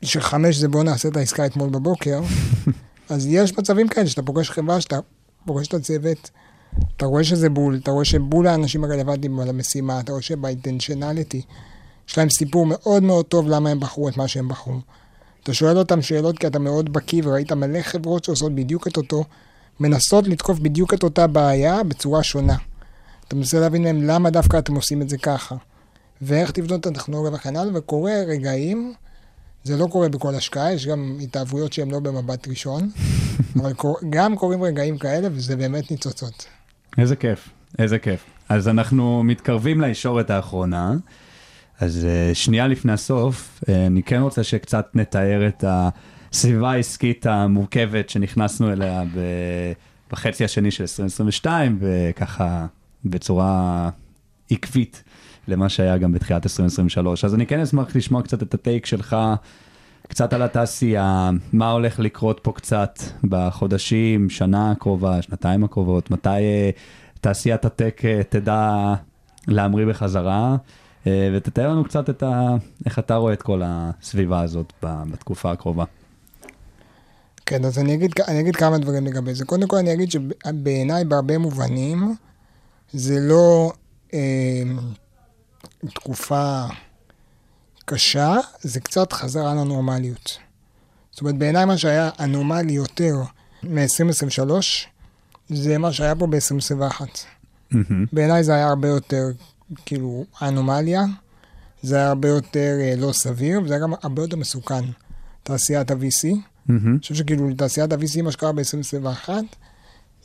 שחמש 0.01 0.55
זה 0.55 0.67
בוא 0.67 0.83
נעשה 0.83 1.07
את 1.07 1.17
העסקה 1.17 1.45
אתמול 1.45 1.69
בבוקר. 1.69 2.21
אז 3.09 3.25
יש 3.25 3.57
מצבים 3.57 3.87
כאלה 3.87 4.07
שאתה 4.07 4.21
פוגש 4.21 4.49
חברה, 4.49 4.81
שאתה 4.81 4.99
פוגש 5.45 5.67
את 5.67 5.73
הצוות, 5.73 6.29
אתה 6.97 7.05
רואה 7.05 7.23
שזה 7.23 7.49
בול, 7.49 7.79
אתה 7.83 7.91
רואה 7.91 8.05
שבול 8.05 8.47
האנשים 8.47 8.83
הרלוונטיים 8.83 9.39
על 9.39 9.49
המשימה, 9.49 9.99
אתה 9.99 10.11
רואה 10.11 10.21
שבאינטנשיונליטי, 10.21 11.41
יש 12.09 12.17
להם 12.17 12.29
סיפור 12.29 12.65
מאוד 12.65 13.03
מאוד 13.03 13.25
טוב 13.25 13.47
למה 13.47 13.69
הם 13.69 13.79
בחרו 13.79 14.09
את 14.09 14.17
מה 14.17 14.27
שהם 14.27 14.47
בחרו. 14.47 14.79
אתה 15.43 15.53
שואל 15.53 15.77
אותם 15.77 16.01
שאלות 16.01 16.39
כי 16.39 16.47
אתה 16.47 16.59
מאוד 16.59 16.93
בקיא 16.93 17.21
וראית 17.25 17.51
מלא 17.51 17.81
חברות 17.81 18.23
שעושות 18.23 18.55
בדיוק 18.55 18.87
את 18.87 18.97
אותו, 18.97 19.23
מנסות 19.79 20.27
לתקוף 20.27 20.59
בדיוק 20.59 20.93
את 20.93 21.03
אותה 21.03 21.27
בעיה 21.27 21.83
בצורה 21.83 22.23
שונה. 22.23 22.55
אתה 23.27 23.35
מנסה 23.35 23.59
להבין 23.59 23.83
מהם 23.83 24.03
למה 24.03 24.29
דווקא 24.29 24.57
אתם 24.57 24.75
עושים 24.75 25.01
את 25.01 25.09
זה 25.09 25.17
ככה, 25.17 25.55
ואיך 26.21 26.51
תבנות 26.51 26.79
את 26.79 26.85
הטכנולוגיה 26.85 27.33
וכן 27.33 27.55
הלאה, 27.55 27.77
וקורה 27.77 28.13
רגעים, 28.27 28.93
זה 29.63 29.77
לא 29.77 29.87
קורה 29.91 30.09
בכל 30.09 30.35
השקעה, 30.35 30.73
יש 30.73 30.87
גם 30.87 31.17
התאהבויות 31.21 31.73
שהן 31.73 31.91
לא 31.91 31.99
במבט 31.99 32.47
ראשון, 32.47 32.89
אבל 33.61 33.73
קור, 33.73 33.97
גם 34.09 34.35
קורים 34.35 34.63
רגעים 34.63 34.97
כאלה, 34.97 35.27
וזה 35.31 35.55
באמת 35.55 35.91
ניצוצות. 35.91 36.45
איזה 36.97 37.15
כיף, 37.15 37.49
איזה 37.79 37.99
כיף. 37.99 38.25
אז 38.49 38.67
אנחנו 38.67 39.23
מתקרבים 39.23 39.81
לישורת 39.81 40.29
האחרונה. 40.29 40.93
אז 41.79 42.05
אה, 42.05 42.35
שנייה 42.35 42.67
לפני 42.67 42.91
הסוף, 42.91 43.63
אה, 43.69 43.85
אני 43.85 44.03
כן 44.03 44.21
רוצה 44.21 44.43
שקצת 44.43 44.85
נתאר 44.93 45.47
את 45.47 45.63
הסביבה 45.67 46.71
העסקית 46.71 47.25
המורכבת 47.25 48.09
שנכנסנו 48.09 48.71
אליה 48.71 49.03
בחצי 50.11 50.45
השני 50.45 50.71
של 50.71 50.83
2022, 50.83 51.79
וככה 51.81 52.65
בצורה 53.05 53.89
עקבית 54.51 55.03
למה 55.47 55.69
שהיה 55.69 55.97
גם 55.97 56.11
בתחילת 56.11 56.45
2023. 56.45 57.25
אז 57.25 57.35
אני 57.35 57.45
כן 57.45 57.59
אשמח 57.59 57.95
לשמוע 57.95 58.21
קצת 58.21 58.43
את 58.43 58.53
הטייק 58.53 58.85
שלך, 58.85 59.17
קצת 60.07 60.33
על 60.33 60.41
התעשייה, 60.41 61.29
מה 61.53 61.71
הולך 61.71 61.99
לקרות 61.99 62.39
פה 62.43 62.51
קצת 62.51 62.99
בחודשים, 63.23 64.29
שנה 64.29 64.71
הקרובה, 64.71 65.21
שנתיים 65.21 65.63
הקרובות, 65.63 66.11
מתי 66.11 66.29
אה, 66.29 66.69
תעשיית 67.21 67.65
הטק 67.65 68.01
אה, 68.05 68.21
תדע 68.29 68.93
להמריא 69.47 69.85
בחזרה. 69.85 70.55
אה, 71.07 71.29
ותתאר 71.33 71.69
לנו 71.69 71.83
קצת 71.83 72.09
את 72.09 72.23
ה... 72.23 72.55
איך 72.85 72.99
אתה 72.99 73.15
רואה 73.15 73.33
את 73.33 73.41
כל 73.41 73.61
הסביבה 73.65 74.41
הזאת 74.41 74.73
בתקופה 74.83 75.51
הקרובה. 75.51 75.83
כן, 77.45 77.65
אז 77.65 77.79
אני 77.79 77.93
אגיד, 77.93 78.11
אני 78.27 78.39
אגיד 78.39 78.55
כמה 78.55 78.77
דברים 78.77 79.05
לגבי 79.05 79.33
זה. 79.33 79.45
קודם 79.45 79.67
כל 79.67 79.77
אני 79.77 79.93
אגיד 79.93 80.11
שבעיניי 80.11 81.05
בהרבה 81.05 81.37
מובנים 81.37 82.15
זה 82.95 83.19
לא 83.19 83.71
אה, 84.13 84.63
תקופה 85.93 86.63
קשה, 87.85 88.35
זה 88.61 88.79
קצת 88.79 89.13
חזרה 89.13 89.53
לנורמליות. 89.53 90.37
זאת 91.11 91.21
אומרת, 91.21 91.37
בעיניי 91.37 91.65
מה 91.65 91.77
שהיה 91.77 92.09
אנומלי 92.19 92.73
יותר 92.73 93.15
מ-2023, 93.63 94.51
זה 95.49 95.77
מה 95.77 95.93
שהיה 95.93 96.15
פה 96.15 96.27
ב-2021. 96.27 97.01
בעיניי 98.13 98.43
זה 98.43 98.53
היה 98.55 98.67
הרבה 98.67 98.87
יותר, 98.87 99.25
כאילו, 99.85 100.25
אנומליה, 100.41 101.03
זה 101.81 101.95
היה 101.95 102.07
הרבה 102.07 102.27
יותר 102.27 102.77
אה, 102.81 102.93
לא 102.97 103.11
סביר, 103.11 103.61
וזה 103.61 103.73
היה 103.73 103.83
גם 103.83 103.93
הרבה 104.01 104.21
יותר 104.21 104.37
מסוכן, 104.37 104.85
תעשיית 105.43 105.91
ה-VC. 105.91 106.27
אני 106.69 106.99
חושב 106.99 107.15
שכאילו 107.15 107.53
תעשיית 107.57 107.93
ה-VC, 107.93 108.21
מה 108.21 108.31
שקרה 108.31 108.51
ב-2021, 108.51 109.29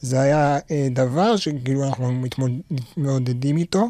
זה 0.01 0.20
היה 0.20 0.59
אה, 0.70 0.88
דבר 0.90 1.36
שכאילו 1.36 1.84
אנחנו 1.84 2.12
מתמוד... 2.12 2.51
מעודדים 2.96 3.57
איתו, 3.57 3.88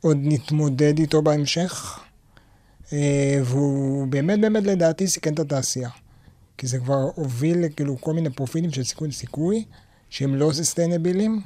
עוד 0.00 0.16
נתמודד 0.20 0.98
איתו 0.98 1.22
בהמשך, 1.22 2.00
אה, 2.92 3.40
והוא 3.44 4.06
באמת 4.06 4.40
באמת 4.40 4.62
לדעתי 4.62 5.08
סיכן 5.08 5.34
את 5.34 5.38
התעשייה. 5.38 5.90
כי 6.58 6.66
זה 6.66 6.78
כבר 6.78 7.08
הוביל 7.14 7.68
כאילו 7.76 8.00
כל 8.00 8.14
מיני 8.14 8.30
פרופילים 8.30 8.70
של 8.70 8.84
סיכון 8.84 9.10
סיכוי, 9.10 9.64
שהם 10.10 10.34
לא 10.34 10.50
ססטיינביליים, 10.52 11.40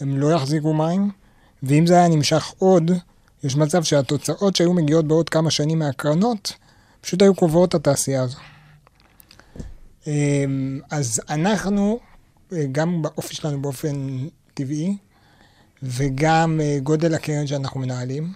הם 0.00 0.18
לא 0.18 0.32
יחזיקו 0.32 0.74
מים, 0.74 1.10
ואם 1.62 1.86
זה 1.86 1.94
היה 1.94 2.08
נמשך 2.08 2.52
עוד, 2.58 2.90
יש 3.44 3.56
מצב 3.56 3.82
שהתוצאות 3.82 4.56
שהיו 4.56 4.72
מגיעות 4.72 5.08
בעוד 5.08 5.28
כמה 5.28 5.50
שנים 5.50 5.78
מהקרנות, 5.78 6.52
פשוט 7.00 7.22
היו 7.22 7.34
קובעות 7.34 7.68
את 7.68 7.74
התעשייה 7.74 8.22
הזו. 8.22 8.38
אמ, 10.06 10.80
אז 10.90 11.20
אנחנו, 11.28 11.98
אה, 12.02 12.11
גם 12.72 13.02
באופי 13.02 13.34
שלנו 13.34 13.62
באופן 13.62 14.18
טבעי, 14.54 14.96
וגם 15.82 16.60
אה, 16.62 16.78
גודל 16.82 17.14
הקרן 17.14 17.46
שאנחנו 17.46 17.80
מנהלים, 17.80 18.32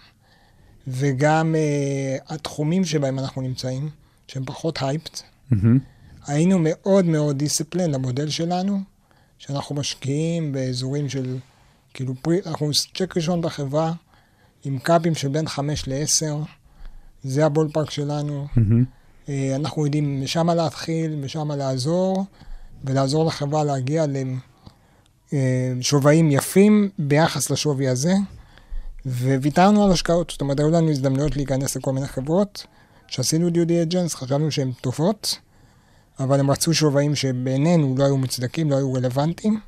וגם 0.88 1.54
uh, 1.54 2.34
התחומים 2.34 2.84
שבהם 2.84 3.18
אנחנו 3.18 3.42
נמצאים, 3.42 3.90
שהם 4.28 4.44
פחות 4.44 4.78
hyped. 4.82 5.22
היינו 6.26 6.58
מאוד 6.62 7.04
מאוד 7.04 7.38
disciplined 7.38 7.90
למודל 7.90 8.28
שלנו, 8.28 8.80
שאנחנו 9.38 9.74
משקיעים 9.74 10.52
באזורים 10.52 11.08
של, 11.08 11.38
כאילו, 11.94 12.14
pre, 12.22 12.40
אנחנו 12.46 12.70
צ'ק 12.94 13.16
ראשון 13.16 13.40
בחברה, 13.40 13.92
עם 14.64 14.78
קאפים 14.78 15.14
של 15.14 15.28
בין 15.28 15.48
5 15.48 15.88
ל-10, 15.88 16.34
זה 17.22 17.46
ה 17.46 17.68
ballpark 17.72 17.90
שלנו. 17.90 18.46
אה, 19.28 19.56
אנחנו 19.56 19.84
יודעים 19.84 20.22
משם 20.22 20.50
להתחיל, 20.50 21.16
משם 21.16 21.52
לעזור, 21.52 22.24
ולעזור 22.84 23.26
לחברה 23.26 23.64
להגיע 23.64 24.04
לשווים 25.32 26.30
יפים 26.30 26.90
ביחס 26.98 27.50
לשווי 27.50 27.88
הזה. 27.88 28.14
וויתרנו 29.06 29.84
על 29.84 29.92
השקעות, 29.92 30.30
זאת 30.30 30.40
אומרת, 30.40 30.60
היו 30.60 30.70
לנו 30.70 30.90
הזדמנויות 30.90 31.36
להיכנס 31.36 31.76
לכל 31.76 31.92
מיני 31.92 32.06
חברות, 32.06 32.66
שעשינו 33.06 33.50
דיו 33.50 33.64
דיligence, 33.64 34.16
חשבנו 34.16 34.50
שהן 34.50 34.72
טובות, 34.80 35.38
אבל 36.18 36.40
הם 36.40 36.50
רצו 36.50 36.74
שווים 36.74 37.14
שבעינינו 37.14 37.94
לא 37.98 38.04
היו 38.04 38.16
מוצדקים, 38.16 38.70
לא 38.70 38.76
היו 38.76 38.92
רלוונטיים. 38.92 39.60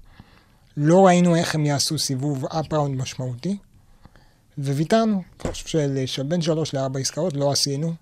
לא 0.76 1.06
ראינו 1.06 1.36
איך 1.36 1.54
הם 1.54 1.66
יעשו 1.66 1.98
סיבוב 1.98 2.44
אפ-ראונד 2.46 3.00
משמעותי, 3.00 3.56
וויתרנו. 4.58 5.22
אני 5.44 5.52
חושב 5.52 5.66
של, 5.66 6.02
של 6.06 6.22
בין 6.22 6.42
שלוש 6.42 6.74
לארבע 6.74 7.00
עסקאות 7.00 7.32
לא 7.32 7.52
עשינו 7.52 7.94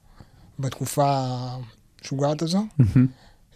בתקופה 0.59 1.26
המשוגעת 2.02 2.42
הזו. 2.42 2.64
מהמם. 2.78 3.07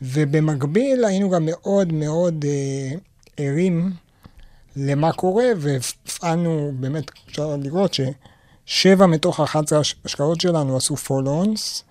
ובמקביל 0.02 1.04
היינו 1.04 1.30
גם 1.30 1.46
מאוד 1.46 1.92
מאוד 1.92 2.44
אה, 2.48 2.98
ערים 3.36 3.92
למה 4.76 5.12
קורה, 5.12 5.44
והפעלנו, 5.56 6.72
באמת, 6.80 7.10
אפשר 7.28 7.56
לראות 7.56 7.96
ששבע 8.66 9.06
מתוך 9.06 9.40
11 9.40 9.80
השקעות 10.04 10.40
שלנו 10.40 10.76
עשו 10.76 10.96
פולונס, 10.96 11.84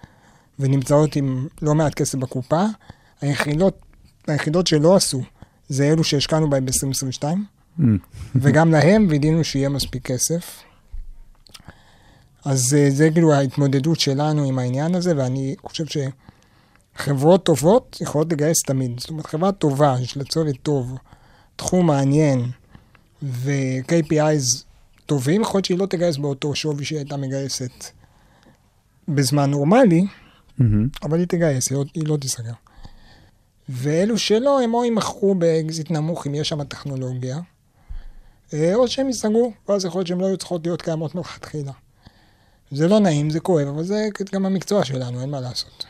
ונמצאות 0.60 1.16
עם 1.16 1.48
לא 1.62 1.76
מעט 1.76 1.94
כסף 1.94 2.18
בקופה. 2.18 2.66
היחידות, 3.22 3.80
היחידות 4.28 4.68
שלא 4.68 4.96
עשו, 4.96 5.22
זה 5.70 5.84
אלו 5.92 6.04
שהשקענו 6.04 6.50
בהן 6.50 6.66
ב-2022, 6.66 7.24
מהמם. 7.78 7.98
וגם 8.36 8.72
להם 8.72 9.08
וידאנו 9.10 9.44
שיהיה 9.44 9.70
מספיק 9.70 10.06
כסף. 10.06 10.64
אז 12.46 12.74
אה, 12.74 12.90
זה 12.90 13.10
כאילו 13.12 13.34
ההתמודדות 13.34 14.00
שלנו 14.00 14.44
עם 14.44 14.60
העניין 14.60 14.96
הזה, 14.96 15.14
ואני 15.18 15.56
חושב 15.64 15.86
שחברות 17.00 17.46
טובות 17.46 17.98
יכולות 18.02 18.32
לגייס 18.32 18.58
תמיד. 18.66 19.00
זאת 19.00 19.10
אומרת, 19.10 19.26
חברה 19.26 19.52
טובה, 19.52 19.96
יש 20.02 20.18
לה 20.18 20.24
צוות 20.24 20.56
טוב, 20.64 20.98
תחום 21.56 21.88
מעניין, 21.88 22.52
ו-KPIs 23.24 24.64
טובים, 25.06 25.42
יכול 25.42 25.58
להיות 25.58 25.66
שהיא 25.66 25.78
לא 25.78 25.86
תגייס 25.86 26.18
באותו 26.18 26.56
שווי 26.56 26.86
שהיא 26.86 27.00
הייתה 27.00 27.18
מגייסת 27.18 27.72
בזמן 29.08 29.52
נורמלי, 29.52 30.06
מהמם. 30.58 30.88
אבל 31.04 31.20
היא 31.20 31.28
תגייס, 31.28 31.70
היא 31.70 31.78
לא, 31.78 31.86
היא 31.94 32.08
לא 32.08 32.18
תיסגר. 32.18 32.54
ואלו 33.70 34.18
שלא, 34.18 34.62
הם 34.62 34.74
או 34.74 34.84
יימכרו 34.84 35.36
באקזיט 35.36 35.92
נמוך 35.92 36.28
אם 36.28 36.36
יש 36.36 36.50
שם 36.50 36.64
טכנולוגיה, 36.64 37.40
אה, 38.54 38.76
או 38.76 38.88
שהם 38.88 39.08
ייסגרו, 39.08 39.52
ואז 39.70 39.86
יכול 39.86 40.00
להיות 40.00 40.08
שהן 40.08 40.20
לא 40.20 40.26
היו 40.26 40.38
צריכות 40.38 40.66
להיות 40.66 40.82
קיימות 40.82 41.16
מלכתחילה. 41.16 41.72
זה 42.72 42.88
לא 42.88 43.00
נעים, 43.00 43.30
זה 43.30 43.40
כואב, 43.40 43.68
אבל 43.68 43.84
זה 43.84 44.08
גם 44.32 44.46
המקצוע 44.46 44.86
שלנו, 44.86 45.22
אין 45.22 45.30
מה 45.30 45.40
לעשות. 45.40 45.86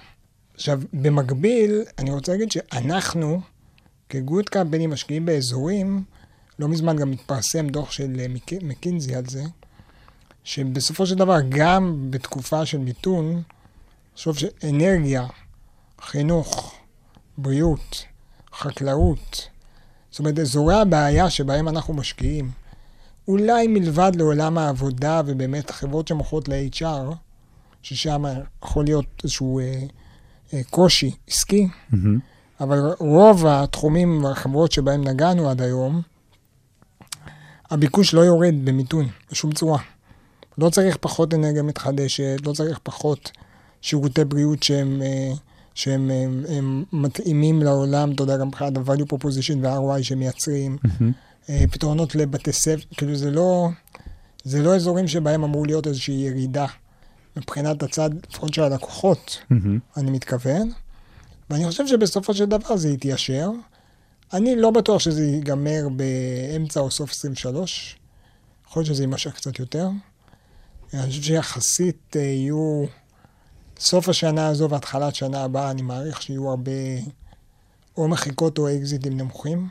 עכשיו, 0.60 0.82
במקביל, 0.94 1.84
אני 2.00 2.12
רוצה 2.12 2.32
להגיד 2.32 2.52
שאנחנו, 2.52 3.42
כגוד 4.10 4.50
קמפני, 4.50 4.88
משקיעים 4.88 5.26
באזורים, 5.26 6.04
לא 6.60 6.68
מזמן 6.68 6.98
גם 6.98 7.12
התפרסם 7.12 7.68
דוח 7.68 7.92
של 7.92 8.20
אה, 8.20 8.28
מק- 8.28 8.64
מקינזי 8.64 9.16
על 9.16 9.26
זה, 9.26 9.44
שבסופו 10.44 11.06
של 11.06 11.16
דבר, 11.16 11.38
גם 11.50 12.08
בתקופה 12.10 12.66
של 12.66 12.78
מיתון, 12.78 13.42
חשוב 14.16 14.38
שאנרגיה, 14.38 15.28
חינוך, 16.02 16.76
בריאות, 17.38 18.06
חקלאות, 18.54 19.48
זאת 20.12 20.20
אומרת, 20.20 20.40
אזורי 20.40 20.76
הבעיה 20.76 21.30
שבהם 21.30 21.68
אנחנו 21.68 21.94
משקיעים, 21.94 22.52
אולי 23.28 23.68
מלבד 23.68 24.12
לעולם 24.16 24.58
העבודה 24.58 25.22
ובאמת 25.26 25.72
חברות 25.72 26.08
שמוכרות 26.08 26.48
ל-HR, 26.48 27.16
ששם 27.82 28.24
יכול 28.64 28.86
להיות 28.86 29.06
איזשהו 29.24 29.60
אה, 29.60 29.84
קושי 30.70 31.12
עסקי, 31.28 31.68
מהמם. 31.90 32.20
אבל 32.62 32.94
רוב 33.00 33.46
התחומים 33.48 34.24
והחברות 34.24 34.72
שבהם 34.72 35.08
נגענו 35.08 35.50
עד 35.50 35.62
היום, 35.62 36.02
הביקוש 37.72 38.14
לא 38.14 38.22
יורד 38.22 38.56
במיתון, 38.64 39.08
בשום 39.32 39.52
צורה. 39.52 39.80
לא 40.58 40.70
צריך 40.70 40.98
פחות 41.02 41.34
אנרגיה 41.34 41.64
מתחדשת, 41.64 42.38
לא 42.46 42.54
צריך 42.54 42.80
פחות 42.84 43.32
שירותי 43.82 44.26
בריאות 44.26 44.64
שהם, 44.64 45.02
אה, 45.02 45.32
שהם 45.74 46.12
הם, 46.12 46.44
הם 46.50 46.84
מתאימים 46.94 47.62
לעולם, 47.62 48.12
אתה 48.12 48.24
יודע, 48.24 48.38
גם 48.38 48.48
מבחינת 48.48 48.78
ה-value 48.78 49.14
proposition 49.14 49.58
וה-ROI 49.62 50.04
שהם 50.04 50.20
מייצרים, 50.20 50.78
מהמם. 50.84 51.12
אה, 51.50 51.64
פתרונות 51.72 52.16
לבתי 52.16 52.52
ספר, 52.52 52.82
כאילו 52.98 53.16
זה 53.16 53.32
לא, 53.32 53.70
זה 54.44 54.62
לא 54.64 54.76
אזורים 54.76 55.08
שבהם 55.08 55.44
אמור 55.44 55.66
להיות 55.66 55.88
איזושהי 55.88 56.16
ירידה 56.16 56.66
מבחינת 57.40 57.84
הצד, 57.84 58.10
לפחות 58.30 58.54
של 58.54 58.64
הלקוחות. 58.64 59.38
מהמם. 59.50 59.80
אני 59.98 60.12
מתכוון, 60.12 60.72
ואני 61.50 61.68
חושב 61.68 61.88
שבסופו 61.88 62.34
של 62.34 62.46
דבר 62.46 62.78
זה 62.78 62.90
יתיישר. 62.90 63.50
אני 64.34 64.56
לא 64.56 64.72
בטוח 64.72 65.00
שזה 65.00 65.24
ייגמר 65.26 65.88
באמצע 65.90 66.80
או 66.80 66.92
סוף 66.92 67.12
23, 67.12 67.98
יכול 68.68 68.80
להיות 68.80 68.88
שזה 68.88 69.04
יימשך 69.04 69.36
קצת 69.36 69.60
יותר. 69.60 69.90
אני 70.94 71.08
חושב 71.08 71.22
שיחסית 71.22 72.16
אה, 72.16 72.22
יהיו, 72.22 72.86
סוף 73.80 74.10
השנה 74.10 74.48
הזו 74.48 74.70
והתחלת 74.70 75.16
שנה 75.16 75.44
הבאה, 75.44 75.72
אני 75.72 75.82
מעריך 75.82 76.22
שיהיו 76.22 76.50
הרבה 76.50 76.72
או 77.98 78.08
מחיקות 78.08 78.58
או 78.58 78.76
אקזיטים 78.78 79.18
נמוכים. 79.18 79.68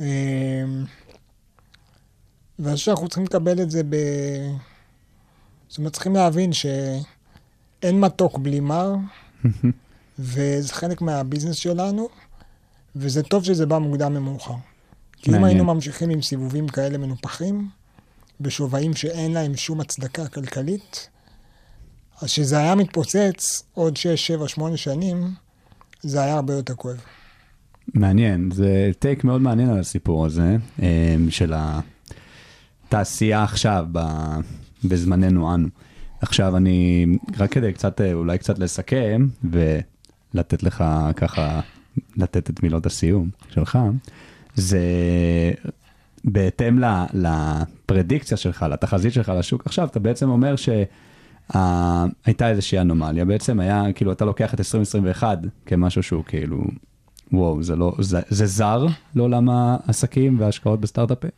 אה, 0.00 0.64
ואני 2.58 2.74
חושב 2.74 2.84
שאנחנו 2.84 3.08
צריכים 3.08 3.24
לקבל 3.24 3.62
את 3.62 3.70
זה 3.70 3.82
ב... 3.88 3.96
זאת 5.70 5.78
אומרת, 5.78 5.92
צריכים 5.92 6.14
להבין 6.14 6.52
שאין 6.52 8.00
מתוק 8.00 8.38
בלי 8.38 8.60
מר, 8.60 8.94
וזה 10.18 10.72
חלק 10.72 11.00
מהביזנס 11.00 11.56
שלנו, 11.56 12.08
וזה 12.96 13.22
טוב 13.22 13.44
שזה 13.44 13.66
בא 13.66 13.78
מוקדם 13.78 14.14
ממאוחר. 14.14 14.54
כי 15.16 15.36
אם. 15.36 15.44
היינו 15.44 15.64
ממשיכים 15.64 16.10
עם 16.10 16.22
סיבובים 16.22 16.68
כאלה 16.68 16.98
מנופחים, 16.98 17.68
בשווים 18.40 18.94
שאין 18.94 19.32
להם 19.32 19.56
שום 19.56 19.80
הצדקה 19.80 20.28
כלכלית, 20.28 21.08
אז 22.22 22.30
שזה 22.30 22.58
היה 22.58 22.74
מתפוצץ 22.74 23.62
עוד 23.74 23.96
6, 23.96 24.26
7, 24.26 24.48
8 24.48 24.76
שנים, 24.76 25.34
זה 26.00 26.22
היה 26.22 26.34
הרבה 26.34 26.54
יותר 26.54 26.74
כואב. 26.74 27.00
מעניין, 27.94 28.50
זה 28.54 28.90
טייק 28.98 29.24
מאוד 29.24 29.40
מעניין 29.40 29.70
על 29.70 29.78
הסיפור 29.78 30.26
הזה, 30.26 30.56
אה, 30.82 31.16
של 31.30 31.54
התעשייה 32.86 33.42
עכשיו, 33.42 33.86
ב- 33.92 34.40
בזמננו 34.84 35.54
אנו. 35.54 35.68
עכשיו 36.20 36.56
אני, 36.56 37.06
רק 37.38 37.52
כדי 37.52 37.72
קצת, 37.72 38.00
אולי 38.12 38.38
קצת 38.38 38.58
לסכם, 38.58 39.26
ולתת 39.44 40.62
לך 40.62 40.84
ככה, 41.16 41.60
לתת 42.16 42.50
את 42.50 42.62
מילות 42.62 42.86
הסיום 42.86 43.28
שלך, 43.48 43.78
זה 44.54 44.80
בהתאם 46.24 46.78
לפרדיקציה 47.14 48.36
שלך, 48.36 48.66
לתחזית 48.70 49.12
שלך 49.12 49.32
לשוק. 49.38 49.66
עכשיו, 49.66 49.88
אתה 49.88 50.00
בעצם 50.00 50.28
אומר 50.28 50.54
שהייתה 50.56 52.48
איזושהי 52.48 52.78
אנומליה, 52.80 53.24
בעצם 53.24 53.60
היה, 53.60 53.84
כאילו, 53.94 54.12
אתה 54.12 54.24
לוקח 54.24 54.54
את 54.54 54.60
2021 54.60 55.38
כמשהו 55.66 56.02
שהוא 56.02 56.24
כאילו, 56.24 56.64
וואו, 57.32 57.62
זה 57.62 57.76
לא, 57.76 57.92
זה, 57.98 58.20
זה 58.28 58.46
זר 58.46 58.86
לעולם 59.14 59.48
העסקים 59.48 60.40
וההשקעות 60.40 60.80
בסטארט-אפים, 60.80 61.30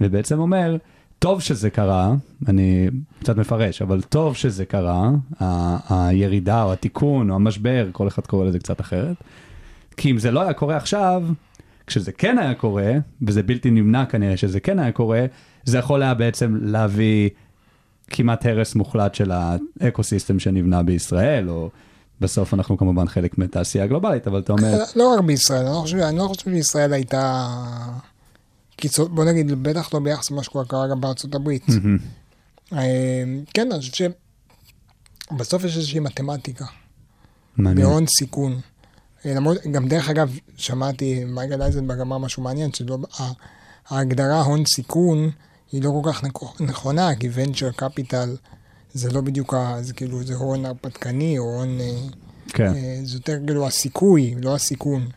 ובעצם 0.00 0.38
אומר, 0.38 0.76
טוב 1.22 1.40
שזה 1.40 1.70
קרה, 1.70 2.14
אני 2.48 2.88
קצת 3.20 3.36
מפרש, 3.36 3.82
אבל 3.82 4.02
טוב 4.02 4.36
שזה 4.36 4.64
קרה, 4.64 5.10
ה- 5.40 6.08
הירידה 6.08 6.62
או 6.62 6.72
התיקון 6.72 7.30
או 7.30 7.34
המשבר, 7.34 7.88
כל 7.92 8.08
אחד 8.08 8.26
קורא 8.26 8.44
לזה 8.44 8.58
קצת 8.58 8.80
אחרת, 8.80 9.16
כי 9.96 10.10
אם 10.10 10.18
זה 10.18 10.30
לא 10.30 10.42
היה 10.42 10.52
קורה 10.52 10.76
עכשיו, 10.76 11.22
כשזה 11.86 12.12
כן 12.12 12.38
היה 12.38 12.54
קורה, 12.54 12.92
וזה 13.26 13.42
בלתי 13.42 13.70
נמנע 13.70 14.06
כנראה 14.06 14.36
שזה 14.36 14.60
כן 14.60 14.78
היה 14.78 14.92
קורה, 14.92 15.24
זה 15.64 15.78
יכול 15.78 16.02
היה 16.02 16.14
בעצם 16.14 16.58
להביא 16.62 17.30
כמעט 18.10 18.46
הרס 18.46 18.74
מוחלט 18.74 19.14
של 19.14 19.32
האקו-סיסטם 19.80 20.38
שנבנה 20.38 20.82
בישראל, 20.82 21.50
או 21.50 21.70
בסוף 22.20 22.54
אנחנו 22.54 22.76
כמובן 22.76 23.08
חלק 23.08 23.38
מתעשייה 23.38 23.86
גלובלית, 23.86 24.26
אבל 24.26 24.38
אתה 24.40 24.52
אומר, 24.52 24.78
לא 24.96 25.14
רק 25.14 25.20
בישראל, 25.20 25.66
אני 25.66 25.68
לא 25.74 25.80
חושב, 25.80 25.96
לא 25.98 26.34
שישראל 26.34 26.92
הייתה 26.92 27.48
קיצונית, 28.82 29.08
בוא 29.08 29.24
נגיד, 29.24 29.62
בטח 29.62 29.94
לא 29.94 30.00
ביחס 30.00 30.30
למה 30.30 30.42
שכבר 30.42 30.64
קרה 30.64 30.88
גם 30.88 31.00
בארצות 31.00 31.34
הברית. 31.34 31.66
אה, 32.72 33.24
כן, 33.54 33.68
אני 33.72 33.80
חושב 33.80 34.10
שבסוף 35.32 35.64
יש 35.64 35.76
איזושהי 35.76 36.00
מתמטיקה, 36.00 36.64
מעניין. 37.56 37.86
בהון 37.86 38.04
סיכון. 38.18 38.60
אה, 39.26 39.34
למרות, 39.34 39.58
גם 39.72 39.88
דרך 39.88 40.08
אגב, 40.08 40.36
שמעתי, 40.56 41.24
מייקל 41.24 41.62
אייזנברג 41.62 42.00
אמר 42.00 42.18
משהו 42.18 42.42
מעניין, 42.42 42.72
שלא, 42.72 42.98
ה- 43.20 43.32
ההגדרה 43.88 44.40
הון 44.42 44.64
סיכון 44.64 45.30
היא 45.72 45.82
לא 45.82 45.90
כל 46.02 46.12
כך 46.12 46.24
נכ- 46.24 46.62
נכונה, 46.64 47.14
כי 47.16 47.28
venture 47.30 47.80
capital 47.82 48.28
זה 48.92 49.10
לא 49.10 49.20
בדיוק, 49.20 49.54
זה 49.80 49.92
כאילו, 49.92 50.24
זה 50.24 50.34
הון 50.34 50.64
הרפתקני, 50.66 51.38
או 51.38 51.44
הון, 51.44 51.80
אה, 51.80 51.86
כן, 52.48 52.72
זה 53.04 53.16
יותר 53.16 53.38
כאילו 53.46 53.66
הסיכוי, 53.66 54.34
לא 54.42 54.54
הסיכון, 54.54 55.08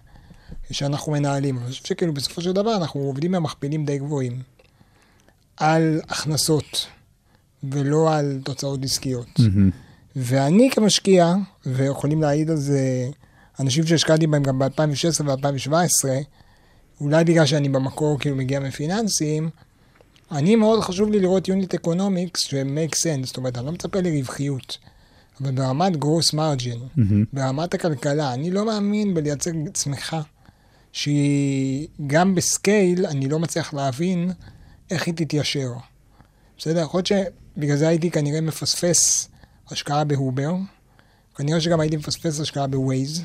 שאנחנו 0.71 1.11
מנהלים. 1.11 1.57
אני 1.57 1.67
חושב 1.67 1.85
שכאילו 1.85 2.13
בסופו 2.13 2.41
של 2.41 2.51
דבר 2.51 2.75
אנחנו 2.75 3.01
עובדים 3.01 3.31
במכפילים 3.31 3.85
די 3.85 3.97
גבוהים 3.97 4.41
על 5.57 6.01
הכנסות, 6.09 6.87
ולא 7.63 8.15
על 8.15 8.39
תוצאות 8.43 8.83
עסקיות. 8.83 9.39
ואני 10.15 10.69
כמשקיע, 10.71 11.33
ויכולים 11.65 12.21
להעיד 12.21 12.49
על 12.49 12.57
זה 12.57 13.09
אנשים 13.59 13.87
שהשקעתי 13.87 14.27
בהם 14.27 14.43
גם 14.43 14.59
ב-2016 14.59 15.21
ו-2017, 15.25 16.09
אולי 17.01 17.23
בגלל 17.23 17.45
שאני 17.45 17.69
במקור 17.69 18.19
כאילו 18.19 18.35
מגיע 18.35 18.59
מפיננסים, 18.59 19.49
אני 20.31 20.55
מאוד 20.55 20.79
חשוב 20.79 21.11
לי 21.11 21.19
לראות 21.19 21.47
unit 21.47 21.73
economics 21.73 22.41
ש-make 22.41 22.93
sense, 22.93 23.25
זאת 23.25 23.37
אומרת, 23.37 23.57
אני 23.57 23.65
לא 23.65 23.71
מצפה 23.71 23.99
לרווחיות, 24.01 24.77
אבל 25.41 25.51
ברמת 25.51 25.93
gross 25.93 26.33
margin, 26.33 26.77
מהמם. 26.95 27.23
ברמת 27.33 27.73
הכלכלה, 27.73 28.33
אני 28.33 28.51
לא 28.51 28.65
מאמין 28.65 29.13
בלייצר 29.13 29.51
צמיחה 29.73 30.21
שהיא 30.95 31.87
גם 32.07 32.35
ב 32.35 32.45
scale, 32.45 33.05
אני 33.05 33.29
לא 33.29 33.39
מצליח 33.39 33.73
להבין 33.73 34.31
איך 34.91 35.07
היא 35.07 35.13
תתיישר. 35.13 35.71
בסדר? 36.57 36.81
יכול 36.81 36.97
להיות 36.97 37.07
שבגלל 37.07 37.77
זה 37.77 37.87
הייתי 37.87 38.11
כנראה 38.11 38.41
מפספס 38.41 39.29
השקעה 39.71 40.03
ב 40.03 40.11
Uber, 40.11 40.53
כנראה 41.35 41.61
שגם 41.61 41.79
הייתי 41.79 41.97
מפספס 41.97 42.39
השקעה 42.39 42.67
ב 42.67 42.76
Waze, 42.76 43.23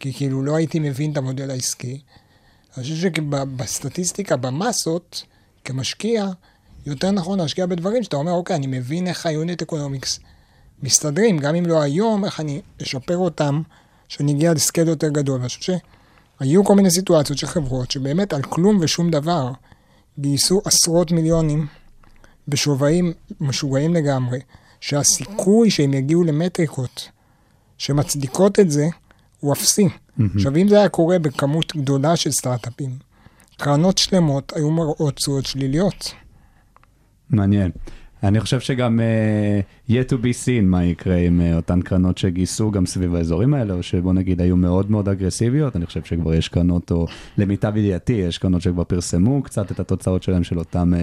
כי 0.00 0.12
כאילו 0.12 0.42
לא 0.42 0.56
הייתי 0.56 0.78
מבין 0.78 1.12
את 1.12 1.16
המודל 1.16 1.50
העסקי. 1.50 2.00
אני 2.76 2.82
חושב 2.84 2.96
שבסטטיסטיקה, 2.96 4.36
במסות, 4.36 5.24
כמשקיע, 5.64 6.26
יותר 6.86 7.10
נכון 7.10 7.38
להשקיע 7.38 7.66
בדברים 7.66 8.02
שאתה 8.02 8.16
אומר, 8.16 8.32
אוקיי, 8.32 8.56
אני 8.56 8.66
מבין 8.66 9.06
איך 9.06 9.26
ה 9.26 9.33
unit 9.33 9.62
economics 9.62 10.20
מסתדרים, 10.82 11.38
גם 11.38 11.54
אם 11.54 11.66
לא 11.66 11.82
היום, 11.82 12.24
איך 12.24 12.40
אני 12.40 12.60
אשפר 12.82 13.16
אותם, 13.16 13.62
שאני 14.08 14.32
אגיע 14.32 14.54
ל 14.54 14.60
scale 14.60 14.88
יותר 14.88 15.08
גדול. 15.08 15.36
ואני 15.36 15.48
חושב 15.48 15.72
שהיו 16.38 16.64
כל 16.64 16.74
מיני 16.74 16.90
סיטואציות 16.90 17.38
של 17.38 17.46
חברות 17.46 17.90
שבאמת 17.90 18.32
על 18.32 18.42
כלום 18.42 18.78
ושום 18.80 19.10
דבר 19.10 19.52
גייסו 20.18 20.62
עשרות 20.64 21.12
מיליונים 21.12 21.66
בשווים 22.48 23.12
משוגעים 23.40 23.94
לגמרי, 23.94 24.40
שהסיכוי 24.80 25.70
שהם 25.70 25.94
יגיעו 25.94 26.24
למטריקות 26.24 27.08
שמצדיקות 27.78 28.60
את 28.60 28.70
זה 28.70 28.88
הוא 29.40 29.52
אפסי. 29.52 29.88
עכשיו, 30.34 30.56
אם 30.56 30.68
זה 30.68 30.78
היה 30.78 30.88
קורה 30.88 31.18
בכמות 31.18 31.76
גדולה 31.76 32.16
של 32.16 32.30
סטארט-אפים, 32.30 32.90
קרנות 33.56 33.98
שלמות 33.98 34.52
היו 34.56 34.70
מראות 34.70 35.14
תשואות 35.14 35.46
שליליות. 35.46 36.12
מעניין. 37.30 37.70
אני 38.22 38.40
חושב 38.40 38.60
שגם 38.60 39.00
uh, 39.88 39.90
yet 39.90 40.10
to 40.10 40.14
be 40.14 40.44
seen 40.44 40.62
מה 40.62 40.84
יקרה 40.84 41.16
עם 41.16 41.40
uh, 41.40 41.56
אותן 41.56 41.80
קרנות 41.82 42.18
שגייסו 42.18 42.70
גם 42.70 42.86
סביב 42.86 43.14
האזורים 43.14 43.54
האלה, 43.54 43.74
או 43.74 43.82
שבוא 43.82 44.12
נגיד 44.12 44.40
היו 44.40 44.56
מאוד 44.56 44.90
מאוד 44.90 45.08
אגרסיביות, 45.08 45.76
אני 45.76 45.86
חושב 45.86 46.04
שכבר 46.04 46.34
יש 46.34 46.48
קרנות, 46.48 46.90
או 46.90 47.06
למיטב 47.38 47.76
ידיעתי, 47.76 48.12
יש 48.12 48.38
קרנות 48.38 48.62
שכבר 48.62 48.84
פרסמו 48.84 49.42
קצת 49.42 49.72
את 49.72 49.80
התוצאות 49.80 50.22
שלהם 50.22 50.44
של 50.44 50.58
אותם 50.58 50.92
uh, 50.94 50.98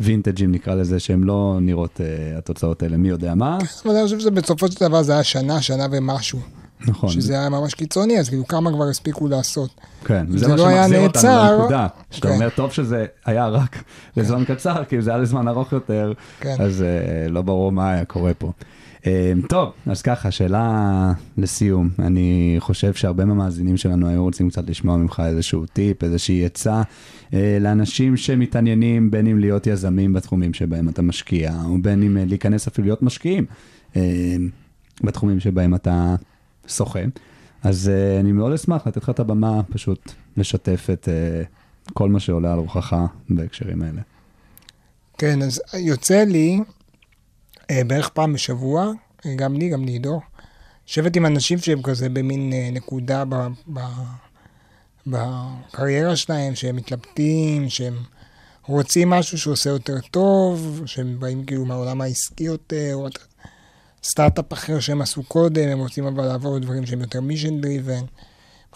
וינטג'ים 0.00 0.52
נקרא 0.52 0.74
לזה, 0.74 1.00
שהם 1.00 1.24
לא 1.24 1.58
נראות 1.60 2.00
uh, 2.00 2.38
התוצאות 2.38 2.82
האלה, 2.82 2.96
מי 2.96 3.08
יודע 3.08 3.34
מה. 3.34 3.58
אבל 3.84 3.94
אני 3.94 4.04
חושב 4.04 4.20
שבסופו 4.20 4.68
של 4.72 4.88
דבר 4.88 5.02
זה 5.02 5.12
היה 5.12 5.24
שנה, 5.24 5.62
שנה 5.62 5.86
ומשהו. 5.90 6.38
נכון. 6.86 7.10
שזה 7.10 7.38
היה 7.40 7.48
ממש 7.48 7.74
קיצוני, 7.74 8.18
אז 8.18 8.28
כאילו 8.28 8.46
כמה 8.46 8.72
כבר 8.72 8.88
הספיקו 8.88 9.28
לעשות. 9.28 9.70
כן, 10.04 10.26
זה 10.28 10.48
מה 10.48 10.56
לא 10.56 10.62
שמחזיר 10.62 11.00
אותנו 11.00 11.22
נעצר, 11.22 11.56
לנקודה. 11.56 11.86
שאתה 12.10 12.28
כן. 12.28 12.34
אומר, 12.34 12.48
טוב 12.48 12.72
שזה 12.72 13.06
היה 13.24 13.48
רק 13.48 13.82
לזמן 14.16 14.44
קצר, 14.44 14.84
כי 14.84 14.96
אם 14.96 15.00
זה 15.00 15.10
היה 15.10 15.18
לזמן 15.18 15.48
ארוך 15.48 15.72
יותר, 15.72 16.12
כן. 16.40 16.56
אז 16.58 16.82
אה, 16.82 17.28
לא 17.28 17.42
ברור 17.42 17.72
מה 17.72 17.92
היה 17.92 18.04
קורה 18.04 18.34
פה. 18.34 18.52
אה, 19.06 19.32
טוב, 19.48 19.72
אז 19.86 20.02
ככה, 20.02 20.30
שאלה 20.30 21.12
לסיום. 21.38 21.88
אני 21.98 22.56
חושב 22.58 22.94
שהרבה 22.94 23.24
מהמאזינים 23.24 23.76
שלנו 23.76 24.08
היו 24.08 24.22
רוצים 24.22 24.50
קצת 24.50 24.70
לשמוע 24.70 24.96
ממך 24.96 25.22
איזשהו 25.26 25.66
טיפ, 25.66 26.04
איזושהי 26.04 26.44
עצה 26.44 26.82
אה, 27.34 27.58
לאנשים 27.60 28.16
שמתעניינים, 28.16 29.10
בין 29.10 29.26
אם 29.26 29.38
להיות 29.38 29.66
יזמים 29.66 30.12
בתחומים 30.12 30.54
שבהם 30.54 30.88
אתה 30.88 31.02
משקיע, 31.02 31.54
או 31.64 31.76
בין 31.82 32.02
אם 32.02 32.16
אה, 32.16 32.24
להיכנס 32.24 32.66
אפילו 32.66 32.86
להיות 32.86 33.02
משקיעים 33.02 33.44
אה, 33.96 34.36
בתחומים 35.02 35.40
שבהם 35.40 35.74
אתה 35.74 36.14
שוחה. 36.68 37.00
אז 37.62 37.90
uh, 37.90 38.20
אני 38.20 38.32
מאוד 38.32 38.52
אשמח 38.52 38.86
לתת 38.86 39.02
לך 39.02 39.10
את 39.10 39.20
הבמה, 39.20 39.62
פשוט 39.62 40.12
לשתף 40.36 40.88
את 40.92 41.08
uh, 41.08 41.92
כל 41.92 42.08
מה 42.08 42.20
שעולה 42.20 42.52
על 42.52 42.58
רוחך 42.58 42.96
בהקשרים 43.30 43.82
האלה. 43.82 44.00
כן, 45.18 45.42
אז 45.42 45.60
יוצא 45.74 46.24
לי 46.24 46.60
אה, 47.70 47.84
בערך 47.86 48.08
פעם 48.08 48.32
בשבוע, 48.32 48.92
גם 49.36 49.54
לי, 49.54 49.68
גם 49.68 49.84
לעידו, 49.84 50.20
לשבת 50.88 51.16
עם 51.16 51.26
אנשים 51.26 51.58
שהם 51.58 51.82
כזה 51.82 52.08
במין 52.08 52.52
אה, 52.52 52.68
נקודה 52.72 53.24
ב, 53.24 53.34
ב, 53.72 53.80
בקריירה 55.06 56.16
שלהם, 56.16 56.54
שהם 56.54 56.76
מתלבטים, 56.76 57.68
שהם 57.68 57.94
רוצים 58.66 59.10
משהו 59.10 59.38
שעושה 59.38 59.70
יותר 59.70 60.00
טוב, 60.10 60.82
שהם 60.86 61.16
באים 61.20 61.44
כאילו 61.44 61.64
מהעולם 61.64 62.00
העסקי 62.00 62.44
יותר, 62.44 62.90
או 62.94 63.08
סטארט-אפ 64.02 64.52
אחר 64.52 64.80
שהם 64.80 65.02
עשו 65.02 65.22
קודם, 65.22 65.68
הם 65.68 65.78
רוצים 65.78 66.06
אבל 66.06 66.26
לעבור 66.26 66.56
לדברים 66.56 66.86
שהם 66.86 67.00
יותר 67.00 67.20
mission 67.20 67.60
driven, 67.60 68.04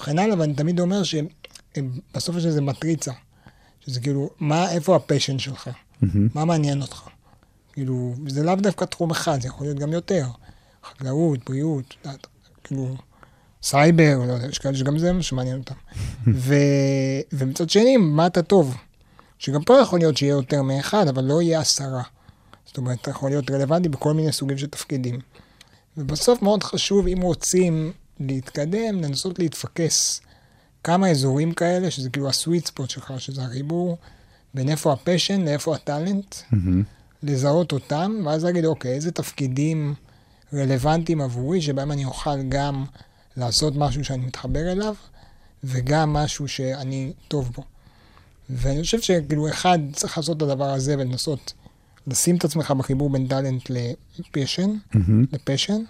וכן 0.01 0.19
הלאה, 0.19 0.39
ואני 0.39 0.55
תמיד 0.55 0.81
אומר 0.81 1.03
שבסוף 1.03 2.37
יש 2.37 2.47
איזה 2.47 2.61
מטריצה, 2.61 3.13
שזה 3.81 4.01
כאילו, 4.01 4.31
מה, 4.41 4.71
איפה 4.71 4.97
ה 4.97 5.02
passion 5.02 5.39
שלך? 5.39 5.71
מה 6.35 6.45
מעניין 6.45 6.83
אותך? 6.83 7.03
כאילו, 7.73 8.15
זה 8.27 8.43
לאו 8.43 8.55
דווקא 8.55 8.85
תחום 8.85 9.11
אחד, 9.11 9.41
זה 9.41 9.49
יכול 9.49 9.67
להיות 9.67 9.79
גם 9.79 9.93
יותר. 9.93 10.27
חקלאות, 10.85 11.39
בריאות, 11.47 11.95
יודעת, 12.05 12.27
כאילו, 12.65 12.97
סייבר, 13.63 14.19
לא 14.27 14.33
יודע, 14.33 14.47
יש 14.47 14.59
כאלה 14.59 14.77
שגם 14.77 14.99
זה 14.99 15.13
מה 15.13 15.23
שמעניין 15.23 15.59
אותם. 15.59 15.75
ו... 16.47 16.55
ומצד 17.33 17.71
שני, 17.71 17.97
מה 17.97 18.27
אתה 18.27 18.43
טוב? 18.43 18.77
שגם 19.39 19.63
פה 19.63 19.81
יכול 19.83 19.99
להיות 19.99 20.17
שיהיה 20.17 20.31
יותר 20.31 20.63
מאחד, 20.63 21.09
אבל 21.09 21.25
לא 21.25 21.43
יהיה 21.43 21.61
עשרה. 21.61 22.03
זאת 22.73 22.79
אומרת, 22.79 23.01
אתה 23.01 23.11
יכול 23.11 23.31
להיות 23.31 23.51
רלוונטי 23.51 23.89
בכל 23.89 24.15
מיני 24.15 24.33
סוגים 24.33 24.59
של 24.59 24.67
תפקידים. 24.67 25.21
ובסוף 25.97 26.43
מאוד 26.43 26.63
חשוב, 26.63 27.07
אם 27.07 27.21
רוצים 27.21 27.93
להתקדם, 28.21 29.03
לנסות 29.03 29.39
להתפקס 29.39 30.21
כמה 30.85 31.11
אזורים 31.11 31.53
כאלה, 31.53 31.91
שזה 31.91 32.11
כאילו 32.11 32.29
הסוויט 32.29 32.67
ספוט 32.67 32.91
שלך, 32.91 33.15
שזה 33.19 33.43
החיבור 33.43 33.99
בין 34.55 34.69
איפה 34.69 34.93
הפשן 34.93 35.45
לאיפה 35.45 35.75
הטאלנט, 35.75 36.37
לזהות 37.23 37.73
אותם, 37.73 38.23
ואז 38.27 38.45
להגיד, 38.45 38.65
אוקיי, 38.65 38.93
איזה 38.93 39.13
תפקידים 39.13 39.95
רלוונטיים 40.55 41.21
עבורי, 41.21 41.63
שבהם 41.63 41.93
אני 41.93 42.05
אוכל 42.05 42.43
גם 42.43 42.85
לעשות 43.37 43.77
משהו 43.77 44.05
שאני 44.05 44.27
מתחבר 44.27 44.73
אליו, 44.73 44.95
וגם 45.65 46.13
משהו 46.13 46.49
שאני 46.49 47.13
טוב 47.29 47.51
בו. 47.53 47.63
ואני 48.51 48.83
חושב 48.83 49.01
שכאילו, 49.01 49.49
אחד, 49.49 49.79
צריך 49.93 50.19
לעשות 50.19 50.37
את 50.37 50.43
הדבר 50.43 50.71
הזה 50.71 50.95
ולנסות 50.95 51.53
לשים 52.07 52.37
את 52.37 52.45
עצמך 52.45 52.71
בחיבור 52.71 53.11
בין 53.11 53.27
טאלנט 53.27 53.71
לפשן, 54.19 54.71
לפשן. 55.33 55.83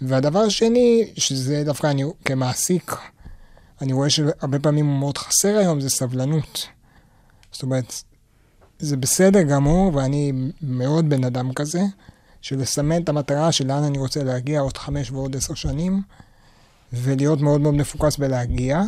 והדבר 0.00 0.38
השני, 0.38 1.10
שזה 1.16 1.62
דווקא 1.64 1.86
אני 1.86 2.04
כמעסיק, 2.24 2.96
אני 3.82 3.92
רואה 3.92 4.10
שהרבה 4.10 4.58
פעמים 4.58 4.86
הוא 4.86 4.98
מאוד 4.98 5.18
חסר 5.18 5.56
היום, 5.58 5.80
זה 5.80 5.90
סבלנות. 5.90 6.68
זאת 7.52 7.62
אומרת, 7.62 8.02
זה 8.78 8.96
בסדר 8.96 9.42
גמור, 9.42 9.94
ואני 9.94 10.32
מאוד 10.62 11.10
בן 11.10 11.24
אדם 11.24 11.52
כזה, 11.52 11.80
של 12.40 12.58
לסמן 12.58 13.02
את 13.02 13.08
המטרה 13.08 13.52
של 13.52 13.66
לאן 13.66 13.82
אני 13.82 13.98
רוצה 13.98 14.24
להגיע 14.24 14.60
עוד 14.60 14.76
חמש 14.76 15.10
ועוד 15.10 15.36
עשר 15.36 15.54
שנים, 15.54 16.02
ולהיות 16.92 17.40
מאוד 17.40 17.60
מאוד 17.60 17.74
מפוקס 17.74 18.16
בלהגיע. 18.16 18.82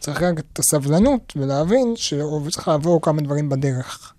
צריך 0.00 0.22
רק 0.22 0.38
את 0.38 0.58
הסבלנות 0.58 1.32
ולהבין 1.36 1.94
שצריך 1.96 2.68
לעבור 2.68 3.02
כמה 3.02 3.22
דברים 3.22 3.48
בדרך. 3.48 4.14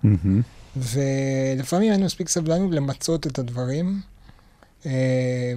ולפעמים 0.75 1.91
אין 1.91 2.03
מספיק 2.03 2.29
סבלנות 2.29 2.71
למצות 2.71 3.27
את 3.27 3.39
הדברים, 3.39 4.01
אה, 4.85 5.53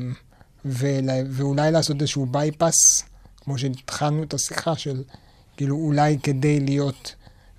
ולה, 0.64 1.20
ואולי 1.30 1.72
לעשות 1.72 2.00
איזשהו 2.00 2.26
בייפס, 2.26 3.02
כמו 3.40 3.58
שהתחלנו 3.58 4.22
את 4.22 4.34
השיחה 4.34 4.76
של, 4.76 5.02
כאילו, 5.56 5.76
אולי 5.76 6.18
כדי 6.22 6.60
להיות 6.60 7.14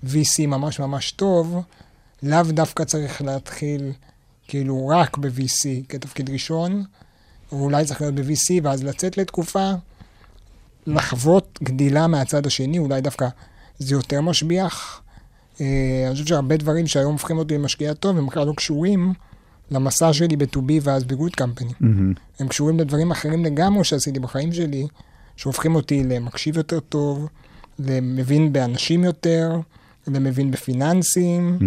VC 0.06 0.48
ממש 0.48 0.80
ממש 0.80 1.12
טוב, 1.12 1.62
לאו 2.24 2.44
דווקא 2.44 2.84
צריך 2.84 3.22
להתחיל 3.22 3.92
כאילו 4.48 4.88
רק 4.88 5.18
ב-VC 5.18 5.88
כתפקיד 5.90 6.30
ראשון, 6.30 6.84
או 7.52 7.64
אולי 7.64 7.86
צריך 7.86 8.02
להיות 8.02 8.16
ב-VC 8.16 8.64
ואז 8.64 8.84
לצאת 8.84 9.18
לתקופה, 9.18 9.72
לחוות 10.88 11.60
גדילה 11.64 12.08
מהצד 12.08 12.46
השני, 12.46 12.80
אולי 12.80 13.02
דווקא 13.02 13.28
זה 13.80 13.96
יותר 13.96 14.22
משביח. 14.22 15.02
אה, 15.62 15.66
אני 16.08 16.14
חושב 16.14 16.26
שהרבה 16.26 16.58
דברים 16.58 16.88
שהיום 16.88 17.12
הופכים 17.12 17.38
אותי 17.38 17.54
למשקיע 17.56 17.94
טוב, 17.94 18.18
הם 18.18 18.28
בכלל 18.28 18.48
לא 18.48 18.54
קשורים 18.54 19.14
למסע 19.72 20.14
שלי 20.14 20.36
ב-2B 20.38 20.72
ואז 20.82 21.04
ב-Good 21.04 21.42
Company. 21.42 21.74
מהמם. 21.80 22.14
הם 22.40 22.48
קשורים 22.48 22.80
לדברים 22.80 23.12
אחרים 23.12 23.46
לגמרי 23.46 23.84
שעשיתי 23.84 24.20
בחיים 24.20 24.54
שלי, 24.54 24.88
שהופכים 25.36 25.76
אותי 25.76 26.04
למקשיב 26.04 26.58
יותר 26.58 26.80
טוב, 26.80 27.28
למבין 27.80 28.54
באנשים 28.54 29.04
יותר, 29.04 29.52
למבין 30.08 30.52
בפיננסים. 30.52 31.58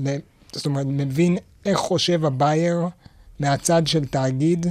ל- 0.00 0.16
זאת 0.52 0.66
אומרת, 0.66 0.86
מבין 0.88 1.36
איך 1.66 1.78
חושב 1.78 2.24
הבייר 2.24 2.86
מהצד 3.40 3.86
של 3.86 4.04
תאגיד 4.04 4.66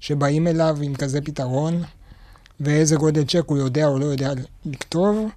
שבאים 0.00 0.46
אליו 0.46 0.78
עם 0.82 0.94
כזה 0.94 1.20
פתרון, 1.20 1.82
ואיזה 2.60 2.96
גודל 2.96 3.24
צ'ק 3.24 3.42
הוא 3.46 3.58
יודע 3.58 3.86
או 3.86 3.98
לא 3.98 4.04
יודע 4.04 4.32
לכתוב, 4.66 5.28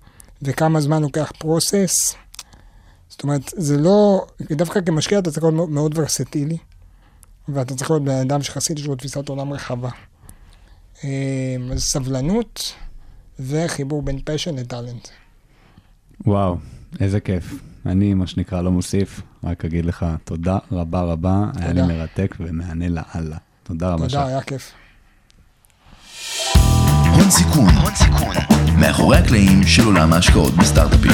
וכמה 0.42 0.82
זמן 0.82 1.02
לוקח 1.02 1.32
פרוסס. 1.38 2.16
זאת 3.12 3.24
אומרת, 3.24 3.54
זה 3.58 3.78
לא, 3.78 4.26
דווקא 4.52 4.80
כמשקיע 4.86 5.20
אתה 5.20 5.32
צריך 5.32 5.44
להיות 5.44 5.70
מאוד- 5.70 5.98
ורסטילי, 5.98 6.58
ואתה 7.50 7.76
צריך 7.76 7.92
להיות 7.92 8.04
בן 8.04 8.12
אדם 8.22 8.42
שיחסית 8.42 8.80
יש 8.80 8.86
לו 8.86 8.96
תפיסת 8.96 9.30
עולם 9.30 9.54
רחבה. 9.54 9.90
אה, 11.04 11.10
אז 11.74 11.84
סבלנות 11.84 12.74
וחיבור 13.40 14.02
בין 14.02 14.20
פשן 14.26 14.56
לטאלנט. 14.56 15.08
וואו, 16.26 16.58
איזה 17.00 17.20
כיף. 17.20 17.54
אני, 17.86 18.14
מה 18.14 18.28
שנקרא, 18.28 18.62
לא 18.62 18.72
מוסיף, 18.72 19.22
רק 19.44 19.66
אגיד 19.66 19.86
לך 19.86 20.06
תודה 20.24 20.58
רבה 20.72 21.02
רבה, 21.02 21.44
היה 21.56 21.74
לי 21.74 21.82
תודה. 21.82 21.94
מרתק 21.94 22.36
ומהנה 22.40 22.88
לאללה. 22.90 23.38
תודה 23.64 23.90
רבה, 23.94 24.08
תודה. 24.08 24.26
היה 24.26 24.42
כיף. 24.42 24.72
הון 27.12 27.30
סיכון, 27.32 27.70
הון 27.70 27.96
סיכון, 27.96 28.36
מאחורי 28.80 29.18
הקלעים 29.18 29.64
של 29.64 29.84
עולם 29.86 30.14
ההשקעות 30.14 30.54
בסטארט-אפים. 30.54 31.12